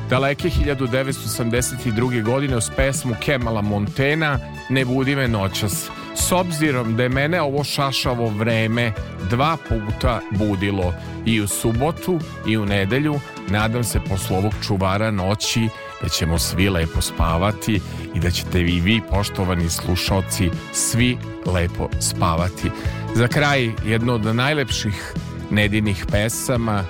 daleke 0.10 0.50
1982. 0.50 2.24
godine 2.24 2.58
uz 2.58 2.70
pesmu 2.76 3.16
Kemala 3.22 3.62
Montena 3.62 4.40
Ne 4.70 4.86
budi 4.86 5.16
me 5.16 5.28
noćas. 5.28 5.90
S 6.16 6.32
obzirom 6.32 6.96
da 6.96 7.04
je 7.04 7.10
mene 7.10 7.42
ovo 7.42 7.64
šašavo 7.64 8.30
vreme 8.30 8.92
dva 9.30 9.58
puta 9.70 10.20
budilo 10.32 10.94
i 11.26 11.42
u 11.42 11.48
subotu 11.48 12.20
i 12.48 12.58
u 12.58 12.66
nedelju, 12.66 13.20
nadam 13.50 13.84
se 13.84 14.00
posle 14.10 14.38
ovog 14.38 14.54
čuvara 14.68 15.12
noći 15.12 15.70
da 16.02 16.10
ćemo 16.10 16.40
svi 16.40 16.70
lepo 16.70 17.02
spavati 17.02 17.82
i 18.16 18.20
da 18.20 18.32
ćete 18.32 18.62
i 18.62 18.80
vi, 18.80 19.02
poštovani 19.12 19.70
slušalci, 19.70 20.50
svi 20.74 21.18
lepo 21.46 21.90
spavati. 22.00 22.72
Za 23.16 23.28
kraj, 23.28 23.72
jedno 23.86 24.14
od 24.14 24.36
najlepših 24.36 25.14
nedinih 25.52 26.06
pesama 26.12 26.84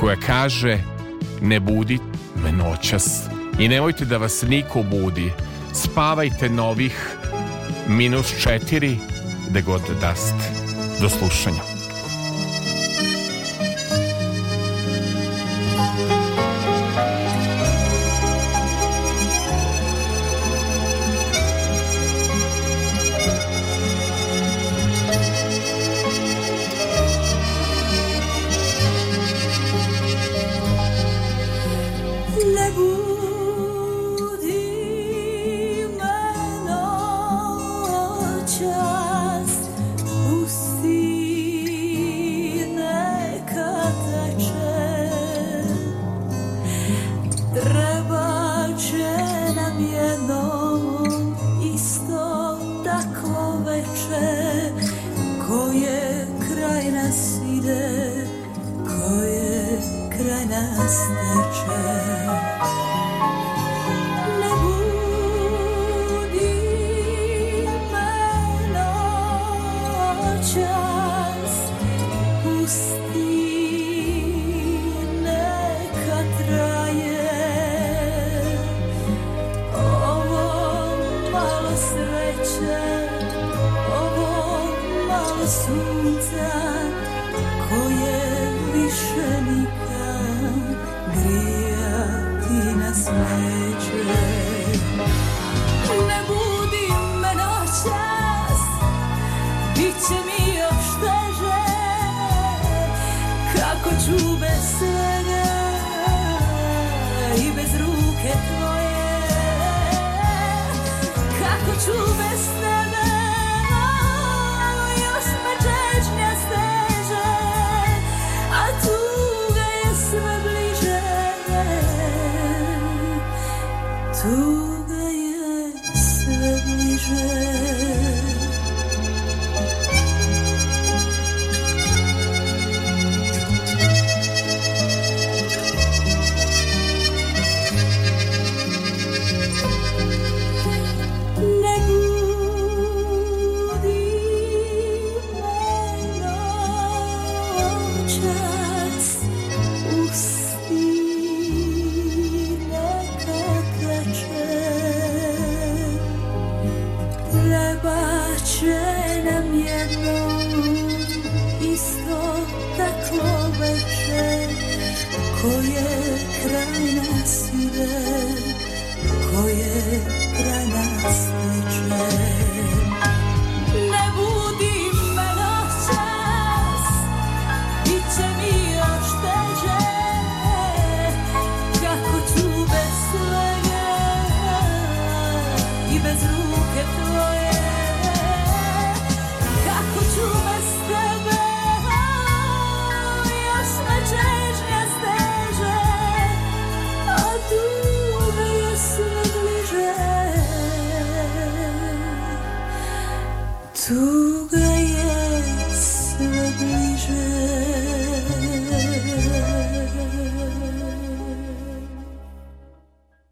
koja 0.00 0.16
kaže 0.16 0.78
ne 1.40 1.60
budi 1.60 1.98
me 2.44 2.52
noćas 2.52 3.20
i 3.58 3.68
nemojte 3.68 4.04
da 4.04 4.16
vas 4.16 4.42
niko 4.48 4.82
budi. 4.82 5.32
Spavajte 5.72 6.48
novih 6.48 7.16
minus 7.88 8.34
četiri 8.42 8.96
gde 9.50 9.62
god 9.62 9.82
da 10.00 10.14
ste. 10.14 10.52
Do 11.00 11.08
slušanja. 11.08 11.71